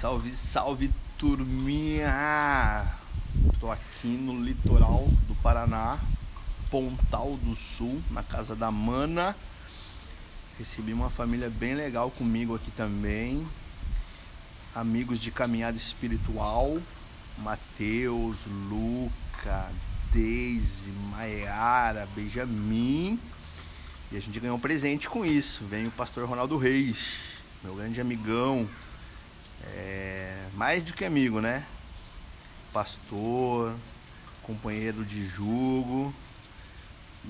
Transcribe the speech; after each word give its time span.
Salve, 0.00 0.30
salve 0.30 0.90
turminha! 1.18 2.86
Estou 3.52 3.72
aqui 3.72 4.06
no 4.06 4.40
litoral 4.40 5.08
do 5.26 5.34
Paraná, 5.42 5.98
Pontal 6.70 7.36
do 7.38 7.56
Sul, 7.56 8.00
na 8.12 8.22
casa 8.22 8.54
da 8.54 8.70
Mana. 8.70 9.34
Recebi 10.56 10.92
uma 10.92 11.10
família 11.10 11.50
bem 11.50 11.74
legal 11.74 12.12
comigo 12.12 12.54
aqui 12.54 12.70
também. 12.70 13.44
Amigos 14.72 15.18
de 15.18 15.32
caminhada 15.32 15.76
espiritual, 15.76 16.78
Matheus, 17.36 18.46
Luca, 18.46 19.68
Deise, 20.12 20.92
Maiara, 20.92 22.08
Benjamin. 22.14 23.18
E 24.12 24.16
a 24.16 24.20
gente 24.20 24.38
ganhou 24.38 24.58
um 24.58 24.60
presente 24.60 25.10
com 25.10 25.26
isso. 25.26 25.64
Vem 25.64 25.88
o 25.88 25.90
pastor 25.90 26.24
Ronaldo 26.28 26.56
Reis, 26.56 27.16
meu 27.64 27.74
grande 27.74 28.00
amigão. 28.00 28.68
É, 29.64 30.48
mais 30.54 30.82
do 30.82 30.92
que 30.94 31.04
amigo, 31.04 31.40
né? 31.40 31.66
Pastor, 32.72 33.74
companheiro 34.42 35.04
de 35.04 35.26
jugo. 35.26 36.14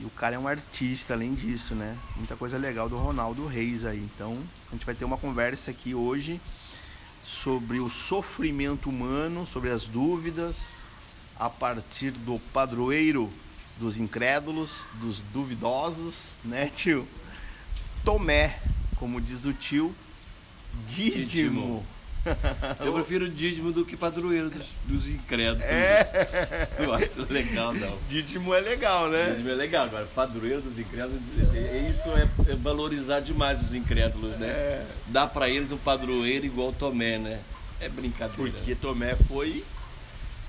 E 0.00 0.04
o 0.04 0.10
cara 0.10 0.36
é 0.36 0.38
um 0.38 0.46
artista, 0.46 1.14
além 1.14 1.34
disso, 1.34 1.74
né? 1.74 1.98
Muita 2.16 2.36
coisa 2.36 2.56
legal 2.56 2.88
do 2.88 2.96
Ronaldo 2.96 3.46
Reis 3.46 3.84
aí. 3.84 3.98
Então, 3.98 4.42
a 4.68 4.72
gente 4.72 4.86
vai 4.86 4.94
ter 4.94 5.04
uma 5.04 5.18
conversa 5.18 5.70
aqui 5.70 5.94
hoje 5.94 6.40
sobre 7.22 7.80
o 7.80 7.90
sofrimento 7.90 8.88
humano, 8.88 9.46
sobre 9.46 9.70
as 9.70 9.86
dúvidas, 9.86 10.66
a 11.38 11.50
partir 11.50 12.12
do 12.12 12.38
padroeiro 12.52 13.30
dos 13.78 13.96
incrédulos, 13.96 14.86
dos 14.94 15.20
duvidosos, 15.32 16.32
né, 16.44 16.68
tio? 16.68 17.06
Tomé, 18.04 18.60
como 18.96 19.20
diz 19.20 19.44
o 19.44 19.52
tio, 19.52 19.94
dídimo. 20.86 21.26
dídimo. 21.26 21.86
Eu 22.84 22.92
prefiro 22.92 23.28
dídimo 23.28 23.72
do 23.72 23.84
que 23.84 23.96
padroeiro 23.96 24.50
dos, 24.50 24.66
dos 24.84 25.08
incrédulos. 25.08 25.64
É. 25.64 26.68
Eu 26.78 26.92
acho 26.92 27.30
legal, 27.30 27.74
não. 27.74 27.98
Dídimo 28.08 28.54
é 28.54 28.60
legal, 28.60 29.08
né? 29.08 29.30
Dídimo 29.30 29.50
é 29.50 29.54
legal. 29.54 29.86
Agora, 29.86 30.06
padroeiro 30.06 30.60
dos 30.60 30.78
incrédulos, 30.78 31.20
isso 31.90 32.08
é, 32.10 32.28
é 32.50 32.56
valorizar 32.56 33.20
demais 33.20 33.60
os 33.62 33.72
incrédulos, 33.72 34.36
né? 34.38 34.46
É. 34.46 34.86
Dá 35.06 35.26
pra 35.26 35.48
eles 35.48 35.70
um 35.70 35.78
padroeiro 35.78 36.46
igual 36.46 36.72
Tomé, 36.72 37.18
né? 37.18 37.40
É 37.80 37.88
brincadeira. 37.88 38.52
Porque 38.52 38.74
Tomé 38.74 39.14
foi 39.14 39.64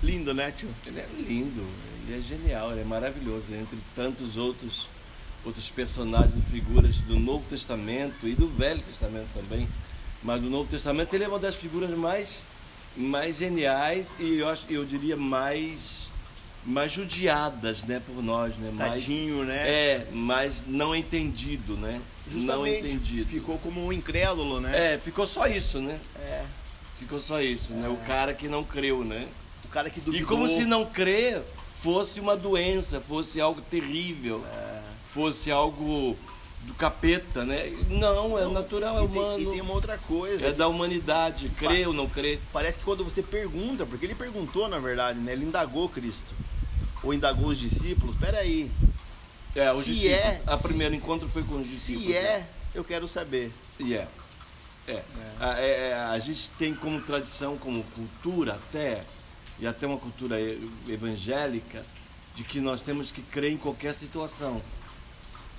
lindo, 0.01 0.33
né, 0.33 0.51
tio? 0.51 0.69
Ele 0.85 0.99
é 0.99 1.07
lindo, 1.27 1.65
ele 2.07 2.19
é 2.19 2.21
genial, 2.21 2.71
ele 2.71 2.81
é 2.81 2.85
maravilhoso. 2.85 3.45
Entre 3.51 3.77
tantos 3.95 4.37
outros, 4.37 4.87
outros 5.45 5.69
personagens 5.69 6.35
e 6.35 6.41
figuras 6.49 6.97
do 6.97 7.19
Novo 7.19 7.47
Testamento 7.47 8.27
e 8.27 8.33
do 8.33 8.47
Velho 8.47 8.81
Testamento 8.81 9.27
também 9.33 9.67
mas 10.23 10.41
no 10.41 10.49
Novo 10.49 10.69
Testamento 10.69 11.13
ele 11.13 11.23
é 11.23 11.27
uma 11.27 11.39
das 11.39 11.55
figuras 11.55 11.89
mais, 11.91 12.43
mais 12.95 13.37
geniais 13.37 14.07
e 14.19 14.39
eu, 14.39 14.49
acho, 14.49 14.65
eu 14.69 14.83
diria 14.83 15.15
mais, 15.15 16.09
mais 16.65 16.91
judiadas 16.91 17.83
né, 17.83 18.01
por 18.05 18.21
nós. 18.21 18.55
Né? 18.57 18.73
Tadinho, 18.77 19.37
mais, 19.37 19.47
né? 19.47 19.69
É, 19.69 20.07
mas 20.11 20.65
não 20.67 20.95
entendido, 20.95 21.77
né? 21.77 22.01
Justamente, 22.29 22.81
não 22.81 22.89
entendido. 22.89 23.29
Ficou 23.29 23.57
como 23.57 23.85
um 23.85 23.93
incrédulo, 23.93 24.59
né? 24.59 24.93
É, 24.93 24.97
ficou 24.97 25.25
só 25.25 25.47
isso, 25.47 25.79
né? 25.79 25.99
É. 26.17 26.45
Ficou 26.97 27.19
só 27.19 27.41
isso, 27.41 27.71
é. 27.73 27.75
né? 27.77 27.89
O 27.89 27.93
é. 27.93 28.05
cara 28.05 28.33
que 28.33 28.47
não 28.47 28.63
creu, 28.63 29.03
né? 29.03 29.27
O 29.63 29.67
cara 29.69 29.89
que 29.89 30.01
duvidou. 30.01 30.21
E 30.21 30.25
como 30.25 30.49
se 30.49 30.65
não 30.65 30.85
crer 30.85 31.41
fosse 31.75 32.19
uma 32.19 32.35
doença, 32.35 32.99
fosse 32.99 33.39
algo 33.39 33.61
terrível, 33.61 34.43
é. 34.45 34.81
fosse 35.13 35.49
algo 35.49 36.17
do 36.63 36.73
capeta, 36.73 37.45
né? 37.45 37.67
Não, 37.89 38.37
é 38.37 38.43
não, 38.43 38.53
natural, 38.53 38.97
é 38.97 39.01
humano. 39.01 39.35
Tem, 39.35 39.47
e 39.47 39.51
tem 39.51 39.61
uma 39.61 39.73
outra 39.73 39.97
coisa. 39.97 40.47
É 40.47 40.51
da 40.51 40.67
humanidade, 40.67 41.49
crê 41.49 41.85
ou 41.85 41.93
não 41.93 42.07
crê. 42.07 42.39
Parece 42.51 42.79
que 42.79 42.85
quando 42.85 43.03
você 43.03 43.23
pergunta, 43.23 43.85
porque 43.85 44.05
ele 44.05 44.15
perguntou, 44.15 44.67
na 44.67 44.79
verdade, 44.79 45.19
né? 45.19 45.33
Ele 45.33 45.45
indagou 45.45 45.87
Cristo. 45.89 46.33
Ou 47.01 47.13
indagou 47.13 47.47
os 47.47 47.57
discípulos, 47.57 48.15
peraí. 48.15 48.71
É, 49.55 49.73
se 49.75 50.07
é. 50.07 50.41
A 50.45 50.57
primeiro 50.57 50.93
encontro 50.93 51.27
foi 51.27 51.43
com 51.43 51.55
os 51.55 51.67
discípulos. 51.67 52.07
Se 52.07 52.15
é, 52.15 52.47
eu 52.73 52.83
quero 52.83 53.07
saber. 53.07 53.51
E 53.79 53.93
é. 53.93 54.07
É. 54.87 54.91
é. 54.93 55.03
A, 55.39 55.59
é, 55.59 55.89
é, 55.89 55.93
a 55.93 56.19
gente 56.19 56.49
tem 56.51 56.73
como 56.73 57.01
tradição, 57.01 57.57
como 57.57 57.83
cultura 57.95 58.55
até, 58.55 59.03
e 59.59 59.67
até 59.67 59.87
uma 59.87 59.97
cultura 59.97 60.37
evangélica, 60.87 61.85
de 62.35 62.43
que 62.43 62.59
nós 62.59 62.81
temos 62.81 63.11
que 63.11 63.21
crer 63.21 63.51
em 63.51 63.57
qualquer 63.57 63.93
situação. 63.93 64.61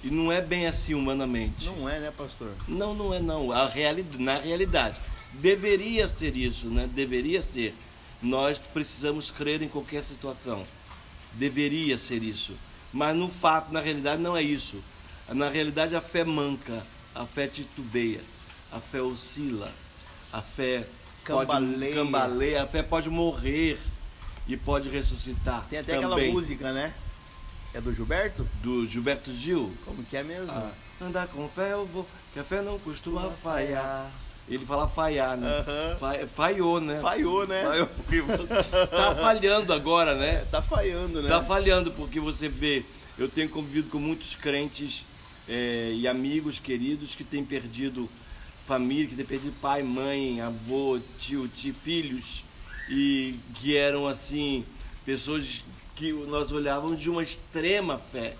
E 0.02 0.10
não 0.10 0.32
é 0.32 0.40
bem 0.40 0.66
assim 0.66 0.94
humanamente. 0.94 1.66
Não 1.66 1.88
é, 1.88 2.00
né, 2.00 2.10
pastor? 2.10 2.54
Não, 2.66 2.94
não 2.94 3.12
é 3.12 3.20
não. 3.20 3.52
A 3.52 3.68
reali 3.68 4.04
na 4.18 4.38
realidade. 4.38 4.98
Deveria 5.34 6.08
ser 6.08 6.36
isso, 6.36 6.66
né? 6.68 6.88
Deveria 6.92 7.42
ser. 7.42 7.74
Nós 8.22 8.58
precisamos 8.58 9.30
crer 9.30 9.62
em 9.62 9.68
qualquer 9.68 10.04
situação. 10.04 10.64
Deveria 11.34 11.98
ser 11.98 12.22
isso. 12.22 12.54
Mas 12.92 13.14
no 13.14 13.28
fato, 13.28 13.72
na 13.72 13.80
realidade, 13.80 14.20
não 14.20 14.36
é 14.36 14.42
isso. 14.42 14.82
Na 15.28 15.48
realidade, 15.48 15.94
a 15.94 16.00
fé 16.00 16.24
manca, 16.24 16.84
a 17.14 17.24
fé 17.24 17.46
titubeia, 17.46 18.20
a 18.72 18.80
fé 18.80 19.00
oscila, 19.00 19.72
a 20.32 20.42
fé 20.42 20.84
cambaleia, 21.22 21.94
pode, 21.94 22.06
cambaleia 22.06 22.62
a 22.62 22.66
fé 22.66 22.82
pode 22.82 23.08
morrer 23.10 23.78
e 24.48 24.56
pode 24.56 24.88
ressuscitar. 24.88 25.66
Tem 25.68 25.78
até 25.78 25.94
também. 25.94 26.12
aquela 26.12 26.32
música, 26.32 26.72
né? 26.72 26.92
É 27.72 27.80
do 27.80 27.94
Gilberto? 27.94 28.46
Do 28.62 28.86
Gilberto 28.86 29.32
Gil. 29.32 29.72
Como 29.84 30.02
que 30.02 30.16
é 30.16 30.22
mesmo? 30.22 30.50
Ah, 30.50 30.72
andar 31.00 31.28
com 31.28 31.48
fé 31.48 31.72
eu 31.72 31.86
vou, 31.86 32.06
que 32.32 32.40
a 32.40 32.44
fé 32.44 32.60
não 32.62 32.78
costuma 32.78 33.30
falhar. 33.30 34.10
Ele 34.48 34.66
fala 34.66 34.88
falhar, 34.88 35.36
né? 35.36 35.48
Uhum. 35.48 36.28
falhou, 36.28 36.80
né? 36.80 37.00
Falhou, 37.00 37.46
né? 37.46 37.62
Falhou 37.62 37.86
porque 37.96 38.20
tá 38.90 39.14
falhando 39.14 39.72
agora, 39.72 40.16
né? 40.16 40.36
É, 40.36 40.44
tá 40.50 40.60
falhando, 40.60 41.22
né? 41.22 41.28
Tá 41.28 41.40
falhando 41.42 41.92
porque 41.92 42.18
você 42.18 42.48
vê, 42.48 42.84
eu 43.16 43.28
tenho 43.28 43.48
convivido 43.48 43.88
com 43.88 44.00
muitos 44.00 44.34
crentes 44.34 45.04
é, 45.48 45.92
e 45.94 46.08
amigos 46.08 46.58
queridos 46.58 47.14
que 47.14 47.22
têm 47.22 47.44
perdido 47.44 48.08
família, 48.66 49.06
que 49.06 49.14
têm 49.14 49.24
perdido 49.24 49.54
pai, 49.60 49.84
mãe, 49.84 50.40
avô, 50.40 50.98
tio, 51.20 51.46
tio, 51.46 51.72
filhos 51.72 52.42
e 52.88 53.36
que 53.54 53.76
eram 53.76 54.08
assim 54.08 54.64
pessoas 55.04 55.62
que 56.00 56.12
nós 56.12 56.50
olhávamos 56.50 56.98
de 56.98 57.10
uma 57.10 57.22
extrema 57.22 57.98
fé. 57.98 58.34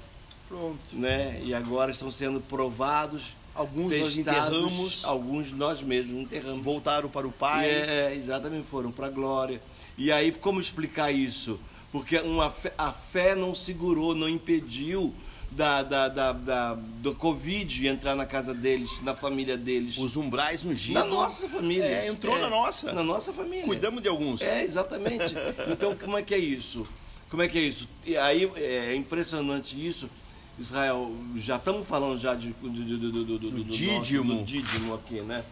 Pronto. 0.49 0.79
Né? 0.95 1.43
E 1.45 1.53
agora 1.53 1.91
estão 1.91 2.11
sendo 2.11 2.41
provados. 2.41 3.35
Alguns 3.55 3.91
testados, 3.91 4.17
nós 4.17 4.17
enterramos. 4.17 5.05
Alguns 5.05 5.53
nós 5.53 5.83
mesmos 5.83 6.23
enterramos. 6.23 6.65
Voltaram 6.65 7.11
para 7.11 7.29
o 7.29 7.33
Pai. 7.33 7.69
É, 7.69 8.13
é 8.13 8.15
exatamente, 8.15 8.67
foram 8.67 8.91
para 8.91 9.09
a 9.09 9.11
glória. 9.11 9.61
E 9.99 10.11
aí, 10.11 10.33
como 10.33 10.59
explicar 10.59 11.13
isso? 11.13 11.61
Porque 11.93 12.17
uma 12.19 12.49
fé, 12.49 12.73
a 12.79 12.93
fé 12.93 13.35
não 13.35 13.55
segurou, 13.55 14.15
não 14.15 14.29
impediu 14.29 15.13
da, 15.51 15.83
da, 15.83 16.09
da, 16.09 16.33
da, 16.33 16.75
do 16.75 17.15
Covid 17.15 17.87
entrar 17.87 18.15
na 18.15 18.25
casa 18.25 18.55
deles, 18.55 19.03
na 19.03 19.15
família 19.15 19.59
deles. 19.59 19.99
Os 19.99 20.17
umbrais 20.17 20.65
ungidos. 20.65 21.03
Na 21.03 21.05
nossa 21.05 21.47
família. 21.47 21.85
É, 21.85 22.09
entrou 22.09 22.39
é, 22.39 22.41
na 22.41 22.49
nossa. 22.49 22.93
Na 22.93 23.03
nossa 23.03 23.33
família. 23.33 23.65
Cuidamos 23.65 24.03
de 24.03 24.09
alguns. 24.09 24.41
É, 24.41 24.65
exatamente. 24.65 25.35
Então, 25.69 25.95
como 25.95 26.17
é 26.17 26.23
que 26.23 26.35
é 26.35 26.39
isso? 26.39 26.87
Como 27.31 27.43
é 27.43 27.49
que 27.49 27.59
é 27.59 27.63
isso? 27.63 27.89
E 28.05 28.17
aí 28.17 28.51
é 28.57 28.95
impressionante 28.95 29.75
isso. 29.87 30.11
Israel, 30.59 31.15
já 31.37 31.57
estamos 31.57 31.87
falando 31.87 32.19
já 32.19 32.35
de, 32.35 32.53
do, 32.53 32.69
do, 32.69 33.25
do, 33.25 33.39
do, 33.39 33.65
dídimo. 33.65 34.45
do 34.45 34.95
aqui, 34.95 35.21
né? 35.23 35.43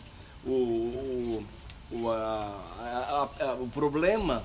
O, 0.44 0.50
o, 0.50 1.46
o, 1.92 2.10
a, 2.10 3.28
a, 3.40 3.44
a, 3.44 3.54
o 3.54 3.68
problema 3.68 4.44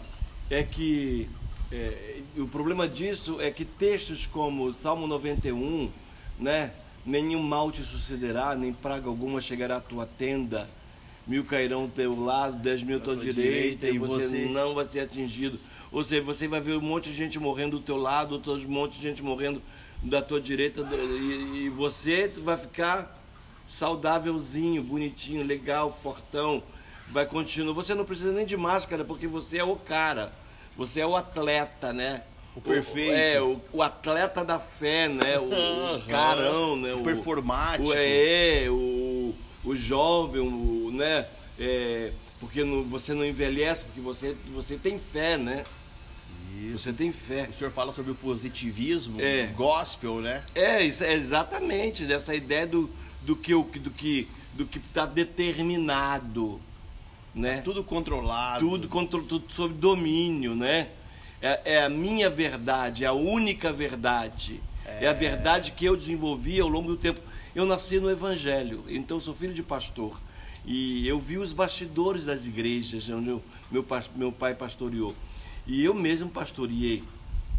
é 0.49 0.63
que 0.63 1.27
é, 1.71 2.21
o 2.37 2.47
problema 2.47 2.87
disso 2.87 3.41
é 3.41 3.49
que 3.49 3.65
textos 3.65 4.27
como 4.27 4.73
Salmo 4.75 5.07
91, 5.07 5.89
né? 6.39 6.71
Nenhum 7.05 7.41
mal 7.41 7.71
te 7.71 7.83
sucederá, 7.83 8.55
nem 8.55 8.71
praga 8.71 9.09
alguma 9.09 9.41
chegará 9.41 9.77
à 9.77 9.81
tua 9.81 10.05
tenda. 10.05 10.69
Mil 11.25 11.43
cairão 11.43 11.83
ao 11.83 11.87
teu 11.87 12.21
lado, 12.21 12.57
dez 12.59 12.83
mil 12.83 12.97
à 12.97 12.99
tua 12.99 13.15
direita, 13.15 13.41
direita, 13.41 13.89
e 13.89 13.97
você, 13.97 14.27
você 14.27 14.45
não 14.45 14.75
vai 14.75 14.85
ser 14.85 14.99
atingido. 14.99 15.59
Ou 15.93 16.03
seja, 16.03 16.23
você 16.23 16.47
vai 16.47 16.59
ver 16.59 16.75
um 16.75 16.81
monte 16.81 17.11
de 17.11 17.15
gente 17.15 17.39
morrendo 17.39 17.77
do 17.77 17.83
teu 17.83 17.97
lado, 17.97 18.33
outro 18.33 18.59
monte 18.67 18.95
de 18.95 19.01
gente 19.03 19.21
morrendo 19.21 19.61
da 20.01 20.23
tua 20.23 20.41
direita, 20.41 20.81
e, 20.81 21.65
e 21.65 21.69
você 21.69 22.27
vai 22.27 22.57
ficar 22.57 23.15
saudávelzinho, 23.67 24.83
bonitinho, 24.83 25.45
legal, 25.45 25.91
fortão. 25.93 26.63
Vai 27.09 27.27
continuar. 27.27 27.75
Você 27.75 27.93
não 27.93 28.05
precisa 28.05 28.31
nem 28.31 28.43
de 28.43 28.57
máscara, 28.57 29.05
porque 29.05 29.27
você 29.27 29.59
é 29.59 29.63
o 29.63 29.75
cara. 29.75 30.33
Você 30.75 30.99
é 30.99 31.05
o 31.05 31.15
atleta, 31.15 31.93
né? 31.93 32.23
O 32.55 32.61
perfeito. 32.61 33.11
O, 33.11 33.15
é, 33.15 33.41
o, 33.41 33.61
o, 33.73 33.81
atleta 33.83 34.43
da 34.43 34.57
fé, 34.57 35.07
né? 35.07 35.37
O, 35.37 35.43
o 35.43 36.01
carão, 36.09 36.75
né? 36.75 36.93
O, 36.95 37.03
performático. 37.03 37.89
O, 37.89 37.93
é, 37.95 38.67
o, 38.67 39.35
o 39.63 39.75
jovem, 39.75 40.41
o, 40.41 40.89
né? 40.91 41.27
É, 41.59 42.11
porque 42.39 42.63
você 42.63 43.13
não 43.13 43.23
envelhece, 43.23 43.85
porque 43.85 44.01
você, 44.01 44.35
você 44.51 44.75
tem 44.75 44.97
fé, 44.97 45.37
né? 45.37 45.63
Isso. 46.63 46.83
Você 46.83 46.93
tem 46.93 47.11
fé. 47.11 47.47
O 47.49 47.53
senhor 47.53 47.71
fala 47.71 47.91
sobre 47.91 48.11
o 48.11 48.15
positivismo, 48.15 49.19
é. 49.21 49.49
o 49.51 49.55
gospel, 49.55 50.21
né? 50.21 50.43
É, 50.55 50.83
isso, 50.83 51.03
é 51.03 51.13
exatamente 51.13 52.11
essa 52.11 52.33
ideia 52.33 52.65
do, 52.65 52.89
do 53.21 53.35
que 53.35 53.53
do 53.53 53.91
que 53.91 54.27
do 54.53 54.65
que 54.65 54.77
está 54.77 55.05
determinado. 55.05 56.61
né? 57.33 57.61
Tudo 57.61 57.83
controlado. 57.83 58.67
Tudo, 58.67 58.87
contro, 58.87 59.23
tudo 59.23 59.51
sob 59.53 59.73
domínio, 59.73 60.55
né? 60.55 60.89
É, 61.41 61.73
é, 61.73 61.83
a 61.83 61.89
minha 61.89 62.29
verdade, 62.29 63.03
é 63.03 63.07
a 63.07 63.13
única 63.13 63.73
verdade. 63.73 64.61
É... 64.85 65.05
é 65.05 65.07
a 65.07 65.13
verdade 65.13 65.71
que 65.71 65.85
eu 65.85 65.95
desenvolvi 65.95 66.59
ao 66.59 66.69
longo 66.69 66.89
do 66.89 66.97
tempo. 66.97 67.19
Eu 67.55 67.65
nasci 67.65 67.99
no 67.99 68.09
Evangelho, 68.09 68.83
então 68.87 69.19
sou 69.19 69.33
filho 69.33 69.53
de 69.53 69.63
pastor. 69.63 70.19
E 70.65 71.05
eu 71.07 71.19
vi 71.19 71.37
os 71.37 71.51
bastidores 71.51 72.25
das 72.25 72.45
igrejas 72.45 73.09
onde 73.09 73.29
eu, 73.29 73.43
meu, 73.69 73.85
meu 74.15 74.31
pai 74.31 74.55
pastoreou. 74.55 75.13
E 75.65 75.83
eu 75.83 75.93
mesmo 75.93 76.29
pastoreei. 76.29 77.03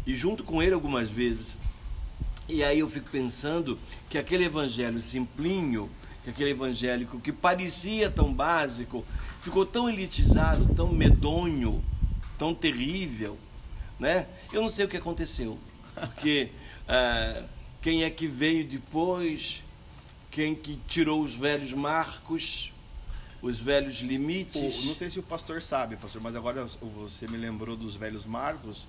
E 0.05 0.15
junto 0.15 0.43
com 0.43 0.61
ele 0.61 0.73
algumas 0.73 1.09
vezes. 1.09 1.55
E 2.47 2.63
aí 2.63 2.79
eu 2.79 2.89
fico 2.89 3.09
pensando 3.09 3.79
que 4.09 4.17
aquele 4.17 4.45
evangelho 4.45 5.01
simplinho, 5.01 5.89
que 6.23 6.29
aquele 6.29 6.51
evangélico 6.51 7.19
que 7.19 7.31
parecia 7.31 8.09
tão 8.09 8.31
básico, 8.31 9.03
ficou 9.39 9.65
tão 9.65 9.89
elitizado, 9.89 10.73
tão 10.75 10.89
medonho, 10.89 11.83
tão 12.37 12.53
terrível, 12.53 13.37
né? 13.99 14.27
Eu 14.53 14.61
não 14.61 14.69
sei 14.69 14.85
o 14.85 14.87
que 14.87 14.97
aconteceu, 14.97 15.57
porque 15.95 16.49
ah, 16.87 17.43
quem 17.81 18.03
é 18.03 18.09
que 18.09 18.27
veio 18.27 18.63
depois, 18.63 19.63
quem 20.29 20.53
que 20.53 20.79
tirou 20.87 21.23
os 21.23 21.35
velhos 21.35 21.73
marcos, 21.73 22.71
os 23.45 23.61
velhos 23.61 23.99
limites. 23.99 24.85
não 24.85 24.95
sei 24.95 25.07
se 25.07 25.19
o 25.19 25.23
pastor 25.23 25.61
sabe, 25.61 25.95
pastor, 25.97 26.19
mas 26.19 26.35
agora 26.35 26.65
você 26.81 27.27
me 27.27 27.37
lembrou 27.37 27.75
dos 27.75 27.95
velhos 27.95 28.25
marcos. 28.25 28.87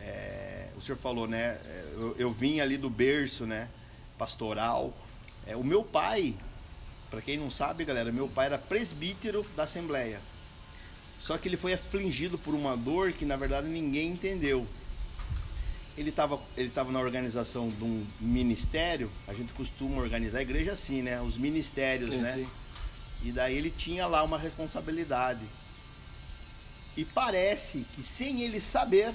É, 0.00 0.70
o 0.76 0.80
senhor 0.80 0.98
falou, 0.98 1.28
né? 1.28 1.60
É, 1.64 1.92
eu, 1.94 2.16
eu, 2.18 2.32
vim 2.32 2.58
ali 2.58 2.76
do 2.76 2.90
berço, 2.90 3.46
né? 3.46 3.68
Pastoral. 4.18 4.92
É, 5.46 5.56
o 5.56 5.62
meu 5.62 5.84
pai, 5.84 6.34
para 7.10 7.22
quem 7.22 7.38
não 7.38 7.48
sabe, 7.48 7.84
galera, 7.84 8.10
meu 8.10 8.28
pai 8.28 8.46
era 8.46 8.58
presbítero 8.58 9.46
da 9.56 9.62
Assembleia. 9.62 10.20
Só 11.20 11.38
que 11.38 11.48
ele 11.48 11.56
foi 11.56 11.72
afligido 11.72 12.36
por 12.36 12.54
uma 12.54 12.76
dor 12.76 13.12
que 13.12 13.24
na 13.24 13.36
verdade 13.36 13.68
ninguém 13.68 14.10
entendeu. 14.10 14.66
Ele 15.96 16.10
estava 16.10 16.40
ele 16.56 16.70
tava 16.70 16.90
na 16.90 16.98
organização 16.98 17.70
de 17.70 17.84
um 17.84 18.04
ministério, 18.20 19.10
a 19.28 19.32
gente 19.32 19.52
costuma 19.52 20.02
organizar 20.02 20.40
a 20.40 20.42
igreja 20.42 20.72
assim, 20.72 21.02
né? 21.02 21.22
Os 21.22 21.36
ministérios, 21.36 22.10
sim, 22.10 22.20
né? 22.20 22.46
E 23.22 23.32
daí 23.32 23.56
ele 23.56 23.70
tinha 23.70 24.06
lá 24.06 24.22
uma 24.22 24.38
responsabilidade. 24.38 25.44
E 26.96 27.04
parece 27.04 27.86
que 27.92 28.02
sem 28.02 28.42
ele 28.42 28.60
saber, 28.60 29.14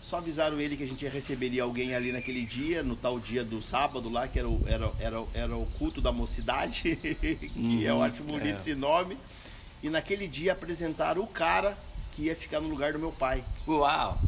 só 0.00 0.18
avisaram 0.18 0.60
ele 0.60 0.76
que 0.76 0.84
a 0.84 0.88
gente 0.88 1.06
receberia 1.08 1.64
alguém 1.64 1.94
ali 1.94 2.12
naquele 2.12 2.46
dia, 2.46 2.82
no 2.82 2.94
tal 2.94 3.18
dia 3.18 3.44
do 3.44 3.60
sábado 3.60 4.08
lá, 4.08 4.28
que 4.28 4.38
era 4.38 4.48
o, 4.48 4.64
era, 4.66 4.92
era, 5.00 5.24
era 5.34 5.56
o 5.56 5.66
culto 5.78 6.00
da 6.00 6.12
mocidade, 6.12 6.94
que 6.96 7.50
uhum, 7.56 7.80
eu 7.80 8.00
acho 8.02 8.22
bonito 8.22 8.54
é. 8.54 8.56
esse 8.56 8.74
nome. 8.74 9.18
E 9.82 9.90
naquele 9.90 10.28
dia 10.28 10.52
apresentaram 10.52 11.22
o 11.22 11.26
cara 11.26 11.76
que 12.12 12.22
ia 12.22 12.36
ficar 12.36 12.60
no 12.60 12.68
lugar 12.68 12.92
do 12.92 12.98
meu 12.98 13.10
pai. 13.10 13.44
Uau! 13.66 14.18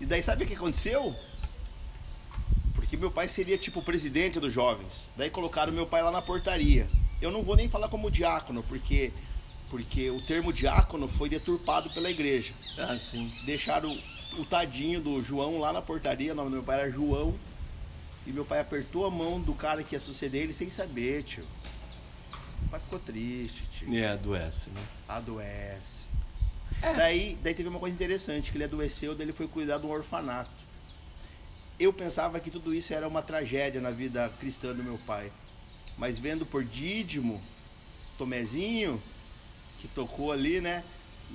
E 0.00 0.04
daí 0.04 0.22
sabe 0.22 0.44
o 0.44 0.46
que 0.46 0.54
aconteceu? 0.54 1.14
Porque 2.86 2.96
meu 2.96 3.10
pai 3.10 3.26
seria 3.26 3.58
tipo 3.58 3.80
o 3.80 3.82
presidente 3.82 4.38
dos 4.38 4.52
jovens. 4.52 5.10
Daí 5.16 5.28
colocaram 5.28 5.72
meu 5.72 5.88
pai 5.88 6.02
lá 6.02 6.12
na 6.12 6.22
portaria. 6.22 6.88
Eu 7.20 7.32
não 7.32 7.42
vou 7.42 7.56
nem 7.56 7.68
falar 7.68 7.88
como 7.88 8.10
diácono, 8.10 8.62
porque 8.62 9.12
porque 9.68 10.08
o 10.10 10.20
termo 10.20 10.52
diácono 10.52 11.08
foi 11.08 11.28
deturpado 11.28 11.90
pela 11.90 12.08
igreja. 12.08 12.54
Ah, 12.78 12.96
sim. 12.96 13.28
Deixaram 13.44 13.98
o 14.38 14.44
tadinho 14.44 15.00
do 15.00 15.20
João 15.20 15.58
lá 15.58 15.72
na 15.72 15.82
portaria, 15.82 16.30
o 16.30 16.36
nome 16.36 16.50
do 16.50 16.54
meu 16.54 16.62
pai 16.62 16.78
era 16.80 16.88
João. 16.88 17.34
E 18.24 18.30
meu 18.30 18.44
pai 18.44 18.60
apertou 18.60 19.04
a 19.04 19.10
mão 19.10 19.40
do 19.40 19.52
cara 19.52 19.82
que 19.82 19.96
ia 19.96 20.00
suceder 20.00 20.44
ele 20.44 20.54
sem 20.54 20.70
saber, 20.70 21.24
tio. 21.24 21.44
O 22.66 22.68
pai 22.68 22.78
ficou 22.78 23.00
triste, 23.00 23.64
tio. 23.72 23.92
E 23.92 24.04
adoece, 24.04 24.70
né? 24.70 24.80
Adoece. 25.08 26.06
É. 26.80 26.94
Daí, 26.94 27.38
daí 27.42 27.52
teve 27.52 27.68
uma 27.68 27.80
coisa 27.80 27.96
interessante, 27.96 28.52
que 28.52 28.56
ele 28.56 28.64
adoeceu, 28.64 29.12
daí 29.16 29.26
ele 29.26 29.32
foi 29.32 29.48
cuidar 29.48 29.78
de 29.78 29.86
um 29.86 29.90
orfanato 29.90 30.65
eu 31.78 31.92
pensava 31.92 32.40
que 32.40 32.50
tudo 32.50 32.74
isso 32.74 32.94
era 32.94 33.06
uma 33.06 33.22
tragédia 33.22 33.80
na 33.80 33.90
vida 33.90 34.32
cristã 34.40 34.74
do 34.74 34.82
meu 34.82 34.98
pai. 34.98 35.30
Mas 35.98 36.18
vendo 36.18 36.46
por 36.46 36.64
Dídimo, 36.64 37.40
Tomezinho, 38.16 39.00
que 39.80 39.88
tocou 39.88 40.32
ali, 40.32 40.60
né? 40.60 40.82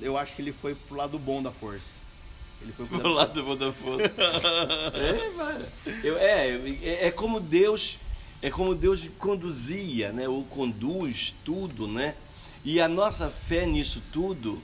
Eu 0.02 0.18
acho 0.18 0.36
que 0.36 0.42
ele 0.42 0.52
foi 0.52 0.74
pro 0.74 0.96
lado 0.96 1.20
bom 1.20 1.42
da 1.42 1.52
força. 1.52 2.02
Ele 2.62 2.72
foi 2.72 2.86
pro 2.86 3.08
lado 3.10 3.44
bom 3.44 3.56
da 3.56 3.72
força. 3.72 4.12
é, 4.98 5.30
mano. 5.32 5.66
Eu, 6.04 6.18
é, 6.18 6.50
é, 6.84 7.08
é 7.08 7.12
como 7.12 7.40
Deus, 7.40 8.00
é 8.42 8.50
como 8.50 8.74
Deus 8.74 9.08
conduzia, 9.20 10.12
né? 10.12 10.28
Ou 10.28 10.44
conduz 10.46 11.36
tudo, 11.46 11.88
né? 11.88 12.16
E 12.64 12.80
a 12.80 12.88
nossa 12.88 13.30
fé 13.30 13.66
nisso 13.66 14.02
tudo, 14.12 14.62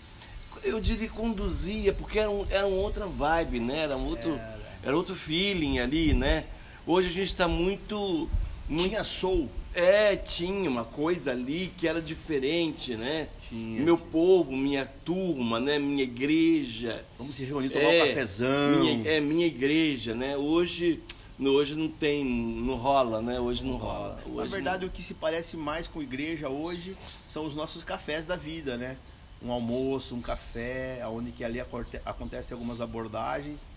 eu 0.63 0.80
diria 0.80 1.09
conduzia, 1.09 1.94
porque 1.94 2.19
era, 2.19 2.30
um, 2.30 2.45
era 2.50 2.65
uma 2.65 2.77
outra 2.77 3.06
vibe, 3.06 3.59
né? 3.59 3.80
Era 3.80 3.97
um 3.97 4.06
outro. 4.06 4.31
É 4.31 4.56
era 4.87 4.95
outro 4.95 5.15
feeling 5.15 5.79
ali, 5.79 6.13
né? 6.13 6.45
Hoje 6.85 7.09
a 7.09 7.11
gente 7.11 7.27
está 7.27 7.45
muito, 7.45 8.29
muito. 8.69 8.87
Tinha 8.87 9.03
soul. 9.03 9.49
É, 9.75 10.15
tinha 10.15 10.69
uma 10.69 10.85
coisa 10.85 11.31
ali 11.31 11.73
que 11.77 11.85
era 11.85 12.01
diferente, 12.01 12.95
né? 12.95 13.27
Tinha. 13.49 13.81
Meu 13.81 13.97
povo, 13.97 14.55
minha 14.55 14.85
turma, 15.03 15.59
né? 15.59 15.77
Minha 15.77 16.03
igreja. 16.03 17.05
Vamos 17.17 17.35
se 17.35 17.43
reunir, 17.43 17.69
tomar 17.69 17.83
é, 17.83 18.03
um 18.03 18.07
cafezão. 18.07 18.79
Minha, 18.79 19.09
é, 19.09 19.19
minha 19.19 19.45
igreja, 19.45 20.15
né? 20.15 20.37
Hoje, 20.37 21.03
hoje 21.37 21.75
não 21.75 21.89
tem, 21.89 22.23
não 22.23 22.75
rola, 22.75 23.21
né? 23.21 23.41
Hoje 23.41 23.65
não, 23.65 23.71
não 23.71 23.77
rola. 23.79 24.17
Hoje 24.25 24.37
Na 24.37 24.45
verdade, 24.45 24.85
não... 24.85 24.87
o 24.87 24.91
que 24.91 25.03
se 25.03 25.13
parece 25.13 25.57
mais 25.57 25.89
com 25.89 26.01
igreja 26.01 26.47
hoje 26.47 26.95
são 27.25 27.45
os 27.45 27.53
nossos 27.53 27.83
cafés 27.83 28.25
da 28.25 28.37
vida, 28.37 28.77
né? 28.77 28.95
Um 29.43 29.51
almoço, 29.51 30.15
um 30.15 30.21
café, 30.21 31.01
onde 31.07 31.33
que 31.33 31.43
ali 31.43 31.59
acontecem 32.05 32.55
algumas 32.55 32.79
abordagens 32.79 33.69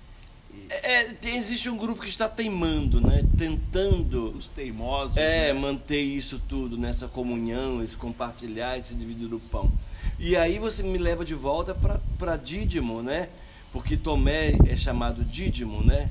é, 0.70 1.16
existe 1.24 1.68
um 1.68 1.76
grupo 1.76 2.02
que 2.02 2.08
está 2.08 2.28
teimando, 2.28 3.00
né? 3.00 3.24
Tentando. 3.36 4.30
Os 4.36 4.48
teimosos. 4.48 5.16
É, 5.16 5.52
né? 5.52 5.58
manter 5.58 6.00
isso 6.00 6.40
tudo, 6.48 6.78
nessa 6.78 7.08
comunhão, 7.08 7.82
esse 7.82 7.96
compartilhar, 7.96 8.78
esse 8.78 8.94
dividir 8.94 9.28
do 9.28 9.40
pão. 9.40 9.70
E 10.18 10.36
aí 10.36 10.58
você 10.58 10.82
me 10.82 10.98
leva 10.98 11.24
de 11.24 11.34
volta 11.34 11.74
para 12.18 12.36
Dídimo, 12.36 13.02
né? 13.02 13.28
Porque 13.72 13.96
Tomé 13.96 14.56
é 14.68 14.76
chamado 14.76 15.24
Dídimo, 15.24 15.82
né? 15.82 16.10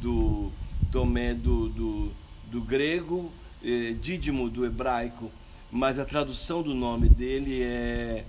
Do 0.00 0.50
Tomé 0.90 1.34
do, 1.34 1.68
do, 1.68 2.12
do 2.46 2.60
grego, 2.62 3.30
eh, 3.62 3.94
Dídimo 4.00 4.48
do 4.48 4.64
hebraico, 4.64 5.30
mas 5.70 5.98
a 5.98 6.04
tradução 6.04 6.62
do 6.62 6.74
nome 6.74 7.08
dele 7.08 7.62
é 7.62 8.24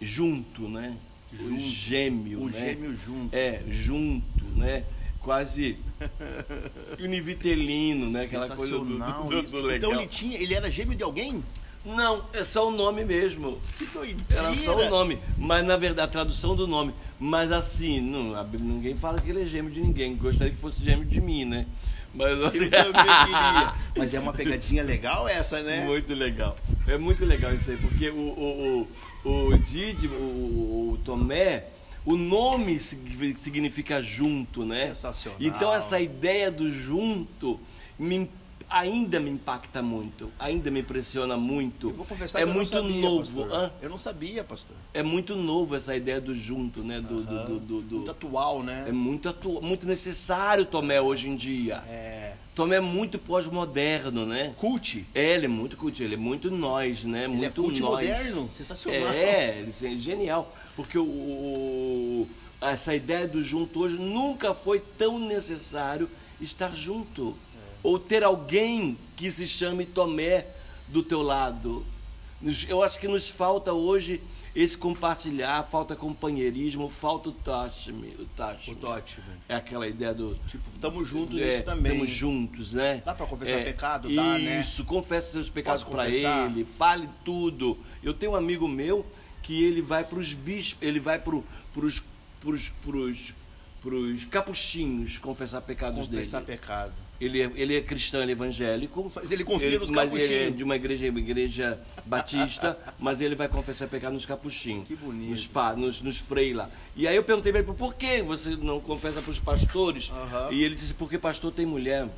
junto, 0.00 0.68
né? 0.68 0.96
Junto. 1.32 1.54
O 1.54 1.58
gêmeo, 1.58 2.42
o 2.42 2.50
né? 2.50 2.60
gêmeo 2.60 2.94
junto. 2.94 3.34
É, 3.34 3.62
junto, 3.68 4.44
né? 4.56 4.84
Quase 5.20 5.78
univitelino, 6.98 8.10
né? 8.10 8.22
Aquela 8.22 8.48
coisa 8.48 8.78
do, 8.78 8.84
do, 8.84 9.42
do 9.42 9.60
legal. 9.62 9.90
Então 9.90 9.92
ele 9.92 10.06
tinha, 10.06 10.38
ele 10.38 10.54
era 10.54 10.70
gêmeo 10.70 10.96
de 10.96 11.02
alguém? 11.02 11.42
Não, 11.84 12.24
é 12.32 12.44
só 12.44 12.68
o 12.68 12.70
nome 12.70 13.04
mesmo. 13.04 13.60
Que 13.78 13.86
doideira. 13.86 14.42
Era 14.42 14.56
só 14.56 14.76
o 14.76 14.90
nome, 14.90 15.18
mas 15.38 15.64
na 15.64 15.76
verdade 15.76 16.08
a 16.08 16.12
tradução 16.12 16.54
do 16.54 16.66
nome. 16.66 16.92
Mas 17.18 17.50
assim, 17.52 18.00
não, 18.00 18.34
ninguém 18.60 18.96
fala 18.96 19.20
que 19.20 19.30
ele 19.30 19.42
é 19.42 19.46
gêmeo 19.46 19.70
de 19.70 19.80
ninguém. 19.80 20.16
Gostaria 20.16 20.52
que 20.52 20.58
fosse 20.58 20.82
gêmeo 20.82 21.04
de 21.04 21.20
mim, 21.20 21.44
né? 21.44 21.66
Mas 22.12 22.30
eu 22.30 22.50
também 22.50 22.70
queria. 22.70 23.72
Mas 23.96 24.14
é 24.14 24.20
uma 24.20 24.32
pegadinha 24.32 24.82
legal 24.82 25.28
essa, 25.28 25.62
né? 25.62 25.84
Muito 25.84 26.14
legal. 26.14 26.56
É 26.86 26.98
muito 26.98 27.24
legal 27.24 27.54
isso 27.54 27.70
aí, 27.70 27.76
porque 27.76 28.10
o 28.10 28.18
o, 28.18 28.88
o, 29.24 29.48
o 29.48 29.58
Didi, 29.58 30.08
o, 30.08 30.92
o 30.92 30.98
Tomé, 31.04 31.64
o 32.08 32.16
nome 32.16 32.80
significa 32.80 34.00
junto, 34.00 34.64
né? 34.64 34.86
Sensacional. 34.86 35.38
Então 35.42 35.74
essa 35.74 36.00
ideia 36.00 36.50
do 36.50 36.70
junto 36.70 37.60
me, 37.98 38.30
ainda 38.66 39.20
me 39.20 39.28
impacta 39.28 39.82
muito, 39.82 40.32
ainda 40.38 40.70
me 40.70 40.80
impressiona 40.80 41.36
muito. 41.36 41.90
Eu 41.90 41.94
vou 41.96 42.06
confessar 42.06 42.40
é 42.40 42.46
que 42.46 42.50
muito 42.50 42.74
eu 42.74 42.82
não 42.82 42.88
sabia, 42.88 43.02
novo. 43.02 43.42
Pastor. 43.44 43.72
Eu 43.82 43.90
não 43.90 43.98
sabia, 43.98 44.44
pastor. 44.44 44.76
É 44.94 45.02
muito 45.02 45.36
novo 45.36 45.76
essa 45.76 45.94
ideia 45.94 46.18
do 46.18 46.34
junto, 46.34 46.82
né? 46.82 46.98
Do, 46.98 47.20
do, 47.20 47.44
do, 47.44 47.60
do, 47.60 47.82
do, 47.82 47.96
muito 47.96 48.10
atual, 48.10 48.62
né? 48.62 48.86
É 48.88 48.92
muito 48.92 49.28
atual, 49.28 49.60
muito 49.60 49.86
necessário 49.86 50.64
Tomé 50.64 51.02
hoje 51.02 51.28
em 51.28 51.36
dia. 51.36 51.84
É. 51.86 52.36
Tomé 52.58 52.74
é 52.74 52.80
muito 52.80 53.20
pós-moderno, 53.20 54.26
né? 54.26 54.52
Cult. 54.56 55.06
É, 55.14 55.34
ele 55.34 55.44
é 55.44 55.48
muito 55.48 55.76
cult, 55.76 56.02
ele 56.02 56.14
é 56.14 56.16
muito 56.16 56.50
nós, 56.50 57.04
né? 57.04 57.20
Ele 57.20 57.28
muito 57.28 57.46
é 57.46 57.50
cult 57.50 57.80
nós. 57.80 58.08
moderno, 58.08 58.50
sensacional. 58.50 59.10
É, 59.10 59.60
ele 59.60 59.70
é 59.70 59.96
genial. 59.96 60.52
Porque 60.74 60.98
o, 60.98 61.04
o, 61.04 62.28
essa 62.60 62.92
ideia 62.96 63.28
do 63.28 63.44
junto 63.44 63.78
hoje 63.78 63.96
nunca 63.96 64.54
foi 64.54 64.80
tão 64.80 65.20
necessário 65.20 66.10
estar 66.40 66.74
junto. 66.74 67.36
É. 67.54 67.60
Ou 67.84 67.96
ter 67.96 68.24
alguém 68.24 68.98
que 69.16 69.30
se 69.30 69.46
chame 69.46 69.86
Tomé 69.86 70.44
do 70.88 71.00
teu 71.00 71.22
lado. 71.22 71.86
Eu 72.68 72.82
acho 72.82 72.98
que 72.98 73.06
nos 73.06 73.28
falta 73.28 73.72
hoje 73.72 74.20
esse 74.60 74.76
compartilhar, 74.76 75.62
falta 75.64 75.94
companheirismo, 75.94 76.88
falta 76.88 77.28
o 77.28 77.32
touch, 77.32 77.92
o 77.92 78.26
touch. 78.36 78.72
O 78.72 78.74
touch. 78.74 79.18
É 79.48 79.54
aquela 79.54 79.86
ideia 79.86 80.12
do 80.12 80.34
tipo, 80.48 80.68
estamos 80.72 81.08
juntos 81.08 81.40
é, 81.40 81.44
nisso 81.44 81.62
também. 81.62 81.92
Estamos 81.92 82.10
juntos, 82.10 82.72
né? 82.72 83.02
Dá 83.04 83.14
para 83.14 83.26
confessar 83.26 83.60
é, 83.60 83.64
pecado, 83.64 84.12
dá, 84.12 84.36
né? 84.36 84.58
Isso, 84.58 84.84
confesse 84.84 85.32
seus 85.32 85.48
pecados 85.48 85.84
para 85.84 86.08
ele, 86.08 86.64
fale 86.64 87.08
tudo. 87.24 87.78
Eu 88.02 88.12
tenho 88.12 88.32
um 88.32 88.36
amigo 88.36 88.66
meu 88.66 89.06
que 89.42 89.62
ele 89.62 89.80
vai 89.80 90.04
para 90.04 90.18
os 90.18 90.34
bispos, 90.34 90.86
ele 90.86 90.98
vai 90.98 91.20
para 91.20 91.36
os 91.36 92.02
pros, 92.40 92.70
pros, 92.82 93.34
pros 93.80 94.24
capuchinhos 94.24 95.18
confessar 95.18 95.60
pecados 95.62 96.06
confessar 96.06 96.10
dele. 96.10 96.24
Confessar 96.24 96.42
pecado. 96.42 97.07
Ele 97.20 97.42
é, 97.42 97.50
ele 97.56 97.76
é 97.76 97.80
cristão, 97.80 98.22
ele 98.22 98.30
é 98.30 98.32
evangélico. 98.32 99.10
Mas 99.14 99.32
ele 99.32 99.42
confia 99.42 99.66
ele, 99.66 99.78
nos 99.78 99.90
mas 99.90 100.04
capuchinhos. 100.04 100.30
Ele 100.30 100.48
é 100.48 100.50
de 100.50 100.62
uma 100.62 100.76
igreja, 100.76 101.10
uma 101.10 101.18
igreja 101.18 101.80
batista, 102.06 102.78
mas 102.98 103.20
ele 103.20 103.34
vai 103.34 103.48
confessar 103.48 103.88
pecado 103.88 104.12
nos 104.12 104.24
capuchinhos. 104.24 104.86
Que 104.86 104.94
bonito. 104.94 105.30
Nos, 105.30 105.46
pa, 105.46 105.74
nos, 105.74 106.00
nos 106.00 106.18
frei 106.18 106.54
lá. 106.54 106.70
E 106.94 107.08
aí 107.08 107.16
eu 107.16 107.24
perguntei 107.24 107.50
para 107.50 107.60
ele, 107.62 107.72
por 107.72 107.94
que 107.94 108.22
você 108.22 108.50
não 108.50 108.80
confessa 108.80 109.20
para 109.20 109.30
os 109.30 109.40
pastores? 109.40 110.10
Uhum. 110.10 110.52
E 110.52 110.62
ele 110.62 110.76
disse, 110.76 110.94
porque 110.94 111.18
pastor 111.18 111.50
tem 111.50 111.66
mulher, 111.66 112.08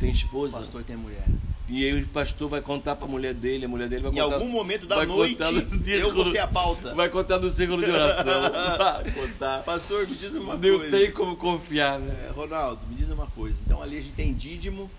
tem 0.00 0.10
esposa. 0.10 0.58
Pastor 0.58 0.82
tem 0.82 0.96
mulher. 0.96 1.24
E 1.68 1.84
aí 1.84 2.02
o 2.02 2.08
pastor 2.08 2.48
vai 2.48 2.62
contar 2.62 2.96
para 2.96 3.06
a 3.06 3.10
mulher 3.10 3.34
dele, 3.34 3.66
a 3.66 3.68
mulher 3.68 3.88
dele 3.88 4.02
vai 4.02 4.10
contar. 4.10 4.26
Em 4.26 4.32
algum 4.32 4.48
momento 4.48 4.86
da 4.86 5.04
noite, 5.04 5.42
no 5.42 5.60
círculo, 5.60 6.08
eu 6.08 6.14
vou 6.14 6.24
ser 6.24 6.38
a 6.38 6.46
pauta. 6.46 6.94
Vai 6.94 7.10
contar 7.10 7.38
no 7.38 7.50
círculo 7.50 7.84
de 7.84 7.90
oração. 7.90 8.42
vai 8.78 9.10
contar. 9.12 9.62
Pastor, 9.64 10.08
me 10.08 10.14
diz 10.14 10.34
uma 10.34 10.54
Não 10.54 10.60
coisa. 10.60 10.84
Não 10.84 10.90
tem 10.90 11.12
como 11.12 11.36
confiar, 11.36 11.98
né? 11.98 12.26
É, 12.26 12.30
Ronaldo, 12.30 12.80
me 12.88 12.94
diz 12.94 13.10
uma 13.10 13.26
coisa. 13.26 13.56
Então 13.66 13.82
ali 13.82 13.98
a 13.98 14.00
gente 14.00 14.14
tem 14.14 14.32
Dídimo 14.32 14.90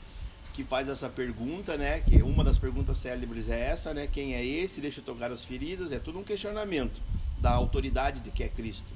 que 0.54 0.64
faz 0.64 0.88
essa 0.90 1.10
pergunta, 1.10 1.76
né? 1.76 2.02
Que 2.02 2.22
uma 2.22 2.44
das 2.44 2.60
perguntas 2.60 2.98
célebres 2.98 3.50
é 3.50 3.60
essa, 3.60 3.92
né? 3.92 4.06
Quem 4.06 4.36
é 4.36 4.46
esse? 4.46 4.80
Deixa 4.80 5.00
eu 5.00 5.04
tocar 5.04 5.32
as 5.32 5.44
feridas. 5.44 5.92
É 5.92 5.98
tudo 5.98 6.20
um 6.20 6.24
questionamento 6.24 7.02
da 7.40 7.50
autoridade 7.50 8.20
de 8.20 8.30
que 8.30 8.44
é 8.44 8.48
Cristo. 8.48 8.92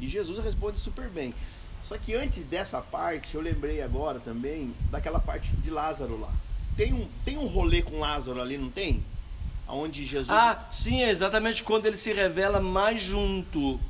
E 0.00 0.08
Jesus 0.08 0.42
responde 0.42 0.78
super 0.78 1.08
bem. 1.08 1.34
Só 1.82 1.98
que 1.98 2.14
antes 2.14 2.46
dessa 2.46 2.80
parte, 2.80 3.34
eu 3.34 3.40
lembrei 3.40 3.82
agora 3.82 4.18
também 4.18 4.72
daquela 4.90 5.20
parte 5.20 5.54
de 5.56 5.70
Lázaro 5.70 6.18
lá. 6.18 6.32
Tem 6.78 6.92
um, 6.92 7.08
tem 7.24 7.36
um 7.36 7.46
rolê 7.46 7.82
com 7.82 7.98
Lázaro 7.98 8.40
ali, 8.40 8.56
não 8.56 8.70
tem? 8.70 9.04
Onde 9.66 10.06
Jesus. 10.06 10.30
Ah, 10.30 10.64
sim, 10.70 11.02
é 11.02 11.10
exatamente 11.10 11.64
quando 11.64 11.86
ele 11.86 11.98
se 11.98 12.12
revela 12.12 12.60
mais 12.60 13.02
junto. 13.02 13.80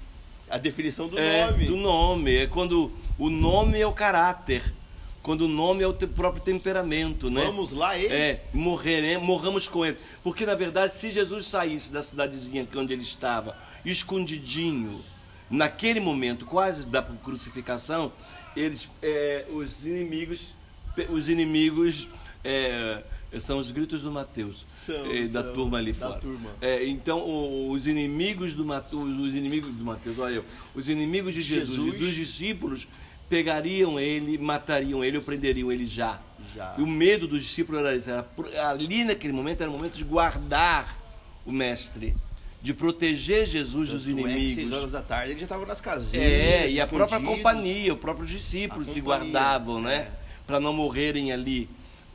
A 0.48 0.56
definição 0.56 1.06
do 1.06 1.18
é, 1.18 1.44
nome. 1.50 1.64
Do 1.66 1.76
nome. 1.76 2.36
É 2.36 2.46
quando 2.46 2.90
o 3.18 3.28
nome 3.28 3.78
é 3.78 3.86
o 3.86 3.92
caráter. 3.92 4.74
Quando 5.22 5.42
o 5.42 5.48
nome 5.48 5.82
é 5.82 5.86
o 5.86 5.92
próprio 5.92 6.42
temperamento, 6.42 7.30
né? 7.30 7.44
Vamos 7.44 7.72
lá, 7.72 7.98
ele. 7.98 8.14
É, 8.14 8.44
morreremos, 8.54 9.26
morramos 9.26 9.68
com 9.68 9.84
ele. 9.84 9.98
Porque, 10.24 10.46
na 10.46 10.54
verdade, 10.54 10.94
se 10.94 11.10
Jesus 11.10 11.46
saísse 11.46 11.92
da 11.92 12.00
cidadezinha 12.00 12.66
onde 12.74 12.94
ele 12.94 13.02
estava, 13.02 13.54
escondidinho, 13.84 15.04
naquele 15.50 16.00
momento, 16.00 16.46
quase 16.46 16.86
da 16.86 17.02
crucificação, 17.02 18.10
eles, 18.56 18.88
é, 19.02 19.44
os 19.52 19.84
inimigos, 19.84 20.54
os 21.10 21.28
inimigos 21.28 22.08
é, 22.48 23.38
são 23.38 23.58
os 23.58 23.70
gritos 23.70 24.00
do 24.00 24.10
Mateus, 24.10 24.64
são, 24.72 24.94
é, 25.12 25.26
da 25.26 25.42
são, 25.42 25.52
turma 25.52 25.78
ali 25.78 25.92
fora. 25.92 26.18
Turma. 26.18 26.50
É, 26.60 26.86
então, 26.86 27.20
o, 27.20 27.70
os 27.70 27.86
inimigos 27.86 28.54
do 28.54 28.64
Mateus, 28.64 29.18
os 29.18 29.34
inimigos 29.34 29.74
do 29.74 29.84
Mateus, 29.84 30.18
olha, 30.18 30.42
os 30.74 30.88
inimigos 30.88 31.34
de 31.34 31.42
Jesus, 31.42 31.76
Jesus. 31.76 31.94
e 31.94 31.98
dos 31.98 32.14
discípulos 32.14 32.88
pegariam 33.28 34.00
ele, 34.00 34.38
matariam 34.38 35.04
ele 35.04 35.18
ou 35.18 35.22
prenderiam 35.22 35.70
ele 35.70 35.86
já. 35.86 36.18
já. 36.54 36.74
E 36.78 36.82
o 36.82 36.86
medo 36.86 37.28
dos 37.28 37.42
discípulos 37.42 37.80
era 37.80 37.94
isso. 37.94 38.10
Era, 38.10 38.26
ali 38.70 39.04
naquele 39.04 39.34
momento 39.34 39.60
era 39.60 39.70
o 39.70 39.74
momento 39.74 39.96
de 39.96 40.04
guardar 40.04 40.98
o 41.44 41.52
mestre, 41.52 42.14
de 42.62 42.72
proteger 42.72 43.46
Jesus 43.46 43.90
Tanto 43.90 43.98
dos 43.98 44.08
inimigos. 44.08 44.52
É 44.52 44.54
seis 44.54 44.72
horas 44.72 44.92
da 44.92 45.02
tarde 45.02 45.32
ele 45.32 45.40
já 45.40 45.44
estava 45.44 45.66
nas 45.66 45.82
casinhas. 45.82 46.24
É, 46.24 46.70
e 46.70 46.80
a 46.80 46.86
própria 46.86 47.20
companhia, 47.20 47.92
os 47.92 48.00
próprios 48.00 48.30
discípulos 48.30 48.88
se 48.88 49.00
guardavam, 49.00 49.82
né? 49.82 49.94
é. 49.96 50.28
Para 50.46 50.58
não 50.58 50.72
morrerem 50.72 51.30
ali, 51.30 51.68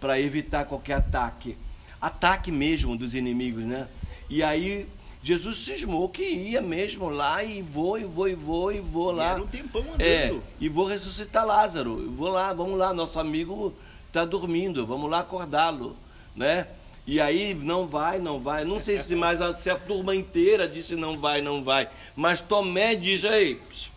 para 0.04 0.20
evitar 0.20 0.66
qualquer 0.66 0.96
ataque. 0.96 1.58
Ataque 2.02 2.52
mesmo 2.52 2.98
dos 2.98 3.16
inimigos, 3.16 3.64
né? 3.64 3.88
E 4.30 4.44
aí 4.44 4.86
Jesus 5.22 5.60
cismou 5.60 6.10
que 6.10 6.24
ia 6.24 6.62
mesmo 6.62 7.08
lá 7.08 7.42
e 7.42 7.62
vou, 7.62 7.98
e 7.98 8.04
vou, 8.04 8.28
e 8.28 8.36
vou, 8.36 8.74
e 8.74 8.82
vou 8.82 9.14
E 9.14 9.16
lá. 9.16 9.32
era 9.32 9.42
um 9.42 9.48
tempão 9.48 9.82
andando. 9.82 10.02
É, 10.02 10.36
e 10.60 10.68
vou 10.68 10.86
ressuscitar 10.86 11.46
Lázaro. 11.46 12.12
Vou 12.12 12.28
lá, 12.28 12.52
vamos 12.52 12.78
lá, 12.78 12.94
nosso 12.94 13.18
amigo 13.18 13.74
está 14.10 14.26
dormindo, 14.26 14.86
vamos 14.86 15.10
lá 15.10 15.20
acordá-lo, 15.20 15.96
né? 16.36 16.68
E 17.08 17.22
aí 17.22 17.54
não 17.54 17.88
vai, 17.88 18.20
não 18.20 18.42
vai. 18.42 18.66
Não 18.66 18.82
sei 18.82 19.00
se 19.00 19.16
mais 19.16 19.42
a, 19.42 19.54
se 19.54 19.70
a 19.70 19.78
turma 19.78 20.14
inteira 20.14 20.68
disse 20.68 20.98
não 20.98 21.18
vai, 21.18 21.42
não 21.42 21.64
vai. 21.64 21.88
Mas 22.14 22.42
Tomé 22.42 22.94
diz 22.94 23.24
aí, 23.24 23.56
pss, 23.56 23.90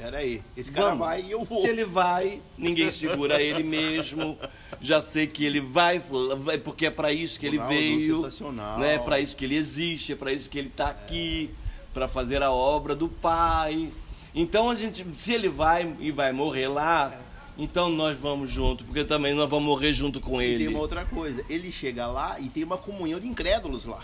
Pera 0.00 0.16
aí, 0.18 0.42
esse 0.56 0.72
cara 0.72 0.88
vamos. 0.88 1.06
vai 1.06 1.20
e 1.22 1.30
eu 1.30 1.44
vou. 1.44 1.60
Se 1.60 1.68
ele 1.68 1.84
vai, 1.84 2.40
ninguém 2.56 2.90
segura 2.92 3.40
ele 3.42 3.62
mesmo. 3.62 4.38
Já 4.80 5.00
sei 5.02 5.26
que 5.26 5.44
ele 5.44 5.60
vai, 5.60 5.98
vai 6.38 6.56
porque 6.56 6.86
é 6.86 6.90
para 6.90 7.12
isso 7.12 7.38
que 7.38 7.44
ele 7.46 7.58
Ronaldo, 7.58 7.74
veio, 7.78 8.16
sensacional. 8.16 8.78
né? 8.78 8.94
É 8.94 8.98
para 8.98 9.20
isso 9.20 9.36
que 9.36 9.44
ele 9.44 9.56
existe, 9.56 10.12
é 10.12 10.16
para 10.16 10.32
isso 10.32 10.48
que 10.48 10.58
ele 10.58 10.68
está 10.68 10.88
aqui, 10.88 11.50
para 11.92 12.08
fazer 12.08 12.42
a 12.42 12.50
obra 12.50 12.94
do 12.94 13.08
Pai. 13.10 13.90
Então 14.34 14.70
a 14.70 14.74
gente, 14.74 15.04
se 15.12 15.34
ele 15.34 15.50
vai 15.50 15.94
e 16.00 16.10
vai 16.10 16.32
morrer 16.32 16.68
lá, 16.68 17.20
então 17.58 17.90
nós 17.90 18.16
vamos 18.18 18.48
junto, 18.48 18.84
porque 18.84 19.04
também 19.04 19.34
nós 19.34 19.50
vamos 19.50 19.66
morrer 19.68 19.92
junto 19.92 20.18
com 20.18 20.40
E 20.40 20.46
ele. 20.46 20.58
tem 20.64 20.68
uma 20.68 20.80
outra 20.80 21.04
coisa, 21.04 21.44
ele 21.46 21.70
chega 21.70 22.06
lá 22.06 22.40
e 22.40 22.48
tem 22.48 22.64
uma 22.64 22.78
comunhão 22.78 23.20
de 23.20 23.26
incrédulos 23.28 23.84
lá. 23.84 24.00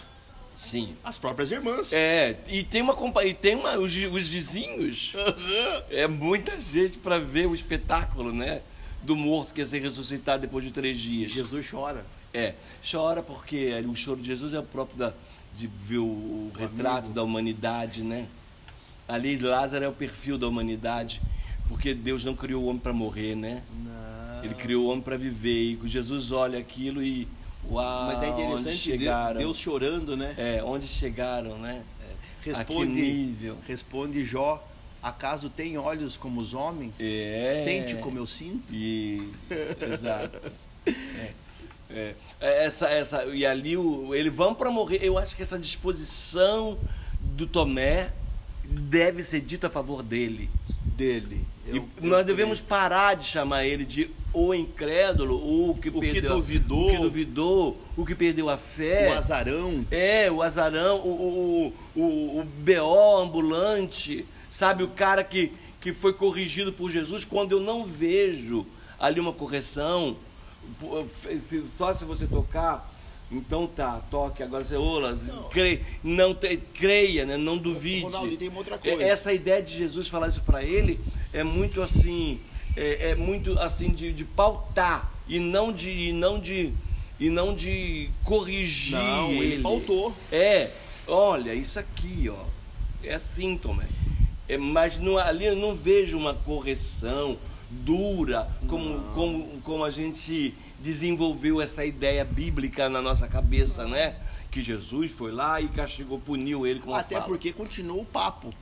Sim. 0.57 0.97
As 1.05 1.19
próprias 1.19 1.51
irmãs. 1.51 1.93
É, 1.93 2.39
e 2.49 2.65
tem 2.65 2.81
uma 2.83 2.97
e 3.25 3.35
tem 3.35 3.55
uma 3.55 3.79
os, 3.79 3.95
os 3.95 4.29
vizinhos. 4.29 5.13
Aham. 5.15 5.83
É 5.91 6.07
muita 6.09 6.59
gente 6.61 6.97
para 6.97 7.19
ver 7.19 7.47
o 7.47 7.55
espetáculo, 7.55 8.33
né? 8.33 8.63
Do 9.03 9.15
morto 9.15 9.53
que 9.53 9.61
ia 9.61 9.67
ser 9.67 9.83
ressuscitado 9.83 10.41
depois 10.41 10.65
de 10.65 10.71
três 10.71 10.99
dias. 10.99 11.31
Jesus 11.31 11.71
chora. 11.71 12.05
É, 12.33 12.55
chora 12.91 13.23
porque 13.23 13.73
o 13.87 13.95
choro 13.95 14.21
de 14.21 14.27
Jesus 14.27 14.55
é 14.55 14.59
o 14.59 14.63
próprio 14.63 14.99
da, 14.99 15.13
de 15.55 15.67
ver 15.67 15.99
o, 15.99 16.05
o 16.05 16.53
retrato 16.57 16.99
amigo. 16.99 17.15
da 17.15 17.23
humanidade, 17.23 18.03
né? 18.03 18.27
Ali 19.07 19.39
Lázaro 19.39 19.85
é 19.85 19.89
o 19.89 19.93
perfil 19.93 20.37
da 20.37 20.49
humanidade, 20.49 21.23
porque 21.69 21.95
Deus 21.95 22.25
não 22.25 22.35
criou 22.35 22.65
o 22.65 22.67
homem 22.67 22.81
para 22.81 22.93
morrer, 22.93 23.37
né? 23.37 23.63
Não. 23.85 24.45
Ele 24.45 24.55
criou 24.55 24.87
o 24.87 24.89
homem 24.89 25.03
para 25.03 25.17
viver. 25.17 25.79
E 25.83 25.89
Jesus 25.89 26.33
olha 26.33 26.59
aquilo 26.59 27.03
e 27.03 27.29
uau, 27.69 28.07
Mas 28.07 28.23
é 28.23 28.29
interessante 28.29 28.77
chegaram? 28.77 29.39
Deus 29.39 29.57
chorando, 29.57 30.17
né? 30.17 30.35
É, 30.39 30.63
onde 30.63 30.87
chegaram, 30.87 31.59
né? 31.59 31.83
Responde, 32.43 32.93
que 32.95 33.13
nível? 33.13 33.59
responde 33.67 34.25
Jó, 34.25 34.65
acaso 35.03 35.51
tem 35.51 35.77
olhos 35.77 36.17
como 36.17 36.41
os 36.41 36.55
homens? 36.55 36.95
É. 37.01 37.61
Sente 37.65 37.97
como 37.97 38.19
eu 38.19 38.27
sinto? 38.27 38.73
E 38.75 39.33
exato. 39.81 40.41
É. 41.89 42.15
É. 42.41 42.65
Essa, 42.65 42.89
essa, 42.89 43.25
e 43.27 43.47
ali 43.47 43.77
o, 43.77 44.15
ele 44.15 44.29
vamos 44.31 44.59
para 44.59 44.71
morrer. 44.71 44.99
Eu 45.03 45.17
acho 45.19 45.35
que 45.37 45.43
essa 45.43 45.59
disposição 45.59 46.79
do 47.21 47.47
Tomé 47.47 48.13
deve 48.65 49.23
ser 49.23 49.41
dita 49.41 49.69
a 49.69 49.71
favor 49.71 50.03
dele. 50.03 50.51
Dele. 50.85 51.45
E 51.67 51.77
Eu- 51.77 51.89
eu 52.03 52.09
nós 52.09 52.27
devemos 52.27 52.61
parar 52.61 53.15
de 53.15 53.25
chamar 53.27 53.65
ele 53.67 53.85
de 53.85 54.11
o 54.39 54.55
incrédulo, 54.55 55.37
o 55.71 55.75
que 55.75 55.89
O 55.89 55.93
que 55.93 56.01
perdeu, 56.13 56.35
duvidou. 56.35 56.87
o 56.89 56.91
que 56.91 56.97
duvidou, 56.99 57.77
o 57.97 58.05
que 58.05 58.15
perdeu 58.15 58.51
a 58.51 58.59
fé. 58.59 59.09
O 59.11 59.19
azarão. 59.19 59.87
É, 59.91 60.31
o 60.31 60.43
azarão, 60.43 60.99
o, 60.99 61.73
o, 61.95 62.01
o, 62.03 62.41
o 62.41 62.45
BO 62.45 63.17
ambulante, 63.19 64.27
sabe? 64.51 64.83
O 64.83 64.89
cara 64.89 65.25
que, 65.25 65.53
que 65.81 65.93
foi 65.93 66.13
corrigido 66.13 66.73
por 66.73 66.91
Jesus 66.91 67.25
quando 67.25 67.53
eu 67.53 67.61
não 67.61 67.87
vejo 67.87 68.67
ali 68.99 69.21
uma 69.21 69.33
correção. 69.33 70.17
Só 71.79 71.95
se 71.95 72.05
você 72.05 72.27
tocar, 72.27 72.91
então 73.31 73.67
tá, 73.67 74.01
toque. 74.11 74.43
Agora 74.43 74.65
você, 74.65 74.77
olas, 74.77 75.29
Não. 75.29 75.45
creia, 75.49 75.81
não 76.03 76.35
te- 76.35 76.57
creia, 76.75 77.25
né? 77.25 77.37
não 77.37 77.57
duvide. 77.57 78.03
Ronaldo, 78.03 78.37
tem 78.37 78.49
uma 78.49 78.59
outra 78.59 78.77
coisa. 78.79 79.03
Essa 79.03 79.33
ideia 79.33 79.63
de 79.63 79.77
Jesus 79.77 80.09
falar 80.09 80.29
isso 80.29 80.43
para 80.43 80.63
ele 80.65 81.01
é 81.33 81.43
muito 81.45 81.81
assim, 81.83 82.41
é, 82.77 83.11
é 83.11 83.15
muito 83.15 83.59
assim 83.59 83.91
de, 83.91 84.13
de 84.13 84.25
pautar 84.25 85.11
e 85.27 85.41
não 85.41 85.73
de 85.73 85.91
e 85.91 86.13
não 86.13 86.39
de 86.39 86.73
e 87.19 87.31
não 87.31 87.55
de 87.55 88.11
corrigir 88.25 88.99
Não, 88.99 89.31
ele 89.31 89.63
pautou. 89.63 90.15
É, 90.31 90.71
olha 91.09 91.55
isso 91.55 91.79
aqui, 91.79 92.29
ó, 92.29 92.45
é 93.03 93.19
síntoma. 93.19 93.85
É, 94.49 94.57
mas 94.57 94.99
não, 94.99 95.17
ali 95.17 95.47
eu 95.47 95.57
não 95.57 95.75
vejo 95.75 96.17
uma 96.19 96.35
correção 96.35 97.39
dura 97.71 98.49
como, 98.69 99.01
como, 99.13 99.61
como 99.63 99.85
a 99.85 99.91
gente 99.91 100.55
desenvolveu 100.79 101.61
essa 101.61 101.85
ideia 101.85 102.25
bíblica 102.25 102.89
na 102.89 103.01
nossa 103.03 103.27
cabeça, 103.27 103.87
né? 103.87 104.17
Que 104.51 104.63
Jesus 104.63 105.11
foi 105.11 105.33
lá 105.33 105.61
e 105.61 105.69
castigou, 105.69 106.21
puniu 106.21 106.67
ele 106.67 106.81
com 106.81 106.95
Até 106.95 107.17
fala. 107.17 107.27
porque 107.27 107.53
continua 107.53 108.01
o 108.01 108.05
papo. 108.05 108.55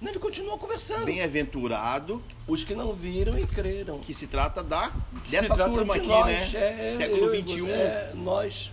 Não, 0.00 0.08
ele 0.10 0.18
continuou 0.18 0.56
conversando. 0.56 1.04
Bem-aventurado, 1.04 2.22
Os 2.48 2.64
que 2.64 2.74
não 2.74 2.92
viram 2.94 3.38
e 3.38 3.46
creram. 3.46 3.98
que 3.98 4.14
se 4.14 4.26
trata 4.26 4.62
da 4.62 4.90
Que 5.24 5.30
dessa 5.30 5.54
trata 5.54 5.70
turma 5.70 5.94
de 5.94 6.00
aqui, 6.00 6.08
nós, 6.08 6.52
né? 6.52 6.88
é, 6.90 6.94
Século 6.96 7.34
XXI. 7.34 7.70
É, 7.70 8.12
nós. 8.14 8.72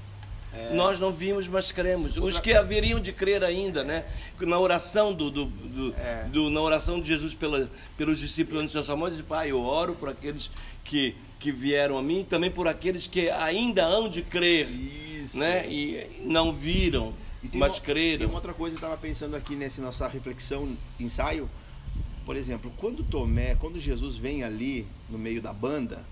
É. 0.53 0.73
Nós 0.73 0.99
não 0.99 1.11
vimos, 1.11 1.47
mas 1.47 1.71
cremos. 1.71 2.15
Os 2.17 2.39
que 2.39 2.53
haveriam 2.53 2.99
de 2.99 3.11
crer 3.11 3.43
ainda, 3.43 3.83
né? 3.83 4.05
Na 4.39 4.57
oração 4.57 5.13
do, 5.13 5.29
do, 5.29 5.45
do, 5.45 5.93
é. 5.95 6.23
do, 6.31 6.49
na 6.49 6.61
oração 6.61 6.99
de 7.01 7.07
Jesus 7.07 7.35
pela, 7.35 7.69
pelos 7.97 8.17
discípulos 8.19 8.63
antes 8.63 8.73
da 8.73 8.81
sua 8.81 8.95
morte, 8.95 9.21
Pai, 9.21 9.51
eu 9.51 9.59
oro 9.61 9.93
por 9.93 10.07
aqueles 10.09 10.49
que, 10.83 11.15
que 11.37 11.51
vieram 11.51 11.97
a 11.97 12.01
mim, 12.01 12.25
também 12.27 12.49
por 12.49 12.67
aqueles 12.67 13.05
que 13.05 13.29
ainda 13.29 13.83
hão 13.85 14.07
de 14.09 14.21
crer, 14.21 14.67
Isso. 14.69 15.37
né? 15.37 15.67
E 15.67 16.21
não 16.23 16.51
viram, 16.53 17.13
mas 17.53 17.73
uma, 17.73 17.81
creram. 17.81 18.19
Tem 18.19 18.27
uma 18.27 18.35
outra 18.35 18.53
coisa 18.53 18.75
que 18.75 18.83
eu 18.83 18.87
estava 18.87 19.01
pensando 19.01 19.35
aqui 19.35 19.55
nessa 19.55 19.81
nossa 19.81 20.07
reflexão, 20.07 20.77
ensaio. 20.99 21.49
Por 22.25 22.35
exemplo, 22.35 22.71
quando 22.77 23.03
Tomé, 23.03 23.55
quando 23.55 23.79
Jesus 23.79 24.17
vem 24.17 24.43
ali 24.43 24.85
no 25.09 25.17
meio 25.17 25.41
da 25.41 25.53
banda, 25.53 26.05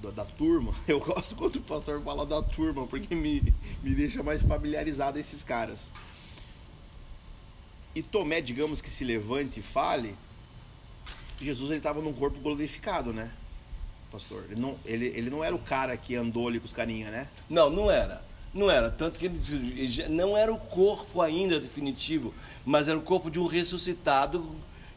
da, 0.00 0.10
da, 0.10 0.24
turma. 0.24 0.72
Eu 0.86 1.00
gosto 1.00 1.36
quando 1.36 1.56
o 1.56 1.60
pastor 1.60 2.02
fala 2.02 2.24
da 2.24 2.42
turma, 2.42 2.86
porque 2.86 3.14
me, 3.14 3.42
me 3.82 3.94
deixa 3.94 4.22
mais 4.22 4.42
familiarizado 4.42 5.18
esses 5.18 5.42
caras. 5.42 5.90
E 7.94 8.02
Tomé, 8.02 8.40
digamos 8.40 8.80
que 8.80 8.88
se 8.88 9.04
levante 9.04 9.60
e 9.60 9.62
fale, 9.62 10.14
Jesus 11.40 11.70
ele 11.70 11.78
estava 11.78 12.00
num 12.00 12.12
corpo 12.12 12.38
glorificado, 12.38 13.12
né? 13.12 13.32
Pastor, 14.10 14.44
ele 14.50 14.60
não, 14.60 14.78
ele, 14.84 15.06
ele 15.06 15.28
não 15.28 15.44
era 15.44 15.54
o 15.54 15.58
cara 15.58 15.96
que 15.96 16.14
andou 16.14 16.48
ali 16.48 16.58
com 16.58 16.64
os 16.64 16.72
carinha, 16.72 17.10
né? 17.10 17.28
Não, 17.48 17.68
não 17.68 17.90
era. 17.90 18.24
Não 18.52 18.70
era, 18.70 18.90
tanto 18.90 19.18
que 19.18 19.26
ele 19.26 20.08
não 20.08 20.36
era 20.36 20.52
o 20.52 20.58
corpo 20.58 21.20
ainda 21.20 21.60
definitivo, 21.60 22.34
mas 22.64 22.88
era 22.88 22.96
o 22.96 23.02
corpo 23.02 23.30
de 23.30 23.38
um 23.38 23.46
ressuscitado 23.46 24.54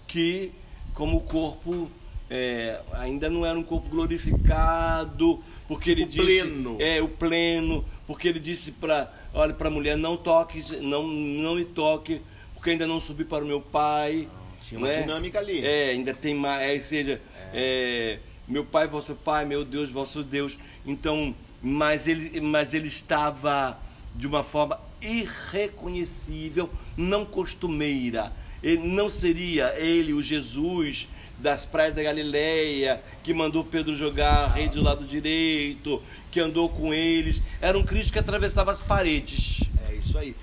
que, 0.07 0.51
como 0.93 1.17
o 1.17 1.21
corpo 1.21 1.89
é, 2.29 2.79
ainda 2.93 3.29
não 3.29 3.45
era 3.45 3.59
um 3.59 3.63
corpo 3.63 3.89
glorificado, 3.89 5.43
porque 5.67 5.91
ele 5.91 6.03
o 6.03 6.07
disse 6.07 6.41
pleno. 6.41 6.77
é 6.79 7.01
o 7.01 7.09
pleno, 7.09 7.85
porque 8.07 8.29
ele 8.29 8.39
disse 8.39 8.71
para 8.71 9.11
olha 9.33 9.53
para 9.53 9.67
a 9.67 9.71
mulher 9.71 9.97
não 9.97 10.15
toque, 10.15 10.61
não 10.81 11.05
não 11.05 11.55
me 11.55 11.65
toque, 11.65 12.21
porque 12.53 12.69
ainda 12.69 12.87
não 12.87 13.01
subi 13.01 13.25
para 13.25 13.43
o 13.43 13.47
meu 13.47 13.59
pai. 13.59 14.29
Tinha 14.63 14.79
uma 14.79 14.87
né? 14.87 15.01
dinâmica 15.01 15.39
ali. 15.39 15.65
É, 15.65 15.89
ainda 15.89 16.13
tem 16.13 16.33
mais, 16.33 16.61
é, 16.61 16.79
seja, 16.79 17.21
é. 17.53 18.17
É, 18.17 18.19
meu 18.47 18.63
pai, 18.63 18.87
vosso 18.87 19.13
pai, 19.13 19.43
meu 19.43 19.65
Deus, 19.65 19.91
vosso 19.91 20.23
Deus. 20.23 20.57
Então, 20.85 21.35
mas 21.61 22.07
ele, 22.07 22.41
mas 22.41 22.73
ele 22.73 22.87
estava 22.87 23.77
de 24.15 24.27
uma 24.27 24.43
forma 24.43 24.79
irreconhecível, 25.01 26.69
não 26.97 27.25
costumeira. 27.25 28.31
Ele 28.61 28.87
não 28.87 29.09
seria 29.09 29.73
ele 29.77 30.13
o 30.13 30.21
Jesus 30.21 31.07
das 31.39 31.65
praias 31.65 31.93
da 31.93 32.03
Galileia, 32.03 33.01
que 33.23 33.33
mandou 33.33 33.63
Pedro 33.63 33.95
jogar 33.95 34.45
a 34.45 34.47
rede 34.47 34.75
do 34.75 34.83
lado 34.83 35.03
direito, 35.03 36.01
que 36.29 36.39
andou 36.39 36.69
com 36.69 36.93
eles. 36.93 37.41
Era 37.59 37.77
um 37.77 37.83
Cristo 37.83 38.13
que 38.13 38.19
atravessava 38.19 38.71
as 38.71 38.83
paredes. 38.83 39.63
É 39.89 39.95
isso 39.95 40.17
aí. 40.17 40.35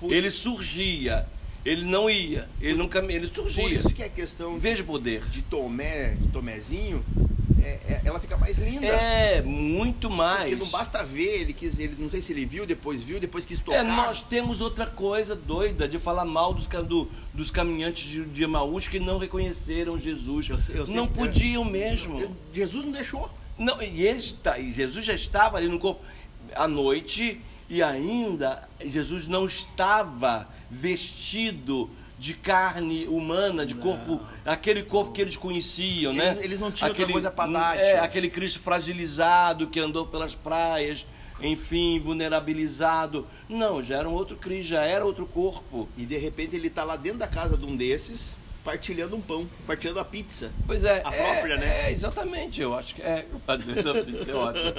Por... 0.00 0.10
Ele 0.12 0.30
surgia, 0.30 1.26
ele 1.64 1.84
não 1.84 2.08
ia, 2.08 2.48
ele 2.60 2.78
não 2.78 2.88
cam... 2.88 3.04
ele 3.10 3.30
surgia. 3.32 3.62
Por 3.62 3.72
isso 3.72 3.90
que 3.90 4.02
é 4.02 4.08
questão 4.08 4.58
Veja 4.58 4.82
o 4.82 4.86
poder. 4.86 5.22
de 5.26 5.42
Tomé, 5.42 6.14
de 6.14 6.28
Tomézinho, 6.28 7.04
é, 7.66 7.80
é, 7.94 8.02
ela 8.04 8.20
fica 8.20 8.36
mais 8.36 8.58
linda. 8.58 8.86
É, 8.86 9.42
muito 9.42 10.08
mais. 10.08 10.50
Porque 10.50 10.56
não 10.56 10.70
basta 10.70 11.02
ver, 11.02 11.40
ele 11.40 11.52
quis, 11.52 11.78
ele 11.78 11.96
não 11.98 12.08
sei 12.08 12.22
se 12.22 12.32
ele 12.32 12.46
viu, 12.46 12.64
depois 12.64 13.02
viu, 13.02 13.18
depois 13.18 13.44
quis 13.44 13.60
tocar. 13.60 13.78
É, 13.78 13.82
nós 13.82 14.22
temos 14.22 14.60
outra 14.60 14.86
coisa 14.86 15.34
doida 15.34 15.88
de 15.88 15.98
falar 15.98 16.24
mal 16.24 16.54
dos, 16.54 16.66
do, 16.66 17.10
dos 17.34 17.50
caminhantes 17.50 18.08
de, 18.08 18.24
de 18.24 18.44
Emaús 18.44 18.86
que 18.86 19.00
não 19.00 19.18
reconheceram 19.18 19.98
Jesus. 19.98 20.48
Eu, 20.48 20.76
eu 20.76 20.86
não 20.88 21.08
podiam 21.08 21.64
mesmo. 21.64 22.20
Eu, 22.20 22.30
Jesus 22.52 22.84
não 22.84 22.92
deixou. 22.92 23.28
Não, 23.58 23.82
e 23.82 24.06
ele 24.06 24.18
está, 24.18 24.58
e 24.58 24.72
Jesus 24.72 25.04
já 25.04 25.14
estava 25.14 25.56
ali 25.56 25.66
no 25.66 25.78
corpo 25.78 26.04
à 26.54 26.68
noite 26.68 27.40
e 27.68 27.82
ainda 27.82 28.68
Jesus 28.84 29.26
não 29.26 29.46
estava 29.46 30.48
vestido 30.70 31.90
de 32.18 32.34
carne 32.34 33.06
humana, 33.06 33.66
de 33.66 33.74
corpo, 33.74 34.20
não. 34.44 34.52
aquele 34.52 34.82
corpo 34.82 35.12
que 35.12 35.20
eles 35.20 35.36
conheciam, 35.36 36.12
eles, 36.12 36.36
né? 36.36 36.44
Eles 36.44 36.60
não 36.60 36.72
tinham 36.72 36.90
aquele, 36.90 37.12
outra 37.12 37.30
coisa 37.30 37.76
É, 37.76 37.98
aquele 37.98 38.30
Cristo 38.30 38.60
fragilizado 38.60 39.66
que 39.68 39.78
andou 39.78 40.06
pelas 40.06 40.34
praias, 40.34 41.06
enfim, 41.40 42.00
vulnerabilizado. 42.00 43.26
Não, 43.48 43.82
já 43.82 43.98
era 43.98 44.08
um 44.08 44.12
outro 44.12 44.36
Cristo, 44.36 44.70
já 44.70 44.82
era 44.82 45.04
outro 45.04 45.26
corpo. 45.26 45.88
E 45.96 46.06
de 46.06 46.16
repente 46.16 46.56
ele 46.56 46.68
está 46.68 46.84
lá 46.84 46.96
dentro 46.96 47.18
da 47.18 47.28
casa 47.28 47.56
de 47.56 47.66
um 47.66 47.76
desses, 47.76 48.38
partilhando 48.64 49.14
um 49.14 49.20
pão, 49.20 49.46
partilhando 49.66 50.00
a 50.00 50.04
pizza. 50.04 50.50
Pois 50.66 50.82
é. 50.84 51.02
A 51.04 51.14
é, 51.14 51.32
própria, 51.32 51.56
né? 51.58 51.86
É, 51.86 51.92
exatamente. 51.92 52.60
Eu 52.62 52.74
acho 52.74 52.94
que 52.94 53.02
é. 53.02 53.26
Eu 53.30 53.38
fazer 53.40 53.72
a 53.72 53.94
pizza 54.04 54.30
é 54.30 54.34
ótimo. 54.34 54.72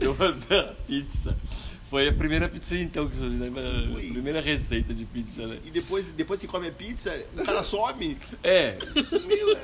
Eu 0.00 0.14
fazer 0.14 0.58
a 0.58 0.74
pizza. 0.86 1.36
Foi 1.94 2.08
a 2.08 2.12
primeira 2.12 2.48
pizza 2.48 2.76
então 2.76 3.08
que 3.08 3.16
né? 3.16 3.46
A 3.46 4.12
primeira 4.12 4.40
receita 4.40 4.92
de 4.92 5.04
pizza, 5.04 5.46
né? 5.46 5.60
E 5.64 5.70
depois, 5.70 6.10
depois 6.10 6.40
que 6.40 6.46
come 6.48 6.66
a 6.66 6.72
pizza, 6.72 7.24
o 7.36 7.44
cara 7.44 7.62
some. 7.62 8.18
É, 8.42 8.76
sumiu, 9.08 9.54
né? 9.54 9.60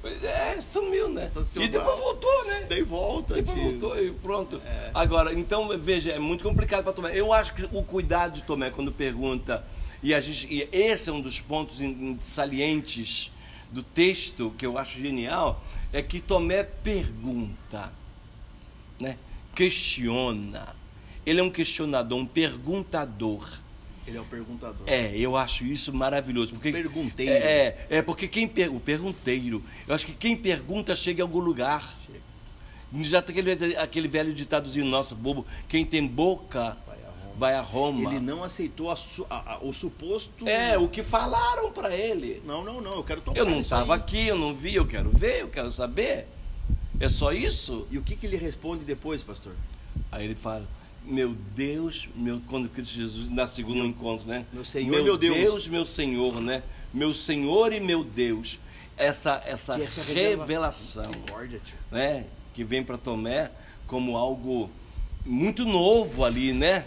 Pois 0.00 0.22
é, 0.22 0.60
sumiu, 0.60 1.08
né? 1.08 1.28
E 1.56 1.66
depois 1.66 1.98
voltou, 1.98 2.44
né? 2.44 2.66
Daí 2.70 2.84
volta, 2.84 3.34
Depois 3.34 3.58
tio. 3.58 3.70
voltou 3.72 4.00
e 4.00 4.12
pronto. 4.12 4.62
É. 4.64 4.92
Agora, 4.94 5.34
então, 5.34 5.76
veja, 5.76 6.12
é 6.12 6.18
muito 6.20 6.44
complicado 6.44 6.84
para 6.84 6.92
Tomé. 6.92 7.18
Eu 7.18 7.32
acho 7.32 7.52
que 7.52 7.68
o 7.72 7.82
cuidado 7.82 8.34
de 8.34 8.44
Tomé 8.44 8.70
quando 8.70 8.92
pergunta, 8.92 9.66
e, 10.00 10.14
a 10.14 10.20
gente, 10.20 10.46
e 10.48 10.68
esse 10.70 11.10
é 11.10 11.12
um 11.12 11.20
dos 11.20 11.40
pontos 11.40 11.80
salientes 12.20 13.32
do 13.72 13.82
texto 13.82 14.54
que 14.56 14.64
eu 14.64 14.78
acho 14.78 15.00
genial, 15.00 15.60
é 15.92 16.02
que 16.02 16.20
Tomé 16.20 16.62
pergunta, 16.62 17.92
né? 19.00 19.18
questiona 19.56 20.77
ele 21.28 21.40
é 21.40 21.42
um 21.42 21.50
questionador, 21.50 22.18
um 22.18 22.26
perguntador. 22.26 23.46
Ele 24.06 24.16
é 24.16 24.20
o 24.20 24.24
perguntador. 24.24 24.80
É, 24.86 25.14
eu 25.14 25.36
acho 25.36 25.64
isso 25.64 25.92
maravilhoso. 25.92 26.54
Porque, 26.54 26.72
Pergunteiro. 26.72 27.32
É, 27.32 27.86
é, 27.90 28.02
porque 28.02 28.26
quem 28.26 28.48
per, 28.48 28.74
o 28.74 28.80
pergunteiro, 28.80 29.62
eu 29.86 29.94
acho 29.94 30.06
que 30.06 30.14
quem 30.14 30.34
pergunta 30.34 30.96
chega 30.96 31.22
a 31.22 31.24
algum 31.24 31.40
lugar. 31.40 31.94
Chega. 32.06 32.18
Já 33.04 33.20
tem 33.20 33.38
aquele, 33.38 33.76
aquele 33.76 34.08
velho 34.08 34.32
ditadozinho 34.32 34.86
nosso, 34.86 35.14
bobo, 35.14 35.44
quem 35.68 35.84
tem 35.84 36.06
boca 36.06 36.78
vai 37.36 37.52
a 37.54 37.60
Roma. 37.60 38.10
Ele 38.10 38.20
não 38.20 38.42
aceitou 38.42 38.90
a 38.90 38.96
a, 39.28 39.54
a, 39.54 39.58
o 39.58 39.74
suposto. 39.74 40.48
É, 40.48 40.78
o 40.78 40.88
que 40.88 41.02
falaram 41.02 41.70
para 41.70 41.94
ele. 41.94 42.42
Não, 42.46 42.64
não, 42.64 42.80
não, 42.80 42.94
eu 42.94 43.04
quero 43.04 43.20
tocar 43.20 43.38
Eu 43.38 43.44
não 43.44 43.60
estava 43.60 43.94
aqui, 43.94 44.28
eu 44.28 44.36
não 44.36 44.54
vi, 44.54 44.76
eu 44.76 44.86
quero 44.86 45.10
ver, 45.10 45.42
eu 45.42 45.48
quero 45.48 45.70
saber. 45.70 46.26
É 46.98 47.10
só 47.10 47.32
isso? 47.32 47.86
E 47.90 47.98
o 47.98 48.02
que, 48.02 48.16
que 48.16 48.26
ele 48.26 48.38
responde 48.38 48.86
depois, 48.86 49.22
pastor? 49.22 49.52
Aí 50.10 50.24
ele 50.24 50.34
fala: 50.34 50.66
meu 51.08 51.34
Deus, 51.56 52.08
meu, 52.14 52.40
quando 52.46 52.68
Cristo 52.68 52.94
Jesus, 52.94 53.30
na 53.30 53.46
segunda 53.46 53.80
encontro, 53.80 54.26
né? 54.26 54.44
Meu 54.52 54.64
Senhor, 54.64 54.90
meu, 54.90 55.04
meu 55.04 55.16
Deus. 55.16 55.36
Deus. 55.36 55.68
meu 55.68 55.86
Senhor, 55.86 56.40
né? 56.40 56.62
Meu 56.92 57.14
Senhor 57.14 57.72
e 57.72 57.80
meu 57.80 58.04
Deus. 58.04 58.58
Essa, 58.96 59.42
essa, 59.46 59.80
essa 59.80 60.02
revelação, 60.02 61.10
né? 61.90 62.26
Que 62.52 62.62
vem 62.62 62.82
para 62.82 62.98
Tomé 62.98 63.50
como 63.86 64.16
algo 64.16 64.70
muito 65.24 65.64
novo 65.64 66.24
ali, 66.24 66.52
né? 66.52 66.84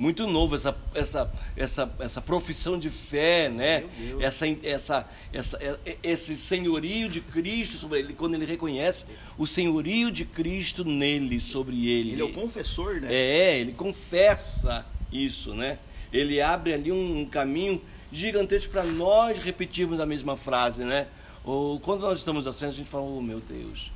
Muito 0.00 0.26
novo 0.26 0.54
essa, 0.56 0.74
essa, 0.94 1.30
essa, 1.54 1.92
essa 1.98 2.22
profissão 2.22 2.78
de 2.78 2.88
fé, 2.88 3.50
né? 3.50 3.84
Essa, 4.18 4.46
essa, 4.62 5.08
essa, 5.30 5.58
é, 5.58 5.78
é, 5.84 5.98
esse 6.02 6.34
senhorio 6.38 7.06
de 7.10 7.20
Cristo 7.20 7.76
sobre 7.76 7.98
ele, 7.98 8.14
quando 8.14 8.32
ele 8.32 8.46
reconhece 8.46 9.04
o 9.36 9.46
senhorio 9.46 10.10
de 10.10 10.24
Cristo 10.24 10.86
nele, 10.86 11.38
sobre 11.38 11.86
ele. 11.86 12.12
Ele 12.12 12.22
é 12.22 12.24
o 12.24 12.32
confessor, 12.32 12.94
né? 13.02 13.12
É, 13.12 13.58
ele 13.60 13.72
confessa 13.72 14.86
isso, 15.12 15.52
né? 15.52 15.78
Ele 16.10 16.40
abre 16.40 16.72
ali 16.72 16.90
um, 16.90 17.20
um 17.20 17.26
caminho 17.26 17.78
gigantesco 18.10 18.72
para 18.72 18.84
nós 18.84 19.38
repetirmos 19.38 20.00
a 20.00 20.06
mesma 20.06 20.34
frase, 20.34 20.82
né? 20.82 21.08
Ou 21.44 21.78
quando 21.78 22.00
nós 22.00 22.16
estamos 22.16 22.46
assim, 22.46 22.64
a 22.64 22.70
gente 22.70 22.88
fala, 22.88 23.04
oh 23.04 23.20
meu 23.20 23.40
Deus, 23.40 23.92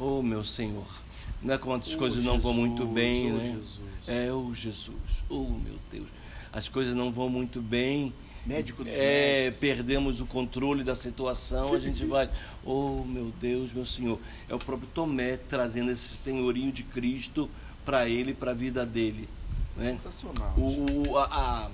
oh 0.00 0.20
meu 0.20 0.42
Senhor, 0.42 0.88
né? 1.40 1.56
Quando 1.56 1.84
as 1.84 1.94
oh, 1.94 1.98
coisas 1.98 2.18
Jesus, 2.18 2.34
não 2.34 2.40
vão 2.40 2.52
muito 2.52 2.84
bem, 2.84 3.32
oh, 3.32 3.36
né? 3.36 3.52
Jesus. 3.54 3.87
É, 4.08 4.32
oh 4.32 4.54
Jesus, 4.54 5.22
oh 5.28 5.44
meu 5.44 5.78
Deus, 5.90 6.08
as 6.50 6.66
coisas 6.66 6.94
não 6.94 7.10
vão 7.10 7.28
muito 7.28 7.60
bem. 7.60 8.12
Médico 8.46 8.82
dos 8.82 8.92
é, 8.94 9.44
médicos. 9.44 9.60
perdemos 9.60 10.20
o 10.22 10.26
controle 10.26 10.82
da 10.82 10.94
situação, 10.94 11.74
a 11.74 11.78
gente 11.78 12.06
vai, 12.06 12.30
oh 12.64 13.04
meu 13.04 13.30
Deus, 13.38 13.70
meu 13.70 13.84
Senhor. 13.84 14.18
É 14.48 14.54
o 14.54 14.58
próprio 14.58 14.88
Tomé 14.94 15.36
trazendo 15.36 15.90
esse 15.90 16.16
senhorinho 16.16 16.72
de 16.72 16.82
Cristo 16.82 17.50
para 17.84 18.08
ele, 18.08 18.32
para 18.32 18.52
a 18.52 18.54
vida 18.54 18.86
dele. 18.86 19.28
Né? 19.76 19.90
Sensacional. 19.92 20.54
O, 20.56 21.18
a, 21.18 21.24
a, 21.24 21.70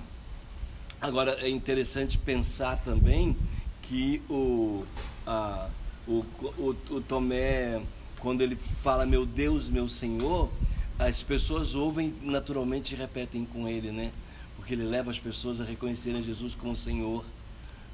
agora 0.99 1.37
é 1.39 1.49
interessante 1.49 2.17
pensar 2.17 2.75
também 2.83 3.37
que 3.81 4.21
o, 4.29 4.83
a, 5.25 5.69
o, 6.05 6.25
o, 6.57 6.75
o 6.89 7.01
Tomé, 7.01 7.81
quando 8.19 8.41
ele 8.41 8.57
fala 8.57 9.05
meu 9.05 9.25
Deus, 9.25 9.69
meu 9.69 9.87
Senhor, 9.87 10.49
as 10.97 11.21
pessoas 11.23 11.75
ouvem 11.75 12.13
naturalmente 12.21 12.93
e 12.93 12.97
repetem 12.97 13.45
com 13.45 13.67
ele, 13.67 13.91
né? 13.91 14.11
Porque 14.55 14.73
ele 14.73 14.83
leva 14.83 15.11
as 15.11 15.19
pessoas 15.19 15.59
a 15.59 15.63
reconhecerem 15.65 16.23
Jesus 16.23 16.55
como 16.55 16.75
Senhor. 16.75 17.23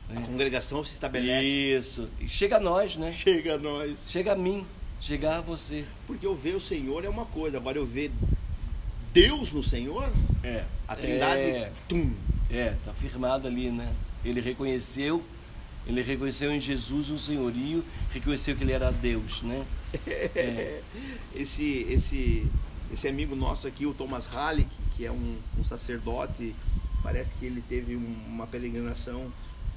Né? 0.08 0.18
A 0.18 0.22
congregação 0.22 0.84
se 0.84 0.92
estabelece. 0.94 1.48
Isso. 1.48 2.10
E 2.20 2.28
chega 2.30 2.58
a 2.58 2.60
nós, 2.60 2.96
né? 2.96 3.12
Chega 3.12 3.56
a 3.56 3.58
nós. 3.58 4.06
Chega 4.10 4.34
a 4.34 4.36
mim, 4.36 4.66
chega 5.00 5.38
a 5.38 5.42
você. 5.42 5.86
Porque 6.06 6.26
eu 6.26 6.36
ver 6.36 6.56
o 6.56 6.62
Senhor 6.62 7.04
é 7.04 7.10
uma 7.10 7.26
coisa, 7.26 7.58
agora 7.58 7.78
eu 7.78 7.86
ver 7.86 8.12
Deus 9.14 9.52
no 9.52 9.64
Senhor? 9.64 10.10
É. 10.44 10.64
A 10.88 10.96
Trindade, 10.96 11.42
É, 11.42 11.72
tum. 11.88 12.14
é, 12.50 12.76
tá 12.86 12.94
firmado 12.94 13.48
ali, 13.48 13.70
né? 13.72 13.92
Ele 14.24 14.40
reconheceu, 14.40 15.24
ele 15.88 16.02
reconheceu 16.02 16.52
em 16.52 16.60
Jesus 16.60 17.10
um 17.10 17.18
senhorio, 17.18 17.84
reconheceu 18.12 18.56
que 18.56 18.64
ele 18.64 18.72
era 18.72 18.92
Deus, 18.92 19.42
né? 19.42 19.66
É. 20.08 20.82
Esse, 21.36 21.88
esse, 21.90 22.46
esse 22.92 23.08
amigo 23.08 23.36
nosso 23.36 23.68
aqui, 23.68 23.86
o 23.86 23.94
Thomas 23.94 24.26
Halleck, 24.26 24.70
que 24.96 25.06
é 25.06 25.12
um, 25.12 25.38
um 25.58 25.64
sacerdote, 25.64 26.56
parece 27.04 27.34
que 27.36 27.46
ele 27.46 27.62
teve 27.68 27.96
um- 27.96 28.24
uma 28.28 28.46
peregrinação 28.48 29.32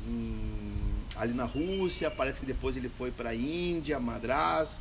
em- 0.06 0.94
ali 1.16 1.32
na 1.32 1.44
Rússia, 1.44 2.10
parece 2.10 2.40
que 2.40 2.46
depois 2.46 2.76
ele 2.76 2.88
foi 2.88 3.10
para 3.10 3.30
a 3.30 3.34
Índia, 3.34 3.98
Madras, 4.00 4.80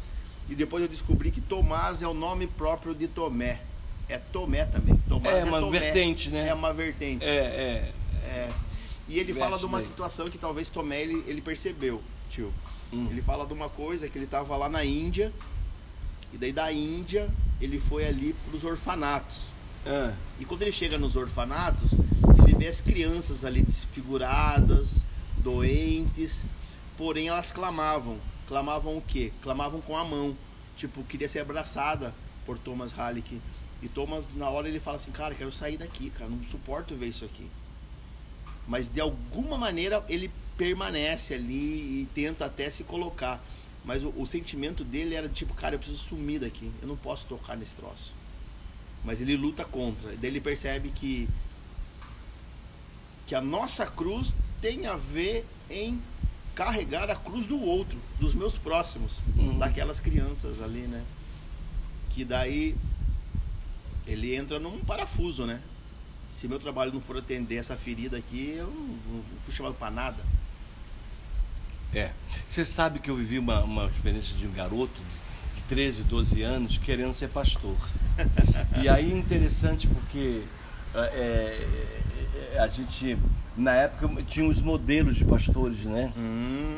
e 0.50 0.56
depois 0.56 0.82
eu 0.84 0.90
descobri 0.90 1.32
que 1.32 1.40
Tomás 1.42 2.02
é 2.02 2.08
o 2.08 2.14
nome 2.14 2.48
próprio 2.48 2.94
de 2.94 3.08
Tomé. 3.08 3.62
É 4.10 4.18
Tomé 4.18 4.66
também. 4.66 4.98
Tomás 5.08 5.44
É 5.44 5.46
uma 5.46 5.60
Tomé. 5.62 5.80
vertente, 5.80 6.30
né? 6.30 6.50
É 6.50 6.54
uma 6.54 6.74
vertente. 6.74 7.24
É, 7.26 7.30
é. 7.38 7.94
É. 8.26 8.54
E 9.08 9.20
ele 9.20 9.34
fala 9.34 9.58
de 9.58 9.66
uma 9.66 9.78
daí. 9.80 9.88
situação 9.88 10.26
que 10.26 10.38
talvez 10.38 10.70
Tomé 10.70 11.02
ele, 11.02 11.24
ele 11.28 11.42
percebeu, 11.42 12.02
tio. 12.30 12.54
Hum. 12.92 13.08
Ele 13.10 13.22
fala 13.22 13.46
de 13.46 13.54
uma 13.54 13.70
coisa 13.70 14.08
que 14.10 14.18
ele 14.18 14.26
estava 14.26 14.56
lá 14.58 14.68
na 14.70 14.84
Índia, 14.84 15.32
e 16.34 16.38
daí 16.38 16.52
da 16.52 16.72
Índia 16.72 17.30
ele 17.62 17.80
foi 17.80 18.06
ali 18.06 18.34
para 18.46 18.58
os 18.58 18.64
orfanatos. 18.64 19.54
Ah, 19.86 20.14
E 20.40 20.46
quando 20.46 20.64
ele 20.64 20.72
chega 20.72 20.98
nos 20.98 21.16
orfanatos, 21.16 21.94
ele 22.46 22.56
vê 22.58 22.68
as 22.68 22.82
crianças 22.82 23.46
ali 23.46 23.62
desfiguradas, 23.62 25.06
doentes, 25.38 26.46
porém 26.98 27.28
elas 27.28 27.52
clamavam. 27.52 28.18
Clamavam 28.48 28.98
o 28.98 29.02
quê? 29.02 29.32
Clamavam 29.42 29.80
com 29.82 29.96
a 29.98 30.04
mão. 30.04 30.36
Tipo, 30.76 31.04
queria 31.04 31.30
ser 31.30 31.40
abraçada 31.40 32.14
por 32.46 32.58
Thomas 32.58 32.92
Halleck. 32.92 33.40
E 33.82 33.88
Thomas, 33.88 34.36
na 34.36 34.50
hora, 34.50 34.68
ele 34.68 34.80
fala 34.80 34.98
assim: 34.98 35.12
Cara, 35.12 35.36
quero 35.36 35.52
sair 35.52 35.78
daqui, 35.78 36.10
cara, 36.10 36.30
não 36.30 36.44
suporto 36.48 36.96
ver 36.96 37.08
isso 37.08 37.26
aqui. 37.26 37.50
Mas 38.68 38.88
de 38.88 39.00
alguma 39.02 39.58
maneira 39.58 40.04
ele 40.08 40.32
permanece 40.58 41.34
ali 41.34 42.02
e 42.02 42.08
tenta 42.14 42.46
até 42.46 42.70
se 42.70 42.84
colocar. 42.84 43.44
Mas 43.86 44.04
o, 44.04 44.14
o 44.16 44.26
sentimento 44.26 44.84
dele 44.84 45.16
era 45.16 45.28
tipo: 45.30 45.54
Cara, 45.54 45.76
eu 45.76 45.80
preciso 45.80 46.02
sumir 46.02 46.40
daqui, 46.40 46.72
eu 46.82 46.88
não 46.88 46.96
posso 46.98 47.26
tocar 47.28 47.56
nesse 47.58 47.76
troço 47.76 48.16
mas 49.06 49.20
ele 49.20 49.36
luta 49.36 49.66
contra. 49.66 50.16
Daí 50.16 50.30
ele 50.30 50.40
percebe 50.40 50.90
que 50.90 51.28
que 53.28 53.36
a 53.36 53.42
nossa 53.42 53.86
cruz 53.86 54.36
tem 54.62 54.86
a 54.86 54.96
ver 54.96 55.46
em 55.70 56.02
carregar 56.56 57.10
a 57.10 57.16
cruz 57.16 57.46
do 57.46 57.60
outro, 57.62 57.98
dos 58.20 58.34
meus 58.34 58.58
próximos, 58.58 59.22
Uhum. 59.36 59.58
daquelas 59.58 60.00
crianças 60.00 60.62
ali, 60.62 60.82
né? 60.88 61.04
Que 62.12 62.24
daí 62.24 62.76
ele 64.08 64.36
entra 64.36 64.60
num 64.60 64.80
parafuso, 64.80 65.46
né? 65.46 65.62
Se 66.30 66.48
meu 66.48 66.60
trabalho 66.60 66.94
não 66.94 67.02
for 67.02 67.18
atender 67.18 67.56
essa 67.58 67.76
ferida 67.76 68.18
aqui, 68.18 68.52
eu 68.52 68.68
não, 68.68 69.18
não 69.18 69.24
fui 69.42 69.54
chamado 69.54 69.76
para 69.76 69.92
nada. 69.92 70.26
É. 71.96 72.12
Você 72.48 72.64
sabe 72.66 73.00
que 73.00 73.10
eu 73.10 73.16
vivi 73.16 73.38
uma, 73.40 73.62
uma 73.64 73.86
experiência 73.88 74.36
de 74.38 74.46
um 74.48 74.52
garoto 74.52 75.00
de, 75.54 75.60
de 75.62 75.64
13, 75.68 76.04
12 76.04 76.42
anos 76.42 76.78
querendo 76.78 77.14
ser 77.14 77.30
pastor. 77.30 77.76
E 78.82 78.90
aí 78.90 79.12
interessante 79.12 79.88
porque 79.88 80.42
é, 80.96 81.66
é, 82.54 82.60
a 82.60 82.68
gente, 82.68 83.18
na 83.58 83.74
época, 83.76 84.22
tinha 84.24 84.46
os 84.48 84.62
modelos 84.62 85.16
de 85.16 85.24
pastores, 85.26 85.86
né? 85.86 86.12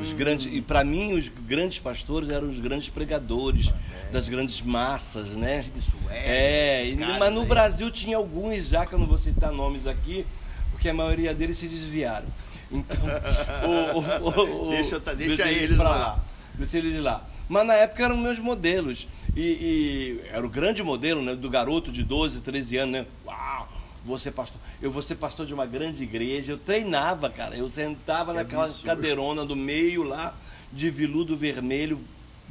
Os 0.02 0.14
grandes, 0.14 0.52
e 0.54 0.62
para 0.62 0.84
mim 0.84 1.14
os 1.18 1.28
grandes 1.30 1.80
pastores 1.80 2.30
eram 2.30 2.50
os 2.50 2.60
grandes 2.60 2.90
pregadores 2.90 3.74
das 4.12 4.30
grandes 4.30 4.62
massas, 4.62 5.36
né? 5.36 5.62
Suede, 5.62 6.16
É, 6.16 6.86
e- 6.88 6.96
mas 7.20 7.34
no 7.34 7.42
aí. 7.42 7.48
Brasil 7.48 7.90
tinha 7.92 8.18
alguns 8.18 8.68
já 8.70 8.86
que 8.86 8.94
eu 8.94 9.00
não 9.00 9.08
vou 9.08 9.18
citar 9.18 9.52
nomes 9.52 9.88
aqui, 9.88 10.26
porque 10.72 10.88
a 10.90 10.94
maioria 10.94 11.34
deles 11.34 11.58
se 11.58 11.68
desviaram. 11.68 12.28
Então, 12.72 12.98
o, 13.94 14.00
o- 14.00 14.68
o- 14.68 14.70
Deixa- 14.72 15.00
tá- 15.00 15.14
deixa 15.14 15.50
eles 15.52 15.78
pra 15.78 15.90
lá. 15.90 16.20
Deixa 16.56 16.78
eles 16.78 17.02
lá. 17.02 17.24
Mas 17.48 17.66
na 17.68 17.74
época 17.76 18.04
eram 18.04 18.18
meus 18.18 18.40
modelos. 18.40 19.08
E, 19.36 19.42
e 19.42 20.22
era 20.32 20.46
o 20.46 20.50
grande 20.50 20.82
modelo 20.82 21.22
né, 21.22 21.36
do 21.36 21.50
garoto 21.50 21.92
de 21.92 22.04
12, 22.04 22.42
13 22.42 22.78
anos, 22.78 22.94
né? 22.94 23.06
Uau! 23.26 23.68
Vou 24.04 24.18
ser 24.18 24.32
pastor. 24.32 24.60
Eu 24.82 24.92
vou 24.92 25.02
ser 25.02 25.16
pastor 25.16 25.46
de 25.46 25.54
uma 25.54 25.66
grande 25.66 26.04
igreja. 26.04 26.54
Eu 26.54 26.58
treinava, 26.58 27.30
cara. 27.30 27.56
Eu 27.56 27.68
sentava 27.70 28.32
Que 28.32 28.38
naquela 28.40 28.64
absurdo. 28.64 28.86
cadeirona 28.86 29.44
do 29.46 29.56
meio 29.56 30.04
lá, 30.04 30.34
de 30.72 30.90
veludo 30.90 31.36
vermelho, 31.36 32.00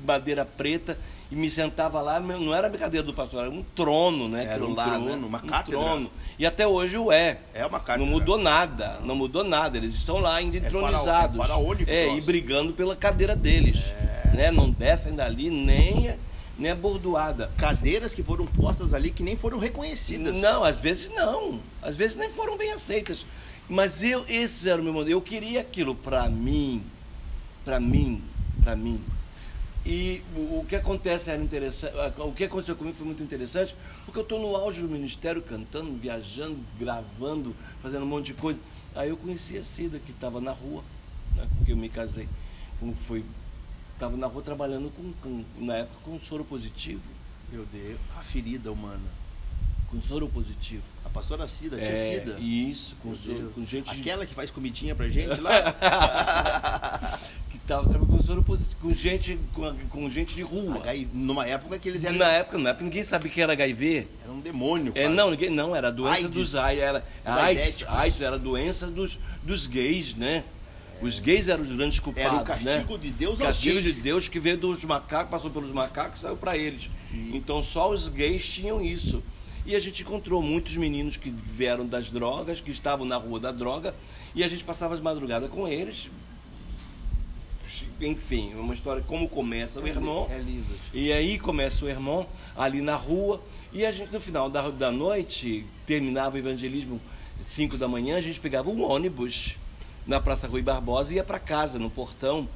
madeira 0.04 0.44
preta, 0.44 0.98
e 1.34 1.36
me 1.36 1.50
sentava 1.50 2.00
lá. 2.00 2.20
Não 2.20 2.54
era 2.54 2.68
a 2.68 2.70
brincadeira 2.70 3.04
do 3.04 3.12
pastor, 3.12 3.40
era 3.40 3.50
um 3.50 3.64
trono, 3.74 4.28
né? 4.28 4.44
Era 4.44 4.64
um 4.64 4.72
lá, 4.72 4.84
trono, 4.84 5.04
né? 5.04 5.26
uma 5.26 5.38
um 5.38 5.46
cátedra. 5.46 5.80
trono. 5.80 6.10
E 6.38 6.46
até 6.46 6.64
hoje 6.64 6.96
o 6.96 7.10
é. 7.10 7.38
É 7.52 7.66
uma 7.66 7.80
cátedra. 7.80 8.06
Não 8.06 8.06
mudou 8.06 8.38
nada, 8.38 9.00
não 9.04 9.16
mudou 9.16 9.42
nada. 9.42 9.76
Eles 9.76 9.94
estão 9.96 10.18
lá 10.20 10.36
ainda 10.36 10.58
entronizados. 10.58 11.36
farao- 11.36 11.56
é 11.60 11.64
faraônico 11.64 11.90
o 11.90 11.92
É, 11.92 12.14
e 12.16 12.20
brigando 12.20 12.72
pela 12.72 12.94
cadeira 12.94 13.34
deles. 13.34 13.92
Né? 14.32 14.52
Não 14.52 14.70
descem 14.70 15.12
dali 15.14 15.50
nem, 15.50 16.10
a- 16.10 16.16
nem 16.56 16.70
a 16.70 16.74
bordoada. 16.76 17.50
Cadeiras 17.56 18.14
que 18.14 18.22
foram 18.22 18.46
postas 18.46 18.94
ali 18.94 19.10
que 19.10 19.24
nem 19.24 19.36
foram 19.36 19.58
reconhecidas. 19.58 20.40
Não, 20.40 20.62
às 20.62 20.78
vezes 20.78 21.10
não. 21.10 21.58
Às 21.82 21.96
vezes 21.96 22.16
nem 22.16 22.30
foram 22.30 22.56
bem 22.56 22.72
aceitas. 22.72 23.26
Mas 23.68 24.02
eu, 24.04 24.24
esse 24.28 24.68
era 24.70 24.80
o 24.80 24.84
meu 24.84 24.92
modelo. 24.92 25.16
Eu 25.16 25.22
queria 25.22 25.60
aquilo 25.62 25.94
para 25.96 26.28
mim, 26.28 26.80
para 27.64 27.80
mim, 27.80 28.22
para 28.62 28.76
mim. 28.76 29.00
E 29.86 30.22
o, 30.34 30.64
que 30.66 30.76
acontece 30.76 31.30
era 31.30 31.42
interessante, 31.42 31.92
o 32.18 32.32
que 32.32 32.44
aconteceu 32.44 32.74
comigo 32.74 32.96
foi 32.96 33.06
muito 33.06 33.22
interessante, 33.22 33.76
porque 34.06 34.18
eu 34.18 34.22
estou 34.22 34.40
no 34.40 34.56
auge 34.56 34.80
do 34.80 34.88
ministério, 34.88 35.42
cantando, 35.42 35.92
viajando, 35.94 36.56
gravando, 36.80 37.54
fazendo 37.82 38.04
um 38.04 38.08
monte 38.08 38.26
de 38.26 38.34
coisa. 38.34 38.58
Aí 38.94 39.10
eu 39.10 39.16
conheci 39.16 39.58
a 39.58 39.64
Cida, 39.64 39.98
que 39.98 40.10
estava 40.10 40.40
na 40.40 40.52
rua, 40.52 40.82
né, 41.36 41.46
com 41.58 41.64
quem 41.66 41.74
eu 41.74 41.78
me 41.80 41.90
casei. 41.90 42.26
Foi, 43.06 43.22
estava 43.92 44.16
na 44.16 44.26
rua 44.26 44.40
trabalhando 44.42 44.90
com, 44.90 45.12
com- 45.22 45.44
na 45.62 45.76
época 45.76 45.96
com 46.04 46.18
soro 46.20 46.44
positivo. 46.44 47.02
Meu 47.52 47.66
Deus, 47.66 47.98
a 48.16 48.22
ferida 48.22 48.72
humana. 48.72 49.24
Com 49.90 50.00
soro 50.02 50.28
positivo. 50.30 50.82
A 51.04 51.10
pastora 51.10 51.46
Cida, 51.46 51.76
tia 51.76 51.86
É, 51.86 52.20
Cida. 52.20 52.40
Isso, 52.40 52.96
com, 53.02 53.14
soro- 53.14 53.50
com 53.54 53.64
gente 53.66 53.90
Aquela 53.90 54.24
que 54.24 54.34
faz 54.34 54.50
comidinha 54.50 54.94
pra 54.94 55.08
gente 55.10 55.38
lá. 55.40 55.52
estava 57.64 57.88
trabalhando 57.88 58.16
com 58.16 58.22
soro 58.22 58.42
positivo, 58.42 58.76
com 58.82 58.90
gente, 58.94 59.38
com, 59.54 59.74
com 59.88 60.10
gente 60.10 60.34
de 60.34 60.42
rua. 60.42 60.76
HIV, 60.78 61.08
numa 61.12 61.46
época 61.46 61.78
que 61.78 61.88
eles 61.88 62.04
eram, 62.04 62.18
Na 62.18 62.28
época, 62.30 62.58
na 62.58 62.70
época 62.70 62.84
ninguém 62.84 63.02
sabia 63.02 63.30
que 63.30 63.40
era 63.40 63.52
HIV. 63.52 64.06
era 64.22 64.32
um 64.32 64.40
demônio. 64.40 64.92
É, 64.94 65.02
quase. 65.02 65.14
não, 65.14 65.30
ninguém, 65.30 65.50
não, 65.50 65.74
era 65.74 65.88
a 65.88 65.90
doença 65.90 66.16
AIDS. 66.26 66.30
dos 66.30 66.54
AIDS, 66.56 66.82
era 66.82 67.04
AIDS. 67.24 67.84
AIDS 67.88 68.20
era 68.20 68.36
a 68.36 68.38
doença 68.38 68.86
dos, 68.86 69.18
dos 69.42 69.66
gays, 69.66 70.14
né? 70.14 70.44
Os 71.02 71.18
gays 71.18 71.48
eram 71.48 71.62
os 71.64 71.72
grandes 71.72 71.98
culpados, 71.98 72.32
Era 72.32 72.40
o 72.40 72.44
castigo 72.44 72.92
né? 72.92 72.98
de 72.98 73.10
Deus 73.10 73.40
O 73.40 73.42
aos 73.44 73.56
castigo 73.56 73.80
gays. 73.80 73.96
de 73.96 74.02
Deus 74.02 74.28
que 74.28 74.38
veio 74.38 74.56
dos 74.56 74.84
macacos, 74.84 75.30
passou 75.30 75.50
pelos 75.50 75.72
macacos, 75.72 76.20
saiu 76.20 76.36
para 76.36 76.56
eles. 76.56 76.88
E- 77.12 77.36
Então 77.36 77.62
só 77.62 77.90
os 77.90 78.08
gays 78.08 78.46
tinham 78.48 78.80
isso. 78.82 79.22
E 79.66 79.74
a 79.74 79.80
gente 79.80 80.02
encontrou 80.02 80.40
muitos 80.42 80.76
meninos 80.76 81.16
que 81.16 81.30
vieram 81.30 81.86
das 81.86 82.10
drogas, 82.10 82.60
que 82.60 82.70
estavam 82.70 83.04
na 83.06 83.16
rua 83.16 83.40
da 83.40 83.50
droga, 83.50 83.94
e 84.34 84.44
a 84.44 84.48
gente 84.48 84.62
passava 84.62 84.94
as 84.94 85.00
madrugadas 85.00 85.50
com 85.50 85.66
eles. 85.66 86.10
Enfim, 88.00 88.54
uma 88.54 88.74
história 88.74 89.02
como 89.02 89.28
começa 89.28 89.80
o 89.80 89.86
É, 89.86 89.90
irmão. 89.90 90.26
É 90.28 90.38
lindo. 90.38 90.74
E 90.92 91.12
aí 91.12 91.38
começa 91.38 91.84
o 91.84 91.88
irmão 91.88 92.26
ali 92.56 92.80
na 92.82 92.96
rua. 92.96 93.40
E 93.72 93.84
a 93.84 93.92
gente, 93.92 94.12
no 94.12 94.20
final 94.20 94.48
da, 94.50 94.68
da 94.70 94.90
noite, 94.92 95.64
terminava 95.86 96.36
o 96.36 96.38
evangelismo 96.38 97.00
5 97.48 97.76
da 97.76 97.88
manhã, 97.88 98.16
a 98.16 98.20
gente 98.20 98.38
pegava 98.40 98.70
um 98.70 98.82
ônibus 98.82 99.58
na 100.06 100.20
Praça 100.20 100.46
Rui 100.46 100.62
Barbosa 100.62 101.12
e 101.12 101.16
ia 101.16 101.24
para 101.24 101.38
casa, 101.38 101.78
no 101.78 101.90
portão. 101.90 102.48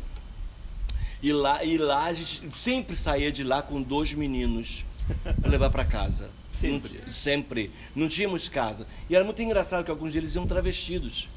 E 1.22 1.32
lá, 1.32 1.64
e 1.64 1.76
lá 1.78 2.04
a 2.06 2.12
gente 2.12 2.42
sempre 2.56 2.94
saía 2.94 3.32
de 3.32 3.42
lá 3.42 3.60
com 3.62 3.82
dois 3.82 4.12
meninos 4.12 4.84
para 5.40 5.50
levar 5.50 5.70
para 5.70 5.84
casa. 5.84 6.30
Sempre? 6.52 7.00
Não- 7.04 7.12
sempre. 7.12 7.70
Não 7.94 8.08
tínhamos 8.08 8.48
casa. 8.48 8.86
E 9.10 9.16
era 9.16 9.24
muito 9.24 9.40
engraçado 9.42 9.84
que 9.84 9.90
alguns 9.90 10.12
deles 10.12 10.34
iam 10.34 10.46
travestidos. 10.46 11.28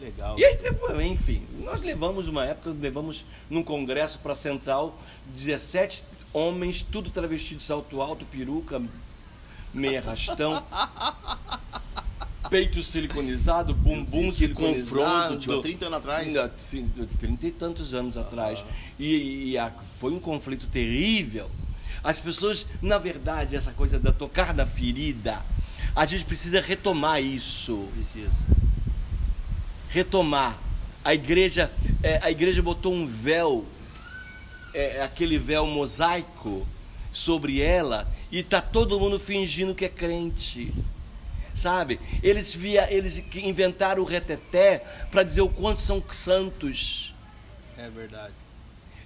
Legal. 0.00 0.38
E 0.38 0.44
aí, 0.44 0.56
enfim, 1.08 1.42
nós 1.64 1.80
levamos 1.80 2.28
uma 2.28 2.44
época, 2.44 2.74
levamos 2.80 3.24
num 3.50 3.62
congresso 3.62 4.18
para 4.20 4.34
Central 4.34 4.96
17 5.34 6.04
homens, 6.32 6.82
tudo 6.88 7.10
travestido 7.10 7.58
de 7.58 7.64
salto 7.64 8.00
alto, 8.00 8.24
peruca, 8.26 8.80
meia 9.74 10.00
rastão, 10.00 10.62
peito 12.50 12.82
siliconizado, 12.82 13.74
bumbum 13.74 14.30
que 14.30 14.36
siliconizado. 14.36 14.94
confronto, 15.00 15.38
tipo, 15.40 15.58
há 15.58 15.62
30 15.62 15.86
anos 15.86 15.98
atrás. 15.98 16.26
Ainda, 16.26 16.54
sim, 16.56 16.90
Trinta 17.18 17.46
e 17.46 17.50
tantos 17.50 17.92
anos 17.94 18.16
atrás. 18.16 18.64
E, 18.98 19.50
e 19.50 19.58
a- 19.58 19.72
foi 19.98 20.12
um 20.12 20.20
conflito 20.20 20.66
terrível. 20.68 21.50
As 22.02 22.20
pessoas, 22.20 22.66
na 22.80 22.96
verdade, 22.98 23.56
essa 23.56 23.72
coisa 23.72 23.98
da 23.98 24.12
tocar 24.12 24.54
na 24.54 24.64
ferida, 24.64 25.44
a 25.94 26.06
gente 26.06 26.24
precisa 26.24 26.60
retomar 26.60 27.20
isso 27.20 27.88
Precisa. 27.92 28.30
Retomar. 29.88 30.58
A 31.04 31.14
igreja, 31.14 31.70
é, 32.02 32.18
a 32.22 32.30
igreja 32.30 32.62
botou 32.62 32.92
um 32.92 33.06
véu, 33.06 33.64
é, 34.74 35.02
aquele 35.02 35.38
véu 35.38 35.66
mosaico, 35.66 36.66
sobre 37.12 37.60
ela 37.60 38.06
e 38.30 38.42
tá 38.42 38.60
todo 38.60 39.00
mundo 39.00 39.18
fingindo 39.18 39.74
que 39.74 39.84
é 39.84 39.88
crente. 39.88 40.72
Sabe? 41.54 41.98
Eles 42.22 42.54
via, 42.54 42.92
eles 42.92 43.22
inventaram 43.34 44.02
o 44.02 44.06
reteté 44.06 44.84
para 45.10 45.24
dizer 45.24 45.40
o 45.40 45.48
quanto 45.48 45.82
são 45.82 46.02
santos. 46.12 47.14
É 47.76 47.90
verdade. 47.90 48.34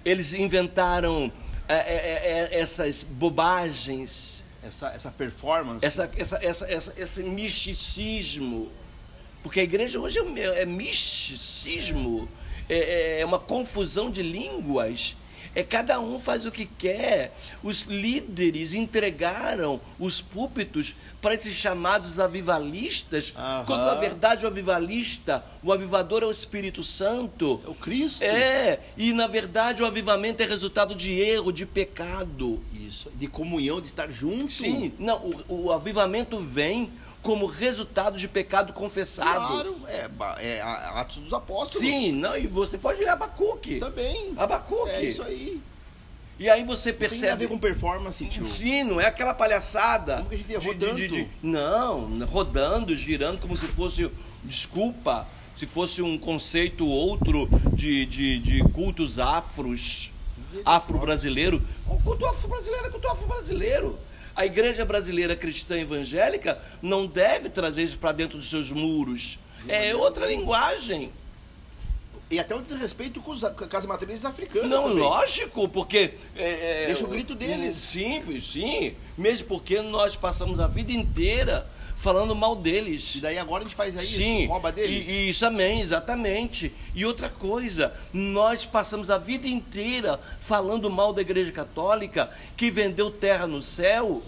Eles 0.05 0.33
inventaram 0.33 1.31
é, 1.67 1.75
é, 1.75 2.51
é, 2.53 2.59
essas 2.59 3.03
bobagens, 3.03 4.43
Essa, 4.61 4.89
essa 4.89 5.11
performance. 5.11 5.85
essa, 5.85 6.11
essa, 6.15 6.37
essa, 6.43 6.65
essa, 6.71 6.93
esse 6.95 7.23
misticismo. 7.23 8.71
Porque 9.43 9.59
a 9.59 9.63
igreja 9.63 9.99
hoje 9.99 10.19
é, 10.19 10.61
é 10.61 10.65
misticismo, 10.65 12.29
é, 12.69 13.19
é 13.19 13.25
uma 13.25 13.37
confusão 13.37 14.09
de 14.09 14.23
línguas. 14.23 15.17
É 15.55 15.61
cada 15.61 15.99
um 15.99 16.17
faz 16.17 16.45
o 16.45 16.51
que 16.51 16.65
quer. 16.65 17.35
Os 17.61 17.83
líderes 17.83 18.73
entregaram 18.73 19.79
os 19.99 20.19
púlpitos 20.19 20.95
para 21.21 21.35
esses 21.35 21.53
chamados 21.53 22.19
avivalistas, 22.19 23.33
Aham. 23.37 23.65
quando 23.65 23.85
na 23.85 23.93
verdade 23.93 24.45
o 24.45 24.47
avivalista, 24.47 25.45
o 25.61 25.71
avivador 25.71 26.23
é 26.23 26.25
o 26.25 26.31
Espírito 26.31 26.83
Santo. 26.83 27.61
É 27.65 27.69
o 27.69 27.75
Cristo. 27.75 28.23
É, 28.23 28.79
e 28.97 29.13
na 29.13 29.27
verdade 29.27 29.83
o 29.83 29.85
avivamento 29.85 30.41
é 30.41 30.45
resultado 30.45 30.95
de 30.95 31.11
erro, 31.11 31.51
de 31.51 31.67
pecado. 31.67 32.63
Isso. 32.73 33.11
De 33.13 33.27
comunhão, 33.27 33.79
de 33.79 33.87
estar 33.87 34.09
junto. 34.09 34.51
Sim, 34.51 34.91
não, 34.97 35.17
o, 35.47 35.65
o 35.65 35.71
avivamento 35.71 36.39
vem 36.39 36.91
como 37.23 37.45
resultado 37.47 38.17
de 38.17 38.27
pecado 38.27 38.73
confessado. 38.73 39.47
Claro. 39.47 39.77
É, 39.87 40.09
é 40.57 40.61
Atos 40.61 41.17
dos 41.17 41.33
Apóstolos. 41.33 41.87
Sim, 41.87 42.11
não, 42.11 42.37
e 42.37 42.45
você 42.45 42.77
pode 42.77 42.99
ler 42.99 43.09
Abacuque. 43.09 43.79
Também. 43.79 44.33
Abacuque. 44.37 44.89
É 44.91 45.03
isso 45.03 45.23
aí. 45.23 45.59
E 46.37 46.49
aí 46.49 46.63
você 46.63 46.91
Não 46.91 46.97
tem 46.97 47.07
a 47.07 47.09
percebe. 47.09 47.37
ver 47.37 47.47
com 47.47 47.57
performance, 47.57 48.25
tio. 48.25 48.45
Sim, 48.45 48.83
não 48.83 48.99
é 48.99 49.05
aquela 49.07 49.33
palhaçada. 49.33 50.17
Como 50.17 50.29
que 50.29 50.35
a 50.35 50.37
gente 50.37 50.51
errou 50.53 50.73
de- 50.73 50.79
de- 50.79 50.85
tanto? 50.85 50.97
de- 50.99 51.27
Não, 51.41 52.25
rodando, 52.25 52.95
girando 52.95 53.39
como 53.39 53.55
se 53.55 53.67
fosse. 53.67 54.11
Desculpa, 54.43 55.25
se 55.55 55.65
fosse 55.65 56.01
um 56.01 56.17
conceito 56.17 56.85
outro 56.85 57.47
de, 57.73 58.05
de, 58.07 58.39
de 58.39 58.63
cultos 58.73 59.19
afros, 59.19 60.11
afro-brasileiro. 60.65 61.61
O 61.87 61.97
culto 62.01 62.25
afro-brasileiro 62.25 62.87
é 62.87 62.89
culto 62.89 63.07
afro-brasileiro. 63.07 63.97
A 64.35 64.45
igreja 64.45 64.83
brasileira 64.83 65.35
cristã 65.35 65.79
evangélica 65.79 66.59
não 66.81 67.05
deve 67.05 67.49
trazer 67.49 67.83
isso 67.83 67.97
para 67.97 68.11
dentro 68.11 68.37
dos 68.37 68.49
seus 68.49 68.71
muros. 68.71 69.37
É 69.67 69.95
outra 69.95 70.25
linguagem. 70.25 71.11
E 72.31 72.39
até 72.39 72.55
um 72.55 72.61
desrespeito 72.63 73.21
com, 73.21 73.31
os, 73.31 73.41
com 73.41 73.77
as 73.77 73.85
matrizes 73.85 74.25
africanas 74.25 74.67
Não, 74.69 74.83
também. 74.83 74.97
lógico, 74.97 75.69
porque. 75.69 76.15
é, 76.35 76.83
é, 76.83 76.85
Deixa 76.87 77.05
o 77.05 77.07
grito 77.07 77.35
deles. 77.35 77.75
Sim, 77.75 78.23
sim. 78.41 78.95
Mesmo 79.15 79.47
porque 79.47 79.81
nós 79.81 80.15
passamos 80.15 80.59
a 80.59 80.65
vida 80.67 80.91
inteira 80.91 81.67
falando 82.03 82.35
mal 82.35 82.53
deles. 82.53 83.15
E 83.15 83.21
daí 83.21 83.37
agora 83.37 83.63
a 83.63 83.65
gente 83.65 83.77
faz 83.77 83.95
aí 83.95 84.05
Sim, 84.05 84.41
isso, 84.41 84.51
rouba 84.51 84.73
deles. 84.73 85.07
E, 85.07 85.29
isso 85.29 85.39
também, 85.39 85.79
exatamente. 85.79 86.73
E 86.93 87.05
outra 87.05 87.29
coisa, 87.29 87.93
nós 88.11 88.65
passamos 88.65 89.09
a 89.09 89.17
vida 89.17 89.47
inteira 89.47 90.19
falando 90.41 90.89
mal 90.89 91.13
da 91.13 91.21
Igreja 91.21 91.53
Católica, 91.53 92.29
que 92.57 92.69
vendeu 92.69 93.09
terra 93.09 93.47
no 93.47 93.61
céu, 93.61 94.21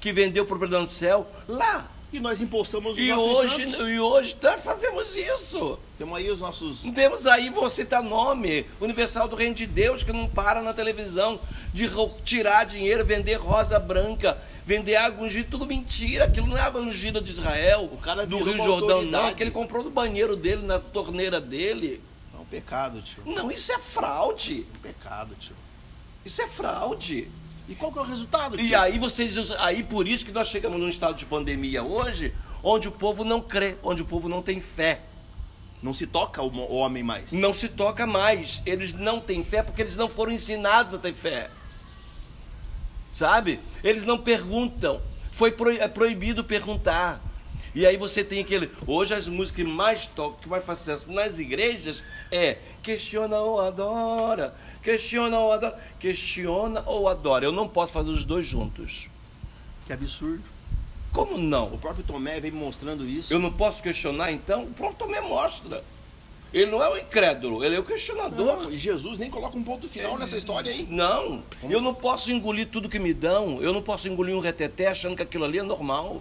que 0.00 0.12
vendeu 0.12 0.44
propriedade 0.44 0.82
no 0.82 0.90
céu, 0.90 1.30
lá. 1.46 1.88
E 2.12 2.18
nós 2.18 2.40
impulsamos 2.40 2.92
os 2.92 2.98
E 2.98 3.12
hoje, 3.12 3.66
santos. 3.70 3.88
e 3.88 4.00
hoje 4.00 4.36
nós 4.42 4.60
fazemos 4.64 5.14
isso. 5.14 5.78
Temos 5.96 6.16
aí 6.18 6.28
os 6.30 6.40
nossos... 6.40 6.82
Temos 6.92 7.24
aí, 7.24 7.50
vou 7.50 7.70
citar 7.70 8.02
nome, 8.02 8.66
Universal 8.80 9.28
do 9.28 9.36
Reino 9.36 9.54
de 9.54 9.64
Deus, 9.66 10.02
que 10.02 10.12
não 10.12 10.26
para 10.28 10.60
na 10.60 10.74
televisão 10.74 11.38
de 11.72 11.88
tirar 12.24 12.64
dinheiro, 12.64 13.04
vender 13.04 13.34
rosa 13.34 13.78
branca, 13.78 14.36
vender 14.66 14.96
água 14.96 15.24
ungida, 15.24 15.46
tudo 15.48 15.66
mentira. 15.66 16.24
Aquilo 16.24 16.48
não 16.48 16.58
é 16.58 16.60
água 16.62 16.80
ungida 16.80 17.20
de 17.20 17.30
Israel, 17.30 17.88
O 17.92 17.96
cara 17.98 18.26
do 18.26 18.38
Rio 18.38 18.56
Jordão, 18.56 18.88
não, 18.88 18.94
autoridade. 18.96 19.34
que 19.36 19.42
ele 19.44 19.50
comprou 19.52 19.84
no 19.84 19.90
banheiro 19.90 20.34
dele, 20.34 20.62
na 20.62 20.80
torneira 20.80 21.40
dele. 21.40 22.02
É 22.36 22.40
um 22.40 22.44
pecado, 22.44 23.00
tio. 23.02 23.22
Não, 23.24 23.50
isso 23.52 23.70
é 23.70 23.78
fraude. 23.78 24.66
Um 24.76 24.80
pecado, 24.80 25.36
tio. 25.38 25.54
Isso 26.24 26.42
é 26.42 26.48
fraude. 26.48 27.28
E 27.70 27.74
qual 27.76 27.92
que 27.92 27.98
é 27.98 28.02
o 28.02 28.04
resultado, 28.04 28.56
tio? 28.56 28.66
E 28.66 28.74
aí 28.74 28.98
vocês, 28.98 29.52
aí 29.52 29.84
por 29.84 30.08
isso 30.08 30.26
que 30.26 30.32
nós 30.32 30.48
chegamos 30.48 30.78
num 30.80 30.88
estado 30.88 31.14
de 31.14 31.24
pandemia 31.24 31.84
hoje, 31.84 32.34
onde 32.64 32.88
o 32.88 32.92
povo 32.92 33.22
não 33.24 33.40
crê, 33.40 33.76
onde 33.82 34.02
o 34.02 34.04
povo 34.04 34.28
não 34.28 34.42
tem 34.42 34.58
fé. 34.58 35.02
Não 35.82 35.94
se 35.94 36.06
toca 36.06 36.42
o 36.42 36.74
homem 36.74 37.02
mais. 37.02 37.32
não 37.32 37.54
se 37.54 37.68
toca 37.68 38.06
mais. 38.06 38.60
Eles 38.66 38.92
não 38.92 39.18
têm 39.20 39.42
fé 39.42 39.62
porque 39.62 39.80
eles 39.80 39.96
não 39.96 40.08
foram 40.08 40.32
ensinados 40.32 40.92
a 40.92 40.98
ter 40.98 41.14
fé. 41.14 41.48
Sabe? 43.12 43.60
Eles 43.82 44.02
não 44.02 44.18
perguntam. 44.18 45.00
Foi 45.30 45.50
pro- 45.52 45.70
é 45.70 45.88
proibido 45.88 46.44
perguntar. 46.44 47.22
E 47.74 47.86
aí 47.86 47.96
você 47.96 48.24
tem 48.24 48.40
aquele. 48.40 48.70
Hoje 48.86 49.14
as 49.14 49.28
músicas 49.28 49.64
que 49.64 49.70
mais 49.70 50.06
tocam, 50.06 50.40
que 50.40 50.48
mais 50.48 50.64
fazem 50.64 50.84
sucesso 50.84 51.12
nas 51.12 51.38
igrejas 51.38 52.02
é 52.30 52.58
questiona 52.82 53.38
ou 53.38 53.60
adora, 53.60 54.54
questiona 54.82 55.38
ou 55.38 55.52
adora, 55.52 55.78
questiona 55.98 56.82
ou 56.86 57.08
adora. 57.08 57.44
Eu 57.44 57.52
não 57.52 57.68
posso 57.68 57.92
fazer 57.92 58.10
os 58.10 58.24
dois 58.24 58.46
juntos. 58.46 59.08
Que 59.86 59.92
absurdo. 59.92 60.42
Como 61.12 61.34
O 61.34 61.38
não? 61.38 61.76
próprio 61.78 62.04
Tomé 62.04 62.38
vem 62.40 62.52
mostrando 62.52 63.04
isso. 63.04 63.32
Eu 63.32 63.40
não 63.40 63.52
posso 63.52 63.82
questionar 63.82 64.30
então? 64.30 64.66
Pronto, 64.72 65.08
me 65.08 65.20
mostra. 65.20 65.82
Ele 66.52 66.70
não 66.70 66.82
é 66.82 66.88
o 66.88 66.96
incrédulo, 66.98 67.64
ele 67.64 67.76
é 67.76 67.78
o 67.78 67.84
questionador. 67.84 68.62
Não, 68.62 68.72
e 68.72 68.78
Jesus 68.78 69.18
nem 69.18 69.30
coloca 69.30 69.56
um 69.56 69.62
ponto 69.62 69.88
final 69.88 70.18
nessa 70.18 70.36
história 70.36 70.70
aí. 70.70 70.84
Não, 70.90 71.44
eu 71.62 71.80
não 71.80 71.94
posso 71.94 72.32
engolir 72.32 72.68
tudo 72.68 72.88
que 72.88 72.98
me 72.98 73.14
dão. 73.14 73.62
Eu 73.62 73.72
não 73.72 73.82
posso 73.82 74.08
engolir 74.08 74.34
um 74.34 74.40
reteté 74.40 74.88
achando 74.88 75.14
que 75.14 75.22
aquilo 75.22 75.44
ali 75.44 75.58
é 75.58 75.62
normal. 75.62 76.20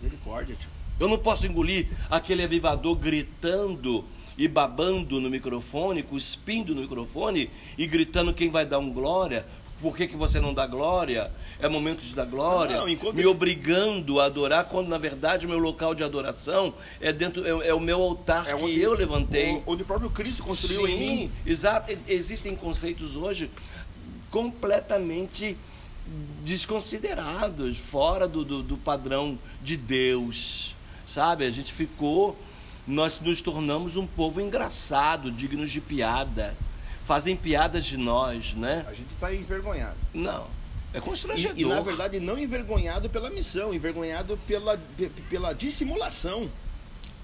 Misericórdia, 0.00 0.54
tio. 0.54 0.70
Eu 1.00 1.08
não 1.08 1.18
posso 1.18 1.44
engolir 1.46 1.88
aquele 2.08 2.44
avivador 2.44 2.94
gritando 2.94 4.04
e 4.36 4.48
babando 4.48 5.20
no 5.20 5.28
microfone, 5.30 6.02
cuspindo 6.02 6.74
no 6.74 6.80
microfone 6.82 7.50
e 7.76 7.86
gritando 7.86 8.32
quem 8.32 8.48
vai 8.50 8.64
dar 8.66 8.78
um 8.78 8.92
glória. 8.92 9.46
Por 9.80 9.96
que, 9.96 10.06
que 10.06 10.14
você 10.16 10.38
não 10.38 10.54
dá 10.54 10.64
glória? 10.64 11.32
É 11.58 11.68
momento 11.68 12.02
de 12.02 12.14
dar 12.14 12.24
glória. 12.24 12.76
Não, 12.76 12.88
enquanto 12.88 13.16
me 13.16 13.26
obrigando 13.26 14.20
a 14.20 14.26
adorar, 14.26 14.66
quando 14.66 14.86
na 14.88 14.96
verdade 14.96 15.44
o 15.44 15.48
meu 15.48 15.58
local 15.58 15.92
de 15.92 16.04
adoração 16.04 16.72
é 17.00 17.12
dentro 17.12 17.44
é, 17.44 17.68
é 17.68 17.74
o 17.74 17.80
meu 17.80 18.00
altar 18.00 18.46
É 18.48 18.56
que 18.56 18.62
onde- 18.62 18.80
eu 18.80 18.94
levantei. 18.94 19.60
Onde 19.66 19.82
o 19.82 19.86
próprio 19.86 20.08
Cristo 20.08 20.44
construiu 20.44 20.86
em 20.86 20.98
mim. 20.98 21.30
Exato. 21.44 21.92
Existem 22.06 22.54
conceitos 22.54 23.16
hoje 23.16 23.50
completamente 24.30 25.56
desconsiderados, 26.44 27.78
fora 27.78 28.26
do, 28.26 28.44
do, 28.44 28.62
do 28.62 28.76
padrão 28.76 29.38
de 29.62 29.76
Deus. 29.76 30.74
Sabe? 31.04 31.44
A 31.44 31.50
gente 31.50 31.72
ficou. 31.72 32.36
Nós 32.86 33.20
nos 33.20 33.40
tornamos 33.40 33.96
um 33.96 34.06
povo 34.06 34.40
engraçado, 34.40 35.30
dignos 35.30 35.70
de 35.70 35.80
piada. 35.80 36.56
Fazem 37.04 37.36
piadas 37.36 37.84
de 37.84 37.96
nós, 37.96 38.54
né? 38.54 38.84
A 38.88 38.94
gente 38.94 39.12
está 39.12 39.32
envergonhado. 39.34 39.96
Não. 40.12 40.46
É 40.94 41.00
constrangedor. 41.00 41.56
E, 41.58 41.62
e, 41.62 41.64
na 41.64 41.80
verdade 41.80 42.20
não 42.20 42.38
envergonhado 42.38 43.08
pela 43.08 43.30
missão, 43.30 43.72
envergonhado 43.72 44.38
pela, 44.46 44.76
pe- 44.96 45.08
pela 45.30 45.52
dissimulação. 45.52 46.50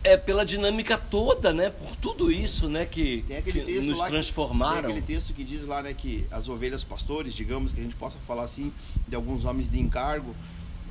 É 0.03 0.16
pela 0.16 0.44
dinâmica 0.44 0.97
toda, 0.97 1.53
né? 1.53 1.71
Por 1.71 1.94
tudo 1.97 2.31
isso, 2.31 2.68
né? 2.68 2.87
Que, 2.87 3.25
Tem 3.27 3.37
aquele 3.37 3.61
que 3.61 3.66
texto 3.66 3.87
nos 3.88 3.99
lá 3.99 4.05
que- 4.07 4.12
transformaram. 4.12 4.83
tem 4.83 4.90
aquele 4.99 5.03
texto 5.07 5.35
que 5.35 5.42
diz 5.44 5.66
lá, 5.66 5.83
né, 5.83 5.92
que 5.92 6.25
as 6.31 6.49
ovelhas 6.49 6.83
pastores, 6.85 7.35
digamos 7.35 7.73
que 7.73 7.81
a 7.81 7.83
gente 7.83 7.97
possa 7.97 8.16
falar 8.27 8.44
assim, 8.44 8.73
de 9.09 9.16
alguns 9.16 9.44
homens 9.44 9.68
de 9.68 9.79
encargo, 9.81 10.35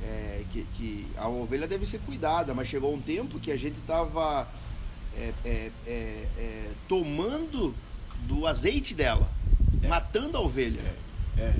é, 0.04 0.42
que, 0.52 0.66
que 0.74 1.06
a 1.16 1.28
ovelha 1.28 1.66
deve 1.66 1.86
ser 1.86 1.98
cuidada, 2.00 2.54
mas 2.54 2.68
chegou 2.68 2.94
um 2.94 3.00
tempo 3.00 3.38
que 3.40 3.50
a 3.52 3.56
gente 3.56 3.78
estava 3.78 4.46
tomando 6.86 7.74
do 8.26 8.46
azeite 8.46 8.94
dela, 8.94 9.30
matando 9.88 10.36
a 10.36 10.40
ovelha. 10.40 10.80
É. 11.36 11.52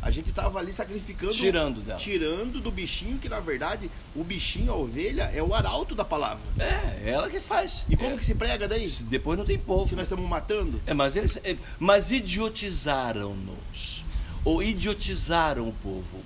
A 0.00 0.10
gente 0.12 0.30
estava 0.30 0.60
ali 0.60 0.72
sacrificando, 0.72 1.32
Tirando 1.32 1.80
dela. 1.80 1.98
tirando 1.98 2.60
do 2.60 2.70
bichinho 2.70 3.18
que 3.18 3.28
na 3.28 3.40
verdade 3.40 3.90
o 4.14 4.22
bichinho, 4.22 4.70
a 4.72 4.76
ovelha, 4.76 5.24
é 5.34 5.42
o 5.42 5.52
arauto 5.52 5.92
da 5.94 6.04
palavra. 6.04 6.44
É, 6.58 7.10
ela 7.10 7.28
que 7.28 7.40
faz. 7.40 7.84
E 7.88 7.96
como 7.96 8.12
É. 8.12 8.16
que 8.16 8.24
se 8.24 8.34
prega 8.36 8.68
daí? 8.68 8.88
Se 8.88 9.02
Depois 9.02 9.36
não 9.36 9.44
tem 9.44 9.58
povo. 9.58 9.88
Se 9.88 9.96
nós 9.96 10.04
estamos 10.04 10.28
matando? 10.28 10.80
É, 10.86 10.94
mas 10.94 11.16
eles, 11.16 11.36
é, 11.42 11.56
mas 11.80 12.12
idiotizaram-nos, 12.12 14.04
ou 14.44 14.62
idiotizaram 14.62 15.68
o 15.68 15.72
povo, 15.72 16.22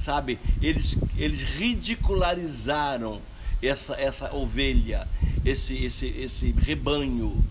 sabe? 0.00 0.38
Eles, 0.60 0.98
eles 1.16 1.42
ridicularizaram 1.42 3.20
essa, 3.62 3.94
essa 3.94 4.34
ovelha, 4.34 5.06
esse, 5.44 5.84
esse, 5.84 6.06
esse 6.06 6.52
rebanho, 6.52 7.44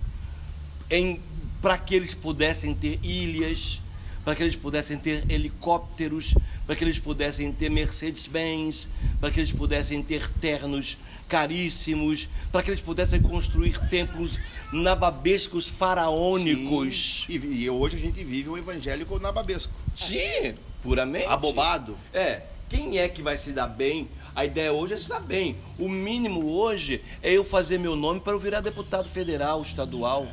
para 1.62 1.78
que 1.78 1.94
eles 1.94 2.16
pudessem 2.16 2.74
ter 2.74 3.00
ilhas, 3.04 3.80
para 4.26 4.36
que 4.36 4.44
eles 4.44 4.56
pudessem 4.56 4.98
ter 4.98 5.24
helicópteros, 5.32 6.34
para 6.66 6.76
que 6.76 6.84
eles 6.84 7.00
pudessem 7.00 7.52
ter 7.52 7.70
Mercedes-Benz, 7.70 8.90
para 9.20 9.32
que 9.32 9.40
eles 9.40 9.52
pudessem 9.52 10.02
ter 10.02 10.30
ternos 10.34 10.98
caríssimos, 11.28 12.28
para 12.52 12.64
que 12.64 12.72
eles 12.72 12.82
pudessem 12.82 13.22
construir 13.22 13.80
templos 13.90 14.40
nababescos 14.72 15.68
faraônicos. 15.68 17.26
Sim. 17.28 17.34
E, 17.34 17.64
e 17.64 17.70
hoje 17.70 17.98
a 17.98 18.00
gente 18.00 18.24
vive 18.24 18.50
um 18.50 18.58
evangélico 18.58 19.20
nababesco. 19.20 19.74
Sim, 19.96 20.56
puramente. 20.82 21.26
Abobado. 21.28 21.98
É. 22.13 22.44
Quem 22.68 23.00
é 23.00 23.10
que 23.10 23.22
vai 23.22 23.36
se 23.38 23.52
dar 23.52 23.68
bem? 23.68 24.08
A 24.36 24.46
ideia 24.46 24.72
hoje 24.72 24.94
é 24.94 24.98
se 24.98 25.10
dar 25.10 25.20
bem. 25.20 25.56
O 25.80 25.89
mínimo 25.89 26.46
hoje 26.52 27.04
é 27.24 27.32
eu 27.34 27.44
fazer 27.44 27.80
meu 27.80 27.96
nome 27.96 28.20
para 28.20 28.34
eu 28.34 28.39
virar 28.39 28.62
deputado 28.62 29.10
federal, 29.10 29.62
estadual. 29.63 30.28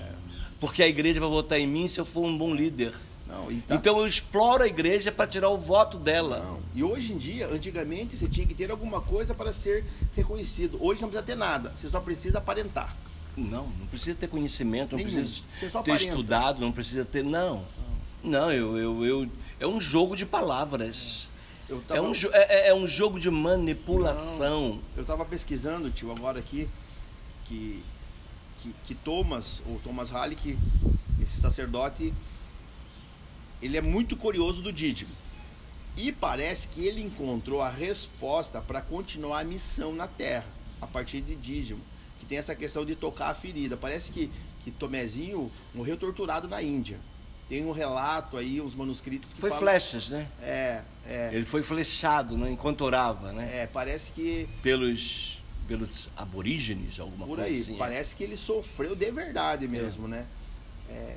Porque 0.61 0.83
a 0.83 0.89
igreja 0.89 1.19
vai 1.21 1.29
votar 1.29 1.59
em 1.59 1.67
mim 1.67 1.89
se 1.89 1.99
eu 1.99 2.05
for 2.05 2.25
um 2.25 2.37
bom 2.37 2.55
líder. 2.55 2.93
Não, 3.27 3.47
tá- 3.63 3.75
Então 3.75 3.99
eu 3.99 4.07
exploro 4.07 4.63
a 4.63 4.67
igreja 4.67 5.11
para 5.11 5.27
tirar 5.27 5.49
o 5.51 5.59
voto 5.59 5.99
dela. 5.99 6.39
Não. 6.41 6.59
E 6.75 6.85
hoje 6.85 7.13
em 7.13 7.19
dia, 7.19 7.49
antigamente, 7.49 8.17
você 8.17 8.29
tinha 8.29 8.47
que 8.47 8.55
ter 8.55 8.71
alguma 8.71 9.01
coisa 9.01 9.35
para 9.35 9.53
ser 9.53 9.85
reconhecido. 10.15 10.79
Hoje 10.81 11.01
não 11.03 11.09
precisa 11.09 11.27
ter 11.27 11.35
nada, 11.37 11.73
você 11.75 11.89
só 11.89 12.01
precisa 12.01 12.39
aparentar. 12.39 12.95
Não, 13.37 13.67
não 13.79 13.87
precisa 13.89 14.15
ter 14.17 14.29
conhecimento, 14.29 14.93
não 14.97 15.05
Nenhum. 15.05 15.21
precisa 15.23 15.43
ter 15.71 15.77
aparenta. 15.79 16.05
estudado, 16.05 16.61
não 16.61 16.71
precisa 16.73 17.05
ter. 17.05 17.23
Não. 17.25 17.65
Não, 18.23 18.51
eu, 18.53 18.77
eu, 18.79 19.05
eu- 19.05 19.29
é 19.61 19.67
um 19.67 19.81
jogo 19.81 20.17
de 20.17 20.27
palavras. 20.27 21.29
Eu 21.69 21.83
É, 21.91 22.01
um, 22.01 22.13
jo- 22.13 22.31
é, 22.33 22.67
é- 22.67 22.69
é 22.69 22.75
um 22.75 22.87
jogo 22.87 23.19
de 23.19 23.31
manipulação. 23.31 24.81
Eu 24.97 25.03
estava 25.03 25.25
pesquisando, 25.25 25.91
tio, 25.91 26.13
agora 26.13 26.39
aqui, 26.39 26.69
que, 27.47 27.83
que, 28.59 28.75
que 28.85 28.95
Thomas, 28.95 29.61
ou 29.67 29.79
Thomas 29.81 30.09
Halleck, 30.11 30.57
esse 31.21 31.41
sacerdote, 31.41 32.15
ele 33.61 33.77
é 33.77 33.81
muito 33.81 34.17
curioso 34.17 34.63
do 34.63 34.73
dízimo. 34.73 35.11
E 35.97 36.13
parece 36.13 36.69
que 36.69 36.85
ele 36.87 37.03
encontrou 37.03 37.63
a 37.63 37.69
resposta 37.71 38.61
para 38.61 38.81
continuar 38.83 39.41
a 39.41 39.45
missão 39.45 39.93
na 39.95 40.07
terra, 40.07 40.47
a 40.81 40.87
partir 40.87 41.21
de 41.23 41.35
dízimo. 41.35 41.81
Que 42.21 42.27
tem 42.27 42.39
essa 42.39 42.55
questão 42.55 42.85
de 42.85 42.95
tocar 42.95 43.29
a 43.31 43.35
ferida. 43.35 43.77
Parece 43.77 44.13
que, 44.13 44.31
que 44.63 44.71
Tomezinho 44.71 45.51
morreu 45.75 45.97
torturado 45.97 46.47
na 46.47 46.63
Índia. 46.63 47.01
Tem 47.49 47.65
um 47.65 47.71
relato 47.71 48.37
aí, 48.37 48.61
uns 48.61 48.75
manuscritos 48.75 49.33
que 49.33 49.41
Foi 49.41 49.51
falam- 49.51 49.65
flechas, 49.65 50.09
né? 50.09 50.27
É, 50.43 50.83
é, 51.07 51.31
Ele 51.33 51.45
foi 51.45 51.63
flechado 51.63 52.37
né, 52.37 52.51
enquanto 52.51 52.81
orava, 52.83 53.33
né? 53.33 53.63
é, 53.63 53.67
parece 53.69 54.11
que 54.13 54.49
Pelos, 54.63 55.41
pelos 55.69 56.09
aborígenes, 56.17 56.99
alguma 56.99 57.25
Por 57.27 57.37
coisa 57.37 57.51
aí, 57.51 57.61
assim. 57.61 57.75
é. 57.75 57.79
parece 57.79 58.17
que 58.17 58.25
ele 58.25 58.37
sofreu 58.37 58.97
de 58.97 59.11
verdade 59.13 59.69
mesmo, 59.69 60.09
né? 60.09 60.27
É, 60.91 61.17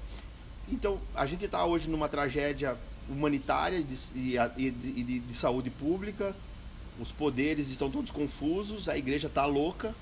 então, 0.72 1.00
a 1.16 1.26
gente 1.26 1.46
está 1.46 1.66
hoje 1.66 1.90
numa 1.90 2.08
tragédia 2.08 2.78
humanitária 3.10 3.78
e 3.78 3.84
de- 3.84 4.52
e 4.56 4.70
de- 4.72 5.20
de 5.20 5.34
saúde 5.34 5.72
pública. 5.72 6.36
Os 7.00 7.12
poderes 7.12 7.70
estão 7.70 7.90
todos 7.90 8.12
confusos, 8.12 8.88
a 8.88 8.96
igreja 8.96 9.26
está 9.28 9.46
louca. 9.48 9.96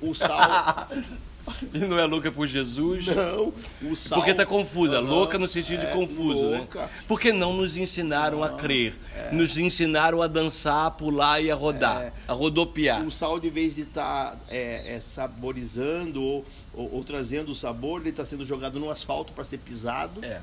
O 0.00 0.14
sal. 0.14 0.88
E 1.74 1.78
não 1.78 1.98
é 1.98 2.04
louca 2.06 2.30
por 2.32 2.46
Jesus? 2.46 3.06
não, 3.06 3.52
o 3.82 3.96
sal. 3.96 4.18
Porque 4.18 4.30
está 4.32 4.44
confusa, 4.46 5.00
louca 5.00 5.38
no 5.38 5.48
sentido 5.48 5.82
é, 5.82 5.86
de 5.86 5.92
confuso, 5.92 6.38
louca. 6.40 6.82
né? 6.82 6.90
Porque 7.06 7.32
não 7.32 7.52
nos 7.54 7.76
ensinaram 7.76 8.42
a 8.44 8.50
crer, 8.50 8.94
nos 9.32 9.56
ensinaram 9.56 10.22
a 10.22 10.26
dançar, 10.26 10.86
a 10.86 10.90
pular 10.90 11.40
e 11.40 11.50
a 11.50 11.54
rodar, 11.54 12.02
É. 12.02 12.12
a 12.26 12.32
rodopiar. 12.32 13.04
O 13.04 13.10
sal, 13.10 13.38
de 13.40 13.50
vez 13.50 13.74
de 13.76 13.82
estar 13.82 14.38
saborizando 15.00 16.22
ou, 16.22 16.44
ou- 16.74 16.94
ou 16.96 17.04
trazendo 17.04 17.50
o 17.52 17.54
sabor, 17.54 18.00
ele 18.00 18.10
está 18.10 18.24
sendo 18.24 18.44
jogado 18.44 18.78
no 18.78 18.90
asfalto 18.90 19.32
para 19.32 19.44
ser 19.44 19.58
pisado. 19.58 20.24
É. 20.24 20.40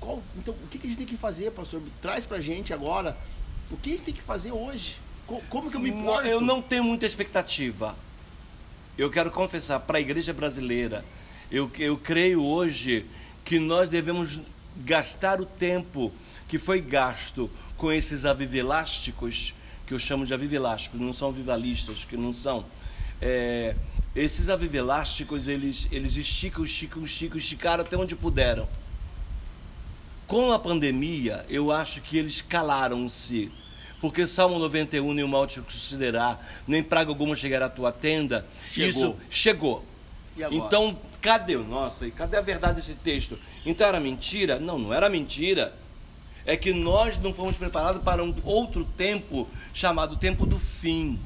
Qual- 0.00 0.22
então, 0.36 0.54
o 0.62 0.66
que, 0.68 0.78
que 0.78 0.86
a 0.86 0.90
gente 0.90 0.98
tem 0.98 1.06
que 1.06 1.16
fazer, 1.16 1.50
pastor? 1.50 1.80
Traz 2.00 2.24
pra 2.26 2.40
gente 2.40 2.72
agora. 2.72 3.16
O 3.70 3.76
que 3.76 3.90
a 3.90 3.92
gente 3.92 4.04
tem 4.04 4.14
que 4.14 4.22
fazer 4.22 4.52
hoje? 4.52 4.96
Co- 5.26 5.42
Como 5.48 5.70
que 5.70 5.76
eu 5.76 5.80
me 5.80 5.90
importo? 5.90 6.26
Eu 6.26 6.40
não 6.40 6.62
tenho 6.62 6.84
muita 6.84 7.04
expectativa. 7.04 7.94
Eu 8.98 9.08
quero 9.08 9.30
confessar 9.30 9.78
para 9.78 9.98
a 9.98 10.00
igreja 10.00 10.32
brasileira, 10.32 11.04
eu, 11.52 11.70
eu 11.78 11.96
creio 11.96 12.44
hoje 12.44 13.06
que 13.44 13.56
nós 13.56 13.88
devemos 13.88 14.40
gastar 14.78 15.40
o 15.40 15.46
tempo 15.46 16.12
que 16.48 16.58
foi 16.58 16.80
gasto 16.80 17.48
com 17.76 17.92
esses 17.92 18.24
avivelásticos, 18.24 19.54
que 19.86 19.94
eu 19.94 20.00
chamo 20.00 20.26
de 20.26 20.34
avivelásticos, 20.34 21.00
não 21.00 21.12
são 21.12 21.30
vivalistas, 21.30 22.04
que 22.04 22.16
não 22.16 22.32
são. 22.32 22.64
É, 23.22 23.76
esses 24.16 24.48
avivelásticos, 24.48 25.46
eles, 25.46 25.86
eles 25.92 26.16
esticam, 26.16 26.64
esticam, 26.64 27.04
esticam, 27.04 27.38
esticaram 27.38 27.84
até 27.84 27.96
onde 27.96 28.16
puderam. 28.16 28.68
Com 30.26 30.52
a 30.52 30.58
pandemia, 30.58 31.46
eu 31.48 31.70
acho 31.70 32.00
que 32.00 32.18
eles 32.18 32.42
calaram-se. 32.42 33.50
Porque 34.00 34.26
Salmo 34.26 34.58
91, 34.58 35.12
nenhum 35.12 35.28
mal 35.28 35.46
te 35.46 35.60
sucederá, 35.68 36.38
nem 36.66 36.82
praga 36.82 37.10
alguma 37.10 37.34
chegará 37.34 37.66
à 37.66 37.70
tua 37.70 37.90
tenda. 37.90 38.46
Chegou. 38.70 38.88
Isso 38.88 39.16
chegou. 39.28 39.84
Então, 40.50 40.96
cadê 41.20 41.56
o 41.56 41.64
nosso? 41.64 42.04
E 42.04 42.10
cadê 42.10 42.36
a 42.36 42.40
verdade 42.40 42.76
desse 42.76 42.94
texto? 42.94 43.38
Então 43.66 43.86
era 43.86 43.98
mentira? 43.98 44.60
Não, 44.60 44.78
não 44.78 44.94
era 44.94 45.08
mentira. 45.08 45.74
É 46.46 46.56
que 46.56 46.72
nós 46.72 47.18
não 47.18 47.34
fomos 47.34 47.56
preparados 47.56 48.02
para 48.02 48.22
um 48.22 48.34
outro 48.44 48.84
tempo 48.96 49.48
chamado 49.74 50.16
tempo 50.16 50.46
do 50.46 50.58
fim. 50.58 51.18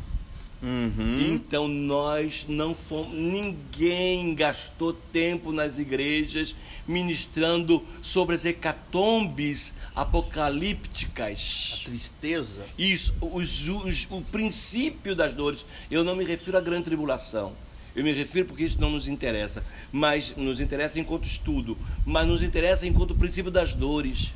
Uhum. 0.62 1.34
Então 1.34 1.66
nós 1.66 2.46
não 2.48 2.72
fomos, 2.72 3.12
ninguém 3.18 4.32
gastou 4.34 4.92
tempo 4.92 5.50
nas 5.52 5.76
igrejas 5.78 6.54
ministrando 6.86 7.82
sobre 8.00 8.36
as 8.36 8.44
hecatombes 8.44 9.74
apocalípticas. 9.94 11.82
Tristeza. 11.84 12.64
Isso, 12.78 13.12
os, 13.20 13.68
os- 13.68 14.06
o 14.10 14.20
princípio 14.22 15.14
das 15.14 15.34
dores. 15.34 15.64
Eu 15.90 16.04
não 16.04 16.14
me 16.14 16.24
refiro 16.24 16.56
à 16.58 16.60
grande 16.60 16.84
tribulação. 16.84 17.52
Eu 17.94 18.02
me 18.04 18.12
refiro 18.12 18.46
porque 18.46 18.64
isso 18.64 18.80
não 18.80 18.90
nos 18.90 19.06
interessa, 19.06 19.62
mas 19.92 20.34
nos 20.36 20.60
interessa 20.60 20.98
enquanto 20.98 21.26
estudo, 21.26 21.76
mas 22.06 22.26
nos 22.26 22.42
interessa 22.42 22.86
enquanto 22.86 23.14
princípio 23.14 23.50
das 23.50 23.74
dores. 23.74 24.32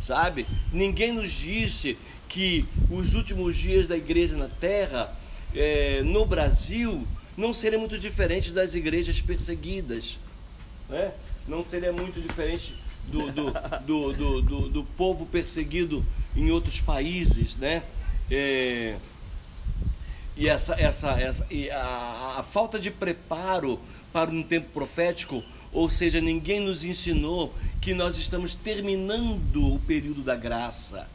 Sabe? 0.00 0.46
Ninguém 0.72 1.12
nos 1.12 1.32
disse 1.32 1.98
que 2.28 2.64
os 2.90 3.14
últimos 3.14 3.56
dias 3.56 3.86
da 3.86 3.96
igreja 3.96 4.36
na 4.36 4.48
terra, 4.48 5.14
eh, 5.54 6.02
no 6.04 6.24
Brasil, 6.26 7.06
não 7.36 7.52
seriam 7.54 7.80
muito 7.80 7.98
diferentes 7.98 8.52
das 8.52 8.74
igrejas 8.74 9.20
perseguidas 9.20 10.18
né? 10.88 11.12
não 11.46 11.62
seria 11.64 11.92
muito 11.92 12.20
diferente 12.20 12.74
do, 13.06 13.30
do, 13.32 13.50
do, 13.86 14.12
do, 14.12 14.42
do- 14.42 14.68
do 14.68 14.84
povo 14.84 15.24
perseguido 15.26 16.04
em 16.36 16.50
outros 16.50 16.80
países, 16.80 17.56
né? 17.56 17.82
É, 18.30 18.96
e 20.36 20.48
essa, 20.48 20.74
essa, 20.80 21.10
essa, 21.20 21.46
e 21.50 21.70
a, 21.70 22.36
a 22.38 22.42
falta 22.42 22.78
de 22.78 22.90
preparo 22.90 23.78
para 24.12 24.30
um 24.30 24.42
tempo 24.42 24.68
profético, 24.72 25.42
ou 25.72 25.90
seja, 25.90 26.20
ninguém 26.20 26.60
nos 26.60 26.84
ensinou 26.84 27.54
que 27.80 27.92
nós 27.94 28.16
estamos 28.18 28.54
terminando 28.54 29.74
o 29.74 29.78
período 29.80 30.22
da 30.22 30.36
graça, 30.36 31.08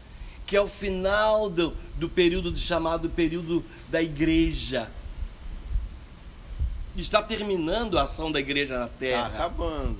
que 0.45 0.55
é 0.57 0.61
o 0.61 0.67
final 0.67 1.49
do, 1.49 1.73
do 1.95 2.09
período 2.09 2.51
de- 2.51 2.59
chamado 2.59 3.09
período 3.09 3.63
da 3.89 4.01
igreja. 4.01 4.89
Está 6.95 7.21
terminando 7.23 7.97
a 7.97 8.03
ação 8.03 8.31
da 8.31 8.39
igreja 8.39 8.77
na 8.77 8.87
Tá 8.87 8.93
terra. 8.99 9.25
acabando. 9.27 9.99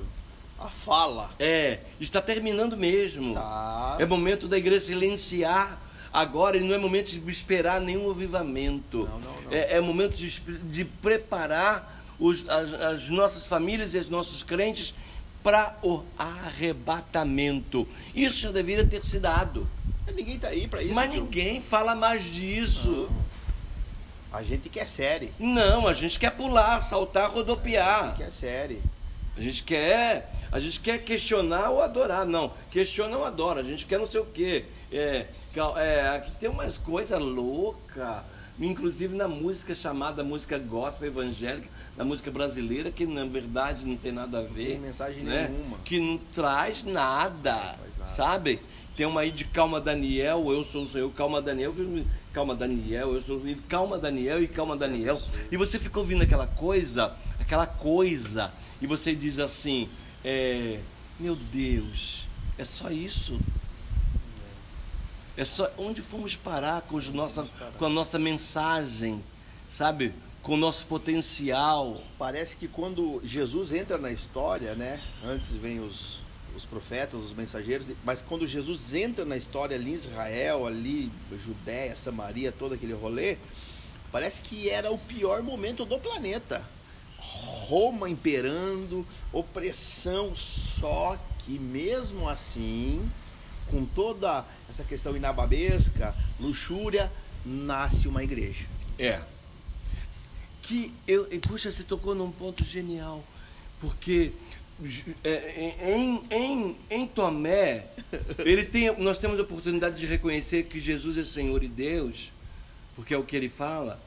A 0.60 0.68
fala. 0.70 1.32
É, 1.40 1.80
está 2.00 2.22
terminando 2.22 2.78
mesmo. 2.78 3.34
Tá. 3.34 3.98
É 4.00 4.06
momento 4.06 4.48
da 4.48 4.58
igreja 4.58 4.86
silenciar 4.86 5.82
agora 6.14 6.58
e 6.58 6.62
não 6.62 6.74
é 6.76 6.78
momento 6.78 7.08
de 7.12 7.32
esperar 7.32 7.82
nenhum 7.82 8.10
avivamento. 8.12 9.00
Não, 9.10 9.20
não, 9.20 9.42
não. 9.42 9.52
É, 9.52 9.74
é 9.78 9.82
momento 9.82 10.16
de, 10.16 10.30
de 10.30 10.86
preparar 10.86 12.04
os- 12.20 12.48
as, 12.48 12.74
as 12.74 13.10
nossas 13.10 13.48
famílias 13.48 13.94
e 13.96 13.98
os 13.98 14.10
nossos 14.10 14.44
crentes 14.44 14.94
para 15.42 15.76
o 15.82 16.04
arrebatamento. 16.18 17.88
Isso 18.16 18.38
já 18.40 18.52
deveria 18.52 18.86
ter 18.86 19.04
se 19.04 19.20
dado. 19.20 19.68
Ninguém 20.12 20.38
tá 20.38 20.50
aí 20.50 20.68
pra 20.68 20.82
isso. 20.82 20.94
Mas 20.94 21.10
ninguém 21.10 21.62
fala 21.62 21.96
mais 21.96 22.24
disso. 22.24 23.10
A 24.32 24.42
gente 24.42 24.68
quer 24.68 24.88
série. 24.88 25.32
Não, 25.40 25.88
a 25.88 25.94
gente 25.94 26.20
quer 26.20 26.32
pular, 26.32 26.82
saltar, 26.82 27.30
rodopiar. 27.30 28.18
Quer 28.18 28.32
série. 28.32 28.82
A 29.38 29.42
gente 29.42 29.64
quer, 29.64 30.32
a 30.52 30.60
gente 30.60 30.80
quer 30.80 31.00
questionar 31.00 31.70
ou 31.70 31.82
adorar, 31.82 32.26
não. 32.26 32.52
Questiona 32.70 33.18
ou 33.18 33.26
adora. 33.26 33.62
A 33.62 33.64
gente 33.64 33.86
quer 33.86 33.98
não 33.98 34.08
sei 34.08 34.22
o 34.22 34.26
quê. 34.26 34.66
É, 34.92 35.28
é, 35.78 36.10
aqui 36.16 36.32
tem 36.40 36.50
umas 36.50 36.78
coisas 36.78 37.20
loucas, 37.20 38.22
inclusive 38.60 39.16
na 39.16 39.28
música 39.28 39.74
chamada 39.74 40.24
música 40.24 40.58
gospel 40.60 41.08
evangélica, 41.08 41.68
na 41.98 42.04
música 42.04 42.30
brasileira, 42.30 42.92
que 42.92 43.06
na 43.06 43.26
verdade 43.26 43.86
não 43.86 43.98
tem 43.98 44.12
nada 44.12 44.40
a 44.40 44.44
ver. 44.44 44.72
tem 44.72 44.80
mensagem 44.80 45.24
né? 45.24 45.48
nenhuma. 45.48 45.78
Que 45.84 46.00
não 46.00 46.20
traz 46.34 46.84
nada, 46.84 47.56
nada. 47.56 48.06
sabe? 48.06 48.62
Tem 48.96 49.06
uma 49.06 49.22
aí 49.22 49.32
de 49.32 49.44
Calma 49.46 49.82
Daniel, 49.82 50.52
eu 50.52 50.64
sou 50.64 50.84
o 50.84 50.88
Senhor, 50.88 51.12
Calma 51.14 51.42
Daniel, 51.42 51.74
Calma 52.32 52.56
Daniel, 52.56 53.14
eu 53.14 53.22
sou 53.22 53.48
e 53.48 53.56
Calma 53.56 53.98
Daniel 53.98 54.42
e 54.44 54.48
Calma 54.48 54.78
Daniel. 54.78 55.20
E 55.52 55.58
você 55.58 55.80
fica 55.80 55.98
ouvindo 56.00 56.22
aquela 56.22 56.46
coisa, 56.46 57.16
aquela 57.40 57.66
coisa, 57.66 58.54
e 58.82 58.86
você 58.86 59.16
diz 59.16 59.40
assim, 59.40 59.90
é, 60.24 60.80
meu 61.20 61.36
Deus, 61.36 62.28
É 62.58 62.66
só 62.66 62.90
isso. 62.90 63.40
É 65.36 65.44
só 65.44 65.72
onde 65.78 66.02
fomos 66.02 66.36
parar 66.36 66.82
com, 66.82 66.96
os 66.96 67.10
nossa, 67.10 67.48
com 67.78 67.86
a 67.86 67.90
nossa 67.90 68.20
mensagem, 68.20 69.24
sabe? 69.68 70.14
Com 70.44 70.54
o 70.54 70.58
nosso 70.58 70.86
potencial. 70.86 72.04
Parece 72.20 72.56
que 72.56 72.68
quando 72.68 73.20
Jesus 73.24 73.72
entra 73.72 73.98
na 73.98 74.12
história, 74.12 74.76
né? 74.76 75.02
Antes 75.26 75.54
vem 75.54 75.80
os, 75.80 76.22
os 76.56 76.66
profetas, 76.66 77.20
os 77.20 77.34
mensageiros, 77.34 77.88
mas 78.04 78.22
quando 78.22 78.48
Jesus 78.48 78.94
entra 78.94 79.26
na 79.26 79.36
história 79.36 79.76
ali 79.76 79.92
em 79.92 79.96
Israel, 79.96 80.68
ali, 80.68 81.12
Judéia, 81.38 81.96
Samaria, 81.96 82.52
todo 82.52 82.74
aquele 82.74 82.94
rolê, 82.94 83.38
parece 84.12 84.42
que 84.42 84.70
era 84.70 84.92
o 84.92 84.98
pior 84.98 85.42
momento 85.42 85.86
do 85.86 86.00
planeta. 86.00 86.68
Roma 87.20 88.10
imperando, 88.10 89.06
opressão, 89.32 90.36
só 90.36 91.18
que 91.40 91.58
mesmo 91.58 92.28
assim, 92.28 93.10
com 93.70 93.86
toda 93.86 94.46
essa 94.70 94.84
questão 94.84 95.16
inababesca, 95.16 96.16
luxúria, 96.40 97.12
nasce 97.46 98.08
uma 98.08 98.24
igreja. 98.24 98.66
É. 99.00 99.22
Que 100.62 100.94
eu, 101.08 101.28
puxa, 101.42 101.72
você 101.72 101.84
tocou 101.84 102.14
num 102.14 102.32
ponto 102.32 102.64
genial, 102.64 103.24
porque 103.80 104.34
em, 105.84 106.24
em, 106.32 106.76
em 106.90 107.08
Tomé, 107.08 107.86
ele 108.40 108.64
tem, 108.64 108.96
nós 108.98 109.18
temos 109.18 109.40
a 109.40 109.44
oportunidade 109.44 109.96
de 109.96 110.06
reconhecer 110.06 110.64
que 110.64 110.80
Jesus 110.80 111.18
é 111.18 111.24
Senhor 111.24 111.64
e 111.64 111.68
Deus, 111.68 112.32
porque 112.96 113.14
é 113.14 113.18
o 113.18 113.24
que 113.24 113.36
ele 113.36 113.50
fala, 113.50 114.02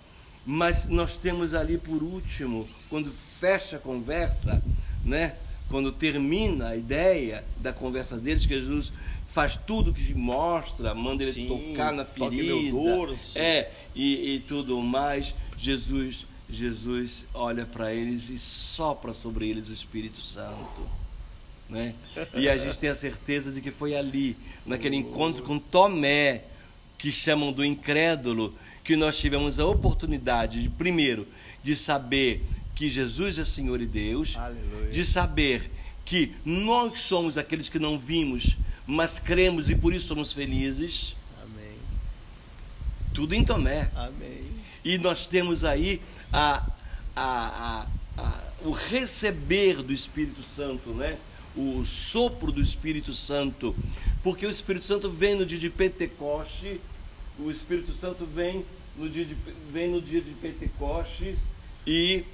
mas 0.45 0.87
nós 0.87 1.17
temos 1.17 1.55
ali 1.55 1.79
por 1.79 2.03
último, 2.03 2.69
quando 2.89 3.13
fecha 3.41 3.77
a 3.77 3.81
conversa, 3.81 4.63
né? 5.05 5.37
quando 5.69 5.91
termina 5.91 6.69
a 6.69 6.77
ideia 6.77 7.45
da 7.59 7.73
conversa 7.73 8.17
deles, 8.17 8.47
que 8.47 8.55
Jesus 8.55 8.93
faz 9.27 9.57
tudo 9.57 9.93
que 9.93 10.15
mostra, 10.15 10.95
manda 10.95 11.23
ele 11.23 11.33
Sim, 11.33 11.47
tocar 11.47 11.93
na 11.93 12.05
ferida, 12.05 12.55
é 13.35 13.71
e, 13.95 14.37
e 14.37 14.41
tudo 14.41 14.81
mais. 14.81 15.35
Jesus, 15.59 16.27
Jesus 16.49 17.27
olha 17.35 17.67
para 17.67 17.93
eles 17.93 18.31
e 18.31 18.39
sopra 18.39 19.13
sobre 19.13 19.49
eles 19.49 19.69
o 19.69 19.73
Espírito 19.73 20.21
Santo. 20.21 20.87
Né? 21.69 21.95
E 22.35 22.49
a 22.49 22.57
gente 22.57 22.79
tem 22.79 22.91
a 22.91 22.95
certeza 22.95 23.51
de 23.51 23.61
que 23.61 23.73
foi 23.73 23.97
ali, 23.97 24.37
naquele 24.65 24.97
encontro 24.97 25.43
com 25.43 25.59
Tomé, 25.59 26.45
que 26.97 27.11
chamam 27.11 27.53
do 27.53 27.65
incrédulo, 27.65 28.55
que 28.85 28.97
nós 28.97 29.19
tivemos 29.19 29.59
a 29.59 29.67
oportunidade, 29.67 30.63
de, 30.63 30.69
primeiro, 30.69 31.27
de 31.63 31.75
saber 31.75 32.45
que 32.75 32.89
Jesus 32.89 33.39
é 33.39 33.45
Senhor 33.45 33.81
e 33.81 33.87
Deus, 33.87 34.37
Aleluia. 34.37 34.91
de 34.93 35.05
saber 35.05 35.71
que 36.05 36.37
nós 36.45 37.01
somos 37.03 37.37
aqueles 37.37 37.69
que 37.69 37.81
não 37.81 37.99
vimos, 37.99 38.57
mas 38.87 39.19
cremos 39.19 39.69
e 39.69 39.75
por 39.75 39.93
isso 39.93 40.07
somos 40.07 40.33
felizes. 40.33 41.17
Amém. 41.43 41.75
Tudo 43.13 43.35
em 43.35 43.45
Tomé. 43.45 43.91
Amém. 43.97 44.47
E 44.85 44.99
nós 44.99 45.27
temos 45.27 45.65
aí 45.65 46.01
a, 46.33 46.67
a, 47.15 47.87
a, 48.17 48.43
o 48.65 48.71
receber 48.71 49.83
do 49.83 49.93
Espírito 49.93 50.43
Santo, 50.43 50.91
né? 50.91 51.19
o 51.57 51.85
sopro 51.87 52.53
do 52.53 52.61
Espírito 52.61 53.15
Santo, 53.15 53.75
porque 54.23 54.47
o 54.47 54.51
Espírito 54.51 54.85
Santo 54.85 55.09
vem 55.09 55.35
no 55.35 55.47
dia 55.47 55.59
de 55.59 55.71
Pentecoste, 55.71 56.81
o 57.39 57.51
Espírito 57.51 57.93
Santo 57.95 58.27
vem 58.27 58.65
no 58.97 59.09
dia 59.09 59.25
de, 59.25 59.37
vem 59.73 59.91
no 59.91 60.01
dia 60.01 60.21
de 60.21 60.31
Pentecoste 60.33 61.37
e 61.87 62.25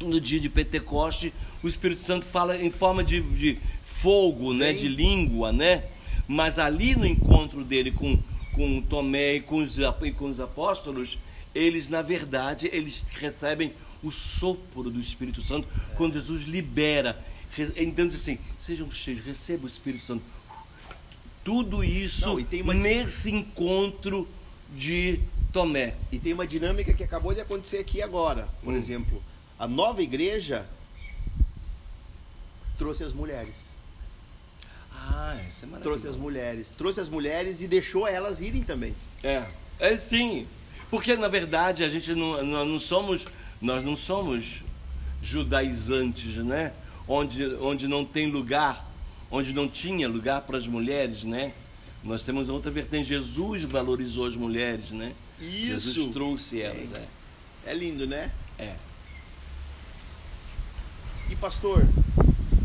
no 0.00 0.20
dia 0.20 0.40
de 0.40 0.48
Pentecoste 0.48 1.32
o 1.62 1.68
Espírito 1.68 2.02
Santo 2.02 2.26
fala 2.26 2.60
em 2.60 2.70
forma 2.70 3.02
de, 3.02 3.20
de 3.20 3.58
fogo, 3.82 4.52
né, 4.52 4.72
de 4.72 4.88
língua, 4.88 5.52
né? 5.52 5.84
Mas 6.28 6.58
ali 6.58 6.94
no 6.94 7.06
encontro 7.06 7.64
dele 7.64 7.90
com, 7.90 8.18
com 8.54 8.82
Tomé 8.82 9.36
e 9.36 9.40
com, 9.40 9.56
os, 9.56 9.78
e 9.78 10.12
com 10.12 10.26
os 10.26 10.40
apóstolos, 10.40 11.18
eles 11.54 11.88
na 11.88 12.02
verdade 12.02 12.68
eles 12.72 13.06
recebem 13.14 13.72
o 14.02 14.10
sopro 14.10 14.90
do 14.90 15.00
Espírito 15.00 15.40
Santo 15.40 15.66
quando 15.96 16.14
Jesus 16.14 16.44
libera, 16.44 17.18
então 17.76 18.06
diz 18.06 18.20
assim, 18.20 18.38
sejam 18.58 18.90
cheios, 18.90 19.24
receba 19.24 19.64
o 19.64 19.68
Espírito 19.68 20.04
Santo. 20.04 20.22
Tudo 21.42 21.84
isso 21.84 22.26
Não, 22.26 22.62
uma... 22.62 22.74
nesse 22.74 23.30
encontro 23.30 24.26
de 24.74 25.20
Tomé. 25.52 25.94
E 26.10 26.18
tem 26.18 26.32
uma 26.32 26.46
dinâmica 26.46 26.92
que 26.92 27.04
acabou 27.04 27.34
de 27.34 27.40
acontecer 27.40 27.78
aqui 27.78 28.02
agora. 28.02 28.48
Por 28.62 28.72
hum. 28.72 28.76
exemplo, 28.76 29.22
a 29.58 29.68
nova 29.68 30.02
igreja 30.02 30.66
trouxe 32.76 33.04
as 33.04 33.12
mulheres. 33.12 33.74
Ah, 34.92 35.36
isso 35.48 35.64
é 35.64 35.68
maravilhoso. 35.68 35.82
Trouxe 35.82 36.08
as 36.08 36.16
mulheres. 36.16 36.72
Trouxe 36.72 37.00
as 37.00 37.08
mulheres 37.08 37.60
e 37.60 37.68
deixou 37.68 38.08
elas 38.08 38.40
irem 38.40 38.62
também. 38.62 38.94
É, 39.22 39.44
é 39.78 39.96
sim. 39.96 40.46
Porque 40.94 41.16
na 41.16 41.26
verdade 41.26 41.82
a 41.82 41.88
gente 41.88 42.14
não, 42.14 42.40
nós 42.44 42.68
não 42.68 42.78
somos 42.78 43.26
nós 43.60 43.84
não 43.84 43.96
somos 43.96 44.62
judaizantes, 45.20 46.36
né? 46.36 46.72
Onde, 47.08 47.46
onde 47.56 47.88
não 47.88 48.04
tem 48.04 48.30
lugar, 48.30 48.88
onde 49.28 49.52
não 49.52 49.68
tinha 49.68 50.08
lugar 50.08 50.42
para 50.42 50.56
as 50.56 50.68
mulheres, 50.68 51.24
né? 51.24 51.52
Nós 52.04 52.22
temos 52.22 52.48
outra 52.48 52.70
vertente. 52.70 53.08
Jesus 53.08 53.64
valorizou 53.64 54.24
as 54.24 54.36
mulheres, 54.36 54.92
né? 54.92 55.14
Isso. 55.40 55.90
Jesus 55.90 56.12
trouxe 56.12 56.62
elas. 56.62 56.92
É, 56.92 57.08
é. 57.66 57.72
é 57.72 57.74
lindo, 57.74 58.06
né? 58.06 58.30
É. 58.56 58.76
E 61.28 61.34
pastor, 61.34 61.84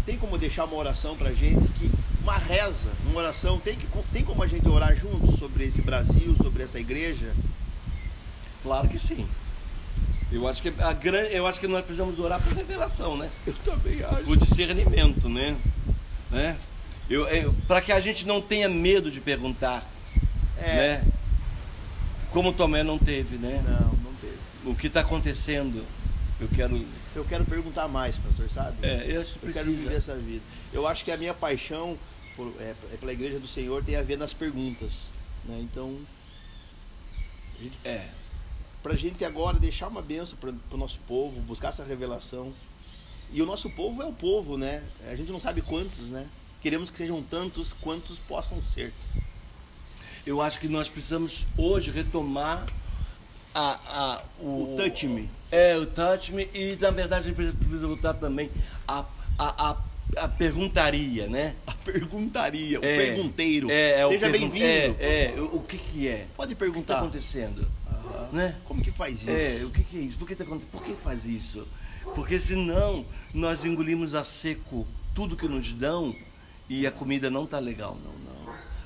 tem 0.05 0.19
como 0.19 0.37
deixar 0.37 0.65
uma 0.65 0.75
oração 0.75 1.17
pra 1.17 1.33
gente 1.33 1.67
que 1.69 1.89
uma 2.21 2.37
reza, 2.37 2.91
uma 3.07 3.21
oração, 3.21 3.59
tem, 3.59 3.75
que, 3.75 3.87
tem 4.13 4.23
como 4.23 4.43
a 4.43 4.47
gente 4.47 4.69
orar 4.69 4.95
junto 4.95 5.35
sobre 5.35 5.65
esse 5.65 5.81
Brasil, 5.81 6.35
sobre 6.35 6.61
essa 6.61 6.79
igreja? 6.79 7.33
Claro 8.63 8.87
que 8.87 8.99
sim. 8.99 9.27
Eu 10.31 10.47
acho 10.47 10.61
que 10.61 10.71
a 10.79 10.93
grande, 10.93 11.35
eu 11.35 11.47
acho 11.47 11.59
que 11.59 11.67
nós 11.67 11.83
precisamos 11.83 12.19
orar 12.19 12.39
por 12.41 12.53
revelação, 12.53 13.17
né? 13.17 13.29
Eu 13.47 13.53
também 13.65 14.03
acho. 14.03 14.23
Por 14.23 14.37
discernimento, 14.37 15.27
né? 15.27 15.57
né? 16.29 16.57
Eu, 17.09 17.27
eu 17.27 17.53
para 17.67 17.81
que 17.81 17.91
a 17.91 17.99
gente 17.99 18.27
não 18.27 18.39
tenha 18.39 18.69
medo 18.69 19.09
de 19.09 19.19
perguntar, 19.19 19.89
é. 20.57 20.75
né? 20.75 21.03
Como 22.31 22.53
Tomé 22.53 22.83
não 22.83 22.99
teve, 22.99 23.37
né? 23.37 23.63
Não, 23.67 23.93
não 24.03 24.13
teve. 24.21 24.37
O 24.65 24.75
que 24.75 24.85
está 24.85 24.99
acontecendo? 24.99 25.83
Eu 26.39 26.47
quero. 26.47 26.85
Eu 27.15 27.25
quero 27.25 27.43
perguntar 27.43 27.87
mais, 27.87 28.19
pastor, 28.19 28.47
sabe? 28.49 28.77
É, 28.85 29.05
eu, 29.07 29.21
acho 29.21 29.39
que 29.39 29.47
eu 29.47 29.53
quero 29.53 29.71
viver 29.71 29.95
essa 29.95 30.15
vida. 30.15 30.43
Eu 30.71 30.85
acho 30.85 31.03
que 31.03 31.11
a 31.11 31.17
minha 31.17 31.33
paixão 31.33 31.97
por, 32.35 32.53
é, 32.59 32.75
é 32.93 32.97
pela 32.97 33.11
igreja 33.11 33.39
do 33.39 33.47
Senhor 33.47 33.83
tem 33.83 33.95
a 33.95 34.03
ver 34.03 34.17
nas 34.17 34.33
perguntas, 34.33 35.11
né? 35.43 35.57
Então, 35.59 35.97
a 37.59 37.63
gente, 37.63 37.79
é, 37.83 38.05
para 38.81 38.93
a 38.93 38.95
gente 38.95 39.23
agora 39.25 39.59
deixar 39.59 39.87
uma 39.87 40.01
benção 40.01 40.37
para 40.37 40.51
o 40.71 40.77
nosso 40.77 40.99
povo, 41.07 41.39
buscar 41.41 41.69
essa 41.69 41.83
revelação. 41.83 42.53
E 43.31 43.41
o 43.41 43.45
nosso 43.45 43.69
povo 43.69 44.01
é 44.01 44.05
o 44.05 44.13
povo, 44.13 44.57
né? 44.57 44.83
A 45.07 45.15
gente 45.15 45.31
não 45.31 45.39
sabe 45.39 45.61
quantos, 45.61 46.09
né? 46.09 46.27
Queremos 46.61 46.89
que 46.89 46.97
sejam 46.97 47.21
tantos 47.21 47.73
quantos 47.73 48.17
possam 48.19 48.61
ser. 48.61 48.93
Eu 50.25 50.41
acho 50.41 50.59
que 50.59 50.67
nós 50.67 50.89
precisamos 50.89 51.45
hoje 51.57 51.91
retomar 51.91 52.67
a, 53.53 53.79
a, 53.87 54.23
o, 54.39 54.73
o 54.73 54.75
touch 54.75 55.07
me. 55.07 55.29
É, 55.51 55.77
o 55.77 55.85
touch 55.85 56.33
me. 56.33 56.49
E 56.53 56.77
na 56.79 56.91
verdade 56.91 57.25
a 57.25 57.33
gente 57.33 57.55
precisa 57.55 57.87
voltar 57.87 58.13
também 58.13 58.49
a, 58.87 59.05
a, 59.37 59.69
a, 59.69 59.77
a 60.17 60.27
perguntaria, 60.27 61.27
né? 61.27 61.55
A 61.65 61.73
perguntaria, 61.73 62.79
o 62.79 62.85
é, 62.85 62.97
pergunteiro. 62.97 63.71
É, 63.71 64.01
é 64.01 64.07
Seja 64.07 64.29
bem-vindo. 64.29 64.95
É, 64.99 65.33
é, 65.33 65.41
o, 65.41 65.59
que 65.59 65.77
que 65.77 66.07
é? 66.07 66.27
Pode 66.35 66.55
perguntar. 66.55 66.79
O 66.79 66.85
que 66.85 66.91
está 66.91 66.99
acontecendo? 66.99 67.78
Né? 68.31 68.55
Como 68.65 68.81
que 68.81 68.91
faz 68.91 69.21
isso? 69.21 69.31
É, 69.31 69.65
o 69.65 69.69
que, 69.69 69.83
que 69.83 69.97
é 69.97 70.01
isso? 70.01 70.17
Por 70.17 70.27
que, 70.27 70.35
tá, 70.35 70.45
por 70.45 70.83
que 70.83 70.93
faz 70.93 71.25
isso? 71.25 71.67
Porque 72.15 72.39
senão 72.39 73.05
nós 73.33 73.65
engolimos 73.65 74.15
a 74.15 74.23
seco 74.23 74.87
tudo 75.13 75.35
que 75.35 75.47
nos 75.47 75.73
dão 75.73 76.15
e 76.67 76.85
a 76.85 76.91
comida 76.91 77.29
não 77.29 77.45
tá 77.45 77.59
legal, 77.59 77.97
não, 78.03 78.13
não. 78.13 78.29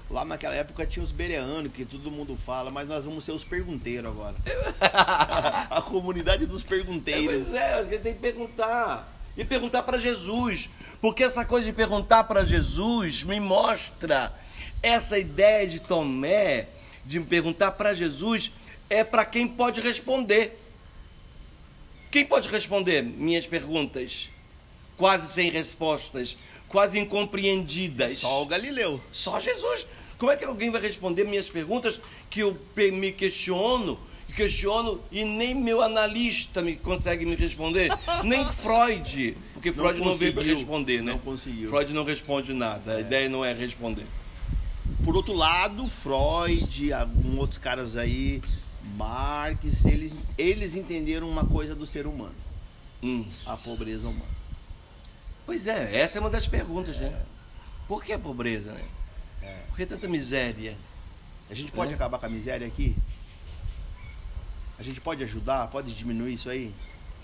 Lá 0.10 0.24
naquela 0.24 0.54
época 0.54 0.86
tinha 0.86 1.04
os 1.04 1.12
bereanos, 1.12 1.74
que 1.74 1.86
todo 1.86 2.12
mundo 2.12 2.38
fala, 2.38 2.70
mas 2.70 2.88
nós 2.88 3.06
vamos 3.06 3.24
ser 3.24 3.32
os 3.32 3.44
pergunteiros 3.44 4.12
agora. 4.12 4.36
a 5.70 5.82
comunidade 5.82 6.46
dos 6.46 6.62
pergunteiros. 6.62 7.54
É, 7.54 7.60
pois 7.60 7.70
é, 7.70 7.74
acho 7.80 7.90
que 7.90 7.98
tem 7.98 8.14
que 8.14 8.20
perguntar. 8.20 9.12
E 9.36 9.44
perguntar 9.44 9.84
para 9.84 9.98
Jesus. 9.98 10.70
Porque 11.02 11.24
essa 11.24 11.44
coisa 11.44 11.66
de 11.66 11.74
perguntar 11.74 12.26
para 12.26 12.44
Jesus 12.44 13.24
me 13.24 13.40
mostra 13.40 14.32
essa 14.82 15.18
ideia 15.18 15.68
de 15.68 15.80
Tomé, 15.80 16.68
de 17.06 17.20
perguntar 17.20 17.72
para 17.72 17.94
Jesus, 17.94 18.52
é 18.90 19.04
para 19.04 19.26
quem 19.26 19.48
pode 19.48 19.82
responder. 19.82 20.60
Quem 22.12 22.26
pode 22.26 22.48
responder 22.50 23.02
minhas 23.04 23.46
perguntas? 23.46 24.30
Quase 24.98 25.28
sem 25.28 25.50
respostas, 25.50 26.38
quase 26.68 27.00
incompreendidas. 27.00 28.20
Só 28.20 28.44
o 28.44 28.46
Galileu. 28.46 29.02
Só 29.12 29.40
Jesus. 29.40 29.88
Como 30.18 30.32
é 30.32 30.38
que 30.38 30.46
alguém 30.46 30.70
vai 30.70 30.80
responder 30.80 31.24
minhas 31.24 31.50
perguntas 31.50 32.00
que 32.30 32.42
eu 32.42 32.58
me 32.76 33.12
questiono? 33.12 34.00
questiono 34.36 35.00
e 35.12 35.24
nem 35.24 35.54
meu 35.54 35.82
analista 35.82 36.62
me 36.62 36.76
consegue 36.76 37.26
me 37.26 37.36
responder, 37.36 37.90
nem 38.24 38.44
Freud, 38.44 39.38
porque 39.54 39.70
Não 39.70 39.76
Freud 39.76 40.00
não, 40.00 40.16
veio 40.16 40.34
conseguiu. 40.34 40.56
responder, 40.56 41.04
né? 41.04 41.12
Não 41.12 41.20
conseguiu. 41.20 41.70
Freud 41.70 41.94
não 41.94 42.04
responde 42.04 42.54
nada, 42.54 42.96
a 42.96 43.02
ideia 43.02 43.30
não 43.30 43.46
é 43.46 43.54
responder. 43.54 44.06
Por 45.04 45.16
outro 45.16 45.34
lado, 45.34 45.88
Freud, 45.88 46.92
alguns 46.94 47.38
outros 47.38 47.58
caras 47.58 47.96
aí, 47.96 48.42
Marx, 48.96 49.86
eles, 49.86 50.18
eles 50.38 50.76
entenderam 50.76 51.30
uma 51.30 51.46
coisa 51.46 51.74
do 51.76 51.86
ser 51.86 52.06
humano, 52.08 52.36
Hum. 53.02 53.26
a 53.46 53.56
pobreza 53.58 54.08
humana. 54.08 54.32
Pois 55.46 55.68
é, 55.68 55.98
essa 56.00 56.18
é 56.18 56.22
uma 56.22 56.30
das 56.30 56.48
perguntas, 56.48 56.98
né? 57.00 57.22
Por 57.88 58.04
que 58.04 58.14
a 58.14 58.20
pobreza, 58.20 58.72
né? 58.72 58.84
Por 59.68 59.76
que 59.78 59.86
tanta 59.86 60.08
miséria? 60.08 60.78
A 61.50 61.54
gente 61.54 61.72
pode 61.72 61.92
É. 61.92 61.96
acabar 61.96 62.18
com 62.18 62.26
a 62.26 62.30
miséria 62.30 62.66
aqui? 62.66 62.96
A 64.80 64.84
gente 64.84 65.02
pode 65.02 65.24
ajudar? 65.24 65.68
Pode 65.68 65.94
diminuir 65.94 66.34
isso 66.34 66.50
aí? 66.50 66.74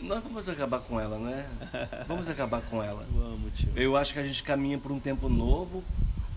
Nós 0.02 0.24
vamos 0.24 0.48
acabar 0.48 0.80
com 0.80 1.00
ela, 1.00 1.18
né? 1.20 1.46
Vamos 2.08 2.30
acabar 2.30 2.62
com 2.62 2.82
ela. 2.82 3.06
Vamos, 3.12 3.52
tio. 3.58 3.70
Eu 3.76 3.98
acho 3.98 4.14
que 4.14 4.20
a 4.20 4.24
gente 4.24 4.42
caminha 4.44 4.78
para 4.78 4.94
um 4.94 5.00
tempo 5.00 5.28
novo, 5.28 5.84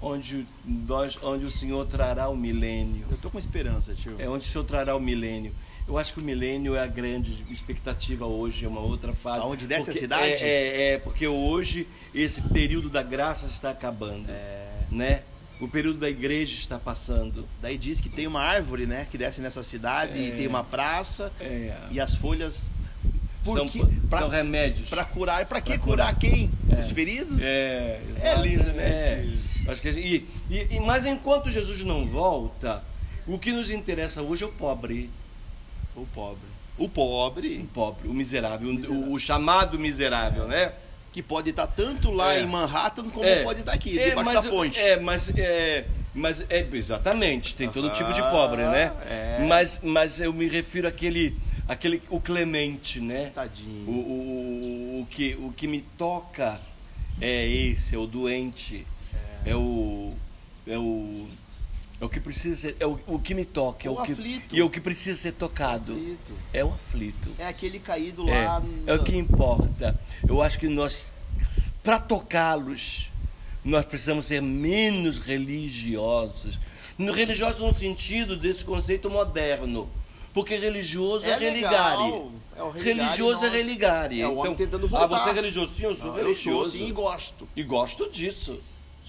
onde, 0.03 0.45
nós, 0.67 1.17
onde 1.23 1.45
o 1.45 1.51
Senhor 1.51 1.87
trará 1.87 2.29
o 2.29 2.37
milênio. 2.37 3.07
Eu 3.11 3.17
tô 3.19 3.31
com 3.31 3.39
esperança, 3.39 3.95
tio. 3.95 4.17
É 4.19 4.29
onde 4.29 4.45
o 4.45 4.49
Senhor 4.49 4.65
trará 4.65 4.95
o 4.97 5.01
milênio. 5.01 5.55
Eu 5.87 5.97
acho 5.99 6.13
que 6.13 6.21
o 6.21 6.23
milênio 6.23 6.77
é 6.77 6.81
a 6.81 6.87
grande 6.87 7.43
expectativa 7.51 8.27
hoje, 8.27 8.65
é 8.65 8.69
uma 8.69 8.81
outra 8.81 9.13
fase. 9.15 9.39
Aonde 9.41 9.67
desce 9.67 9.83
a 9.83 9.85
Porque- 9.87 9.99
cidade? 10.01 10.33
É, 10.45 10.47
é, 10.47 10.93
é, 10.95 10.99
porque 10.99 11.27
hoje 11.27 11.87
esse 12.15 12.41
período 12.41 12.89
da 12.91 13.03
graça 13.03 13.47
está 13.47 13.71
acabando. 13.71 14.31
É. 14.31 14.69
Né? 14.91 15.23
O 15.61 15.69
período 15.69 15.99
da 16.01 16.11
igreja 16.11 16.55
está 16.55 16.79
passando. 16.79 17.49
Daí 17.61 17.79
diz 17.79 18.01
que 18.01 18.09
tem 18.09 18.27
uma 18.27 18.41
árvore, 18.43 18.85
né? 18.87 19.07
Que 19.11 19.17
desce 19.17 19.41
nessa 19.41 19.63
cidade 19.63 20.19
e 20.19 20.29
É. 20.29 20.31
tem 20.33 20.47
uma 20.49 20.65
praça 20.65 21.33
É, 21.41 21.75
e 21.91 22.01
as 22.01 22.15
folhas. 22.17 22.73
Por 23.45 23.57
são, 23.57 23.67
que- 23.67 23.79
são 23.79 23.91
pra, 24.09 24.29
remédios. 24.29 24.89
pra 24.89 25.05
curar. 25.05 25.45
Pra 25.47 25.61
que 25.61 25.73
Pra 25.73 25.79
curar, 25.81 26.15
curar. 26.15 26.19
quem? 26.19 26.49
É. 26.71 26.79
Os 26.79 26.91
feridos? 26.93 27.41
É, 27.43 28.01
É 28.21 28.35
lindo, 28.41 28.73
né. 28.73 29.37
Acho 29.67 29.81
que 29.81 29.89
e, 29.91 30.27
e- 30.51 30.81
mas 30.81 31.07
enquanto 31.07 31.51
Jesus 31.51 31.83
não 31.85 32.07
volta, 32.07 32.83
o 33.27 33.39
que 33.39 33.53
nos 33.53 33.71
interessa 33.71 34.23
hoje 34.23 34.43
é 34.43 34.47
o 34.47 34.53
pobre. 34.53 35.09
O 35.95 36.07
pobre. 36.07 36.53
O 36.79 36.85
O 36.85 36.89
pobre, 36.89 37.69
pobre, 37.73 38.09
o 38.09 38.15
miserável, 38.15 38.69
o- 38.71 38.73
Miserável. 38.75 39.03
O, 39.09 39.13
o 39.13 39.19
chamado 39.21 39.79
miserável, 39.79 40.47
né? 40.49 40.73
que 41.13 41.23
pode 41.23 41.51
estar 41.51 41.67
tanto 41.67 42.11
lá 42.11 42.33
É. 42.35 42.41
em 42.41 42.47
Manhattan 42.47 43.11
como 43.11 43.23
É. 43.27 43.43
pode 43.45 43.61
estar 43.61 43.73
aqui, 43.75 43.99
É, 43.99 44.09
debaixo 44.09 44.33
mas, 44.33 44.45
da 44.45 44.51
ponte. 44.51 44.79
É, 44.81 44.99
mas 44.99 45.29
é, 45.37 45.85
mas 46.15 46.41
é 46.49 46.67
exatamente, 46.73 47.55
tem 47.55 47.69
todo 47.69 47.91
tipo 47.91 48.11
de 48.15 48.23
pobre, 48.31 48.63
né? 48.63 48.91
é. 49.11 49.45
Mas, 49.47 49.79
mas 49.83 50.19
eu 50.19 50.33
me 50.33 50.49
refiro 50.49 50.89
àquele, 50.89 51.37
àquele 51.69 52.03
o 52.09 52.19
clemente, 52.19 52.99
né? 52.99 53.31
Tadinho. 53.35 53.87
O, 53.87 53.93
o, 53.93 55.01
o, 55.03 55.07
que, 55.11 55.35
o 55.35 55.53
que 55.55 55.69
me 55.69 55.83
toca 55.83 56.59
é 57.21 57.47
esse, 57.47 57.95
é 57.95 57.99
o 57.99 58.07
doente, 58.07 58.87
é, 59.45 59.55
o 59.55 60.13
é 60.67 60.79
o 60.79 61.27
é 62.01 62.05
o 62.05 62.09
que 62.09 62.19
precisa 62.19 62.57
ser, 62.57 62.77
é 62.81 62.87
o, 62.87 62.99
o 63.07 63.19
que 63.19 63.33
me 63.35 63.45
toca, 63.45 63.87
é 63.87 63.91
O 63.91 63.95
o 63.95 64.03
que 64.05 64.13
aflito. 64.13 64.57
e 64.57 64.61
é 64.61 64.65
o 64.65 64.69
que 64.71 64.81
precisa 64.81 65.17
ser 65.17 65.33
tocado. 65.33 65.93
Aflito. 65.93 66.33
É 66.53 66.65
o 66.65 66.69
aflito. 66.73 67.29
É 67.39 67.47
aquele 67.47 67.79
caído 67.79 68.29
É, 68.29 68.47
lá. 68.49 68.63
é 68.87 68.95
o 68.95 69.05
que 69.05 69.17
importa. 69.17 69.99
Eu 70.27 70.43
acho 70.43 70.59
que 70.59 70.69
nós, 70.69 71.15
para 71.83 72.01
tocá-los, 72.01 73.11
nós 73.65 73.85
precisamos 73.87 74.27
ser 74.27 74.43
menos 74.43 75.19
religiosos. 75.19 76.59
No- 76.99 77.13
Religiosos 77.13 77.61
no 77.61 77.73
sentido 77.73 78.37
desse 78.37 78.65
conceito 78.65 79.09
moderno. 79.09 79.89
Porque 80.35 80.57
religioso 80.57 81.27
é, 81.27 81.31
É 81.31 81.37
religare. 81.39 82.03
é 82.57 82.63
o 82.63 82.71
religare 82.71 82.83
religioso 82.83 83.45
é 83.45 83.49
religare. 83.51 84.21
É 84.23 84.27
o 84.29 84.41
então, 84.41 84.55
tentando 84.55 84.87
Ah, 84.87 85.07
voltar. 85.07 85.19
você 85.25 85.31
é 85.31 85.33
religioso? 85.35 85.73
Sim, 85.75 85.85
eu 85.85 85.95
sou 85.95 86.07
Não, 86.07 86.17
eu 86.19 86.25
religioso. 86.25 86.71
sou 86.71 86.81
sim 86.81 86.89
e 86.89 86.91
gosto. 86.91 87.49
E 87.55 87.63
gosto 87.63 88.11
disso. 88.11 88.61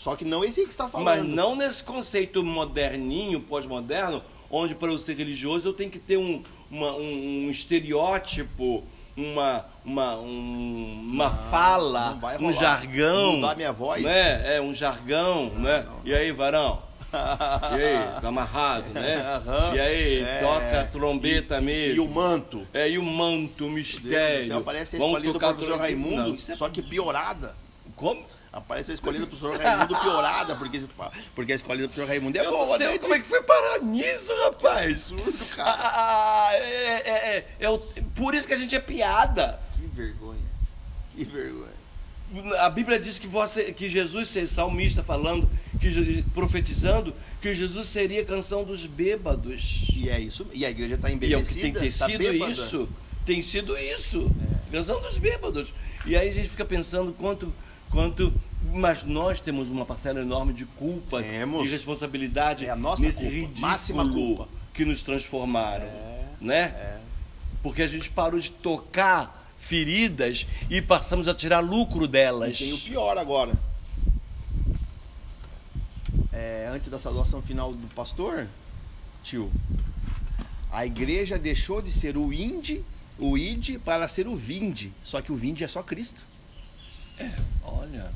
Só 0.03 0.15
que 0.17 0.25
não 0.25 0.43
esse 0.43 0.63
que 0.65 0.69
está 0.69 0.89
falando. 0.89 1.05
Mas 1.05 1.23
não 1.23 1.55
nesse 1.55 1.81
conceito 1.83 2.43
moderninho, 2.43 3.39
pós-moderno, 3.39 4.21
onde 4.51 4.75
para 4.75 4.89
eu 4.91 4.97
ser 4.99 5.15
religioso 5.15 5.69
eu 5.69 5.73
tenho 5.73 5.89
que 5.89 5.97
ter 5.99 6.17
um, 6.17 6.43
uma- 6.69 6.91
um, 6.95 7.45
um 7.47 7.49
estereótipo, 7.49 8.83
uma, 9.15 9.65
uma, 9.85 10.17
um- 10.17 10.99
uma 11.09 11.29
fala, 11.31 12.19
não 12.39 12.49
um 12.49 12.51
jargão. 12.51 13.33
Mudar 13.37 13.55
minha 13.55 13.71
voz? 13.71 14.03
Né? 14.03 14.57
É, 14.57 14.61
um 14.61 14.73
jargão, 14.73 15.49
né? 15.51 15.85
não. 15.87 16.01
E 16.03 16.13
aí, 16.13 16.31
varão? 16.33 16.81
E 17.13 17.81
aí, 17.81 18.21
tá 18.21 18.27
amarrado, 18.27 18.91
né? 18.91 19.15
Aham. 19.21 19.75
E 19.75 19.79
aí, 19.79 20.19
É. 20.21 20.39
toca 20.39 20.81
a 20.81 20.83
trombeta 20.85 21.61
mesmo. 21.61 21.95
E 21.95 21.99
o 22.05 22.09
manto. 22.09 22.67
É, 22.73 22.89
e 22.89 22.97
o 22.97 23.03
manto, 23.03 23.67
o 23.67 23.69
Meu 23.69 23.75
Deus 23.83 23.93
do 23.93 24.01
mistério. 24.01 24.47
céu, 24.47 24.63
Vamos 24.99 25.21
do 25.21 25.31
tocar 25.31 25.49
professor 25.53 25.77
trombeta. 25.77 25.83
Raimundo, 25.83 26.29
Não, 26.29 26.35
isso 26.35 26.51
é... 26.51 26.55
só 26.55 26.67
que 26.69 26.81
piorada. 26.81 27.55
Como? 27.95 28.25
Aparece 28.53 28.91
a 28.91 28.93
escolhida 28.93 29.25
do 29.25 29.29
professor 29.35 29.59
Raimundo 29.59 29.99
piorada, 29.99 30.55
porque, 30.55 30.79
porque 31.33 31.53
a 31.53 31.55
escolhida 31.55 31.87
do 31.87 31.89
professor 31.89 32.07
Raimundo 32.07 32.37
é 32.37 32.45
Eu 32.45 32.51
boa, 32.51 32.67
não 32.67 32.77
sei 32.77 32.87
né? 32.87 32.97
como 32.99 33.15
é 33.15 33.19
que 33.19 33.25
foi 33.25 33.41
parar 33.41 33.79
nisso, 33.81 34.31
rapaz. 34.45 35.11
absurdo, 35.11 35.43
Ah, 35.51 35.55
cara. 35.55 35.71
ah, 35.71 36.47
ah, 36.49 36.53
é, 36.53 36.59
é, 36.59 37.35
é, 37.37 37.45
é 37.61 37.69
o- 37.71 37.79
por 38.15 38.35
isso 38.35 38.47
que 38.47 38.53
a 38.53 38.57
gente 38.57 38.75
é 38.75 38.79
piada. 38.79 39.59
Que 39.75 39.87
vergonha. 39.87 40.39
Que 41.15 41.23
vergonha. 41.23 41.73
A 42.59 42.69
Bíblia 42.69 42.99
diz 42.99 43.17
que, 43.17 43.25
você, 43.27 43.73
que 43.73 43.89
Jesus, 43.89 44.31
salmista 44.51 45.01
falando, 45.03 45.49
que, 45.79 46.23
profetizando, 46.33 47.13
que 47.41 47.53
Jesus 47.55 47.89
seria 47.89 48.21
a 48.21 48.25
canção 48.25 48.63
dos 48.63 48.85
bêbados. 48.85 49.87
E 49.95 50.09
é 50.09 50.19
isso. 50.19 50.45
E 50.53 50.63
a 50.63 50.69
igreja 50.69 50.93
está 50.95 51.09
E 51.09 51.13
é 51.13 51.17
que 51.17 51.25
embebecida. 51.25 51.61
tem 51.61 51.73
ter 51.73 51.97
tá 51.97 52.05
sido 52.05 52.17
bêbada. 52.19 52.51
isso. 52.51 52.89
Tem 53.25 53.41
sido 53.41 53.75
isso. 53.77 54.29
Canção 54.71 54.99
dos 55.01 55.17
bêbados. 55.17 55.73
E 56.05 56.15
aí 56.15 56.29
a 56.29 56.33
gente 56.33 56.49
fica 56.49 56.65
pensando 56.65 57.13
quanto. 57.13 57.51
Quanto 57.93 58.33
mas 58.73 59.03
nós 59.03 59.39
temos 59.39 59.69
uma 59.69 59.85
parcela 59.85 60.19
enorme 60.21 60.51
de 60.53 60.65
culpa 60.65 61.21
Temos. 61.21 61.65
e 61.67 61.69
responsabilidade 61.69 62.65
É 62.65 62.69
a 62.71 62.75
nossa 62.75 63.01
nesse 63.03 63.19
culpa, 63.23 63.35
ridículo 63.35 63.61
máxima 63.61 64.09
culpa. 64.09 64.47
que 64.73 64.83
nos 64.85 65.03
transformaram. 65.03 65.85
É, 65.85 66.25
né? 66.41 66.61
é. 66.75 66.99
Porque 67.61 67.81
a 67.83 67.87
gente 67.87 68.09
parou 68.09 68.39
de 68.39 68.51
tocar 68.51 69.41
feridas 69.59 70.45
e 70.69 70.81
passamos 70.81 71.27
a 71.27 71.33
tirar 71.33 71.59
lucro 71.59 72.05
E 72.05 72.07
delas. 72.07 72.57
tem 72.57 72.73
o 72.73 72.77
pior 72.79 73.17
agora. 73.17 73.53
É, 76.31 76.69
antes 76.73 76.89
da 76.89 76.99
saudação 76.99 77.41
final 77.41 77.73
do 77.73 77.87
pastor, 77.93 78.47
tio, 79.23 79.51
a 80.71 80.85
igreja 80.85 81.37
deixou 81.37 81.81
de 81.81 81.91
ser 81.91 82.17
o 82.17 82.33
inde, 82.33 82.83
o 83.19 83.37
id, 83.37 83.77
para 83.79 84.07
ser 84.07 84.27
o 84.27 84.35
vinde. 84.35 84.91
Só 85.03 85.21
que 85.21 85.31
o 85.31 85.35
vinde 85.35 85.63
é 85.63 85.67
só 85.67 85.83
Cristo. 85.83 86.25
Olha. 87.63 88.11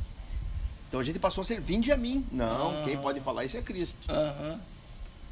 Então 0.88 1.00
a 1.00 1.04
gente 1.04 1.20
passou 1.20 1.41
a 1.41 1.45
ser 1.45 1.60
vinde 1.60 1.91
a 1.91 1.98
mim. 1.98 2.26
Não, 2.32 2.82
Ah. 2.82 2.84
quem 2.86 2.98
pode 2.98 3.20
falar 3.20 3.45
isso 3.45 3.58
é 3.58 3.62
Cristo. 3.62 3.98
Aham. 4.10 4.60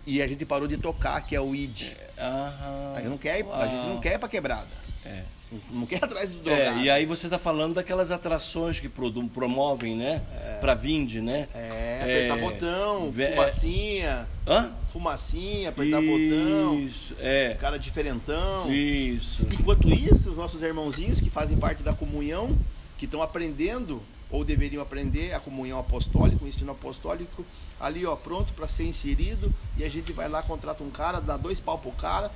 E 0.08 0.22
a 0.22 0.28
gente 0.28 0.46
parou 0.46 0.68
de 0.68 0.78
tocar, 0.78 1.20
que 1.22 1.36
é 1.36 1.42
o 1.42 1.56
id. 1.56 1.84
Aham. 2.20 2.94
A 2.96 3.00
gente 3.00 3.10
não 3.10 3.18
quer, 3.18 3.40
ir- 3.40 3.46
a 3.52 3.66
gente 3.68 3.88
não 3.88 4.00
quer 4.00 4.20
pra 4.20 4.30
quebrada. 4.30 4.68
É. 5.04 5.24
Não- 5.72 5.86
quer 5.86 5.98
ir 5.98 6.04
atrás 6.04 6.28
do 6.30 6.40
drogado. 6.40 6.80
É, 6.80 6.84
e 6.84 6.90
aí 6.90 7.06
você 7.06 7.28
está 7.28 7.40
falando 7.40 7.76
daquelas 7.76 8.12
atrações 8.12 8.80
que 8.80 8.90
promovem, 8.90 9.96
né? 9.96 10.22
Pra 10.60 10.74
vinde, 10.74 11.22
né? 11.22 11.48
É, 11.54 12.00
apertar 12.02 12.38
É, 12.38 12.42
botão, 12.42 13.12
ve- 13.12 13.30
fumacinha, 13.32 14.28
Hã? 14.48 14.74
fumacinha, 14.88 15.70
apertar 15.70 16.02
botão, 16.02 16.80
Isso, 16.80 17.16
é. 17.20 17.54
cara 17.60 17.78
diferentão. 17.78 18.72
Isso. 18.72 19.46
Enquanto 19.54 19.88
isso, 19.90 20.32
os 20.32 20.38
nossos 20.38 20.62
irmãozinhos 20.62 21.22
que 21.22 21.30
fazem 21.30 21.58
parte 21.58 21.82
da 21.84 21.94
comunhão, 21.94 22.58
que 22.98 23.06
estão 23.06 23.22
aprendendo 23.22 24.02
ou 24.30 24.44
deveriam 24.44 24.82
aprender 24.82 25.34
a 25.34 25.40
comunhão 25.40 25.80
apostólica, 25.80 26.44
o 26.44 26.48
ensino 26.48 26.72
apostólico, 26.72 27.46
ali 27.80 28.06
ó, 28.06 28.16
pronto 28.16 28.54
para 28.54 28.68
ser 28.68 28.86
inserido, 28.86 29.54
e 29.78 29.84
a 29.84 29.90
gente 29.90 30.12
vai 30.12 30.28
lá, 30.28 30.42
contrata 30.42 30.84
um 30.84 30.90
cara, 30.90 31.20
dá 31.20 31.38
dois 31.38 31.60
pau 31.60 31.78
pro 31.78 31.92
cara, 31.92 32.32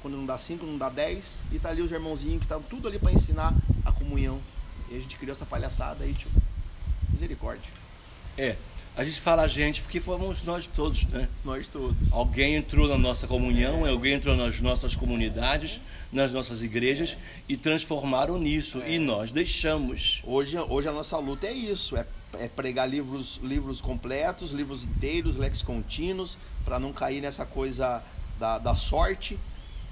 quando 0.00 0.16
não 0.16 0.24
dá 0.24 0.38
cinco, 0.38 0.64
não 0.64 0.78
dá 0.78 0.88
dez, 0.88 1.36
e 1.52 1.58
tá 1.58 1.68
ali 1.68 1.82
os 1.82 1.92
irmãozinhos 1.92 2.38
que 2.38 2.44
estão 2.44 2.62
tudo 2.62 2.88
ali 2.88 2.98
para 2.98 3.12
ensinar 3.12 3.54
a 3.84 3.92
comunhão. 3.92 4.40
E 4.90 4.96
a 4.96 5.00
gente 5.00 5.16
criou 5.16 5.34
essa 5.34 5.44
palhaçada 5.44 6.04
aí, 6.04 6.14
tio. 6.14 6.30
Misericórdia. 7.10 7.70
É. 8.36 8.56
A 8.98 9.04
gente 9.04 9.20
fala 9.20 9.42
a 9.42 9.46
gente 9.46 9.80
porque 9.80 10.00
fomos 10.00 10.42
nós 10.42 10.66
todos, 10.66 11.04
né? 11.04 11.28
Nós 11.44 11.68
todos. 11.68 12.12
Alguém 12.12 12.56
entrou 12.56 12.88
na 12.88 12.98
nossa 12.98 13.28
comunhão, 13.28 13.86
alguém 13.86 14.14
entrou 14.14 14.34
nas 14.34 14.60
nossas 14.60 14.96
comunidades, 14.96 15.80
nas 16.12 16.32
nossas 16.32 16.62
igrejas 16.62 17.16
e 17.48 17.56
transformaram 17.56 18.40
nisso. 18.40 18.80
E 18.80 18.98
nós 18.98 19.30
deixamos. 19.30 20.20
Hoje, 20.26 20.58
hoje 20.58 20.88
a 20.88 20.92
nossa 20.92 21.16
luta 21.16 21.46
é 21.46 21.52
isso, 21.52 21.96
é, 21.96 22.04
é 22.40 22.48
pregar 22.48 22.90
livros, 22.90 23.38
livros 23.40 23.80
completos, 23.80 24.50
livros 24.50 24.82
inteiros, 24.82 25.36
lex 25.36 25.62
contínuos, 25.62 26.36
para 26.64 26.80
não 26.80 26.92
cair 26.92 27.20
nessa 27.20 27.46
coisa 27.46 28.02
da, 28.36 28.58
da 28.58 28.74
sorte, 28.74 29.38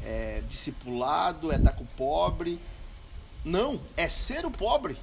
é 0.03 0.43
discipulado, 0.49 1.53
é 1.53 1.55
estar 1.55 1.71
com 1.71 1.85
o 1.85 1.89
pobre. 1.97 2.59
Não, 3.45 3.81
é 3.97 4.09
ser 4.09 4.45
o 4.45 4.51
pobre. 4.51 4.97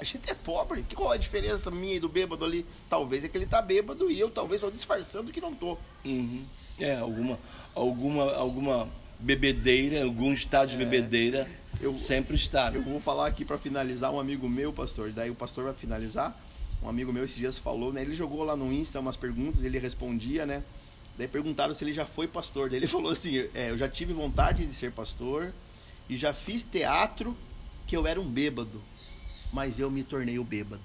A 0.00 0.04
gente 0.04 0.30
é 0.30 0.34
pobre. 0.34 0.82
Qual 0.94 1.12
é 1.12 1.16
a 1.16 1.18
diferença 1.18 1.70
minha 1.70 1.96
e 1.96 2.00
do 2.00 2.08
bêbado 2.08 2.42
ali? 2.44 2.64
Talvez 2.88 3.22
é 3.22 3.28
que 3.28 3.36
ele 3.36 3.44
tá 3.46 3.60
bêbado 3.60 4.10
e 4.10 4.18
eu 4.18 4.30
talvez 4.30 4.56
estou 4.60 4.70
disfarçando 4.70 5.30
que 5.30 5.40
não 5.40 5.54
tô. 5.54 5.76
Uhum. 6.04 6.42
É, 6.78 6.96
alguma, 6.96 7.38
alguma, 7.74 8.32
alguma, 8.34 8.88
bebedeira, 9.18 10.02
algum 10.02 10.32
estado 10.32 10.70
de 10.70 10.76
É. 10.76 10.78
bebedeira, 10.78 11.46
Eu- 11.80 11.94
sempre 11.94 12.34
está. 12.36 12.70
Eu 12.72 12.82
vou 12.82 12.98
falar 13.00 13.26
aqui 13.26 13.44
para 13.44 13.58
finalizar 13.58 14.10
um 14.12 14.18
amigo 14.18 14.48
meu, 14.48 14.72
pastor. 14.72 15.12
Daí 15.12 15.30
o 15.30 15.34
pastor 15.34 15.64
vai 15.64 15.74
finalizar. 15.74 16.38
Um 16.82 16.88
amigo 16.88 17.12
meu 17.12 17.24
esses 17.26 17.36
dias 17.36 17.58
falou, 17.58 17.92
né? 17.92 18.00
Ele 18.00 18.16
jogou 18.16 18.42
lá 18.42 18.56
no 18.56 18.72
Insta 18.72 18.98
umas 19.00 19.16
perguntas, 19.16 19.62
ele 19.62 19.78
respondia, 19.78 20.46
né? 20.46 20.62
Daí 21.18 21.28
perguntaram 21.28 21.74
se 21.74 21.84
ele 21.84 21.92
já 21.92 22.06
foi 22.06 22.26
pastor. 22.26 22.70
Daí 22.70 22.78
ele 22.78 22.86
falou 22.88 23.12
assim: 23.12 23.36
é, 23.54 23.68
eu 23.70 23.76
já 23.76 23.86
tive 23.88 24.14
vontade 24.14 24.64
de 24.64 24.72
ser 24.72 24.90
pastor 24.92 25.52
e 26.08 26.16
já 26.16 26.32
fiz 26.32 26.62
teatro 26.62 27.36
que 27.86 27.94
eu 27.94 28.06
era 28.06 28.18
um 28.20 28.24
bêbado, 28.26 28.80
mas 29.52 29.78
eu 29.78 29.90
me 29.90 30.02
tornei 30.02 30.38
o 30.38 30.44
bêbado. 30.44 30.82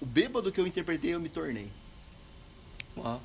O 0.00 0.06
bêbado 0.06 0.50
que 0.50 0.60
eu 0.60 0.66
interpretei, 0.66 1.14
eu 1.14 1.20
me 1.20 1.28
tornei. 1.28 1.70
Ó, 2.96 3.18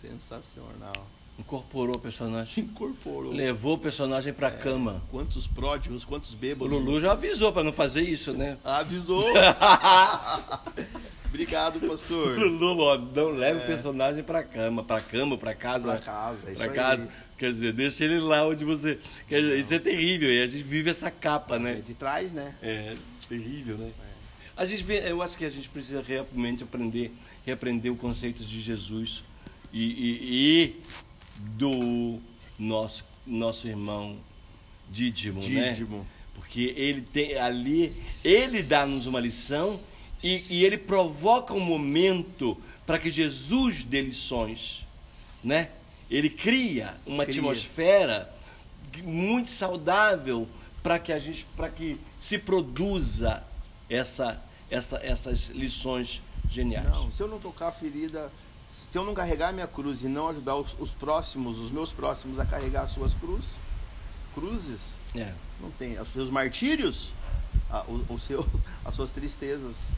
Sensacional. 0.00 1.06
incorporou 1.38 1.96
o 1.96 1.98
personagem. 1.98 2.64
Incorporou. 2.64 3.32
Levou 3.32 3.74
o 3.74 3.78
personagem 3.78 4.32
pra 4.32 4.48
É. 4.48 4.50
cama. 4.50 5.02
Quantos 5.10 5.46
pródigos, 5.46 6.04
quantos 6.04 6.34
O 6.34 6.36
bêbados. 6.36 6.70
Lulu 6.72 7.00
já 7.00 7.12
avisou 7.12 7.52
pra 7.52 7.62
não 7.64 7.72
fazer 7.72 8.02
isso, 8.02 8.32
né? 8.32 8.58
Avisou. 8.64 9.24
Obrigado, 11.26 11.76
O 11.84 11.88
pastor. 11.88 12.38
Lulu, 12.38 12.82
ó, 12.84 12.96
não 12.98 13.30
leva 13.30 13.60
o 13.62 13.66
personagem 13.66 14.22
pra 14.22 14.44
cama, 14.44 14.84
pra 14.84 15.00
cama, 15.00 15.36
pra 15.36 15.54
casa. 15.54 15.90
É. 15.90 15.96
Pra 15.96 16.04
casa, 16.04 16.48
é 16.48 16.52
isso 16.52 16.58
pra 16.62 16.70
aí. 16.70 16.76
Quer 17.38 17.52
dizer, 17.52 17.72
deixa 17.72 18.04
ele 18.04 18.18
lá 18.20 18.46
onde 18.46 18.64
você. 18.64 18.98
Quer 19.28 19.40
dizer, 19.40 19.58
isso 19.58 19.74
é 19.74 19.78
terrível. 19.78 20.32
E 20.32 20.42
a 20.42 20.46
gente 20.46 20.62
vive 20.62 20.90
essa 20.90 21.10
capa, 21.10 21.58
né? 21.58 21.82
De 21.86 21.94
trás, 21.94 22.32
né? 22.32 22.54
É 22.62 22.94
terrível, 23.28 23.76
né? 23.76 23.90
A 24.56 24.64
gente 24.64 24.84
vê, 24.84 25.10
eu 25.10 25.20
acho 25.20 25.36
que 25.36 25.44
a 25.44 25.50
gente 25.50 25.68
precisa 25.68 26.00
realmente 26.06 26.62
aprender, 26.62 27.12
reaprender 27.44 27.92
o 27.92 27.96
conceito 27.96 28.44
de 28.44 28.60
Jesus 28.60 29.24
e, 29.72 29.82
e- 29.82 30.18
e 30.62 30.76
do 31.58 32.20
nosso, 32.58 33.04
nosso 33.26 33.66
irmão 33.66 34.16
Dídimo, 34.88 35.40
né? 35.48 35.70
Dídimo. 35.70 36.06
Porque 36.34 36.72
ele 36.76 37.00
tem 37.02 37.36
ali, 37.36 37.92
ele 38.22 38.62
dá-nos 38.62 39.06
uma 39.08 39.18
lição 39.18 39.80
e, 40.22 40.44
e 40.50 40.64
ele 40.64 40.78
provoca 40.78 41.52
um 41.52 41.58
momento 41.60 42.56
para 42.86 42.98
que 42.98 43.10
Jesus 43.10 43.82
dê 43.82 44.02
lições, 44.02 44.84
né? 45.42 45.70
Ele 46.10 46.28
cria 46.30 46.94
uma 47.06 47.24
Cria. 47.24 47.38
atmosfera 47.40 48.30
muito 49.02 49.48
saudável 49.48 50.46
para 50.82 50.98
que 50.98 51.12
a 51.12 51.18
gente, 51.18 51.46
para 51.56 51.68
que 51.68 51.98
se 52.20 52.38
produza 52.38 53.42
essa, 53.88 54.40
essa, 54.70 54.98
essas 54.98 55.48
lições 55.48 56.22
geniais. 56.48 56.88
Não, 56.88 57.10
se 57.10 57.22
eu 57.22 57.28
não 57.28 57.38
tocar 57.38 57.68
a 57.68 57.72
ferida, 57.72 58.30
se 58.68 58.96
eu 58.96 59.04
não 59.04 59.14
carregar 59.14 59.48
a 59.48 59.52
minha 59.52 59.66
cruz 59.66 60.02
e 60.02 60.08
não 60.08 60.28
ajudar 60.28 60.56
os, 60.56 60.76
os 60.78 60.90
próximos, 60.90 61.58
os 61.58 61.70
meus 61.70 61.92
próximos 61.92 62.38
a 62.38 62.44
carregar 62.46 62.82
as 62.82 62.90
suas 62.90 63.14
cruz, 63.14 63.46
cruzes, 64.34 64.98
É. 65.14 65.32
não 65.60 65.70
tem. 65.70 65.98
Os 65.98 66.12
seus 66.12 66.28
martírios, 66.30 67.12
a, 67.70 67.82
o, 67.82 68.04
o 68.14 68.18
seu, 68.18 68.46
as 68.84 68.94
suas 68.94 69.10
tristezas. 69.10 69.88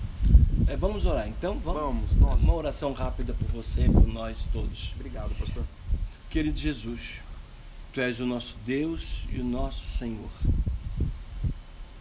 É, 0.69 0.77
vamos 0.77 1.05
orar 1.05 1.29
então? 1.29 1.59
Vamos, 1.61 2.13
nossa. 2.13 2.43
Uma 2.43 2.55
oração 2.55 2.93
rápida 2.93 3.35
por 3.35 3.49
você, 3.49 3.85
por 3.89 4.07
nós 4.07 4.39
todos. 4.53 4.93
Obrigado, 4.97 5.35
pastor. 5.39 5.65
Querido 6.31 6.59
Jesus, 6.59 7.23
Tu 7.93 8.01
és 8.01 8.21
o 8.21 8.27
nosso 8.27 8.57
Deus 8.67 9.25
e 9.31 9.41
o 9.41 9.45
nosso 9.45 9.97
Senhor. 9.97 10.31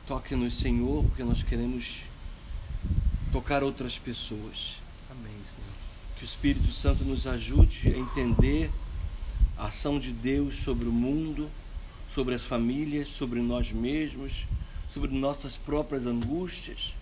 Toque-nos, 0.05 0.57
Senhor, 0.57 1.05
porque 1.05 1.23
nós 1.23 1.41
queremos 1.41 2.01
tocar 3.31 3.63
outras 3.63 3.97
pessoas. 3.97 4.75
Amém, 5.09 5.31
Senhor. 5.31 5.73
Que 6.17 6.23
o 6.23 6.25
Espírito 6.25 6.71
Santo 6.73 7.05
nos 7.05 7.25
ajude 7.25 7.87
a 7.87 7.97
entender 7.97 8.69
a 9.57 9.67
ação 9.67 9.97
de 9.97 10.11
Deus 10.11 10.57
sobre 10.57 10.89
o 10.89 10.91
mundo, 10.91 11.49
sobre 12.09 12.35
as 12.35 12.43
famílias, 12.43 13.07
sobre 13.07 13.39
nós 13.39 13.71
mesmos, 13.71 14.45
sobre 14.89 15.09
nossas 15.11 15.55
próprias 15.55 16.05
angústias, 16.05 16.93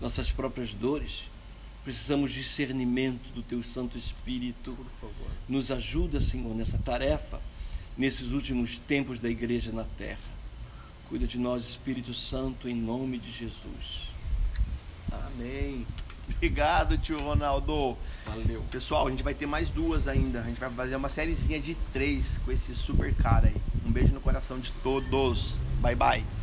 nossas 0.00 0.32
próprias 0.32 0.74
dores. 0.74 1.28
Precisamos 1.84 2.30
de 2.32 2.40
discernimento 2.40 3.28
do 3.34 3.42
Teu 3.42 3.62
Santo 3.62 3.98
Espírito. 3.98 4.72
Por 4.72 5.08
favor. 5.08 5.30
Nos 5.48 5.70
ajuda, 5.70 6.20
Senhor, 6.20 6.54
nessa 6.54 6.78
tarefa, 6.78 7.40
nesses 7.96 8.32
últimos 8.32 8.78
tempos 8.78 9.18
da 9.18 9.28
igreja 9.28 9.72
na 9.72 9.84
terra. 9.98 10.32
Cuida 11.08 11.26
de 11.26 11.38
nós, 11.38 11.64
Espírito 11.64 12.14
Santo, 12.14 12.68
em 12.68 12.74
nome 12.74 13.18
de 13.18 13.30
Jesus. 13.30 14.08
Amém. 15.10 15.86
Obrigado, 16.36 16.96
tio 16.98 17.18
Ronaldo. 17.18 17.96
Valeu. 18.24 18.62
Pessoal, 18.70 19.06
a 19.06 19.10
gente 19.10 19.22
vai 19.22 19.34
ter 19.34 19.46
mais 19.46 19.68
duas 19.68 20.06
ainda. 20.08 20.40
A 20.40 20.44
gente 20.44 20.58
vai 20.58 20.70
fazer 20.70 20.96
uma 20.96 21.08
sériezinha 21.08 21.60
de 21.60 21.74
três 21.92 22.38
com 22.44 22.52
esse 22.52 22.74
super 22.74 23.14
cara 23.14 23.48
aí. 23.48 23.60
Um 23.84 23.90
beijo 23.90 24.12
no 24.12 24.20
coração 24.20 24.58
de 24.58 24.72
todos. 24.72 25.56
Bye, 25.80 25.96
bye. 25.96 26.41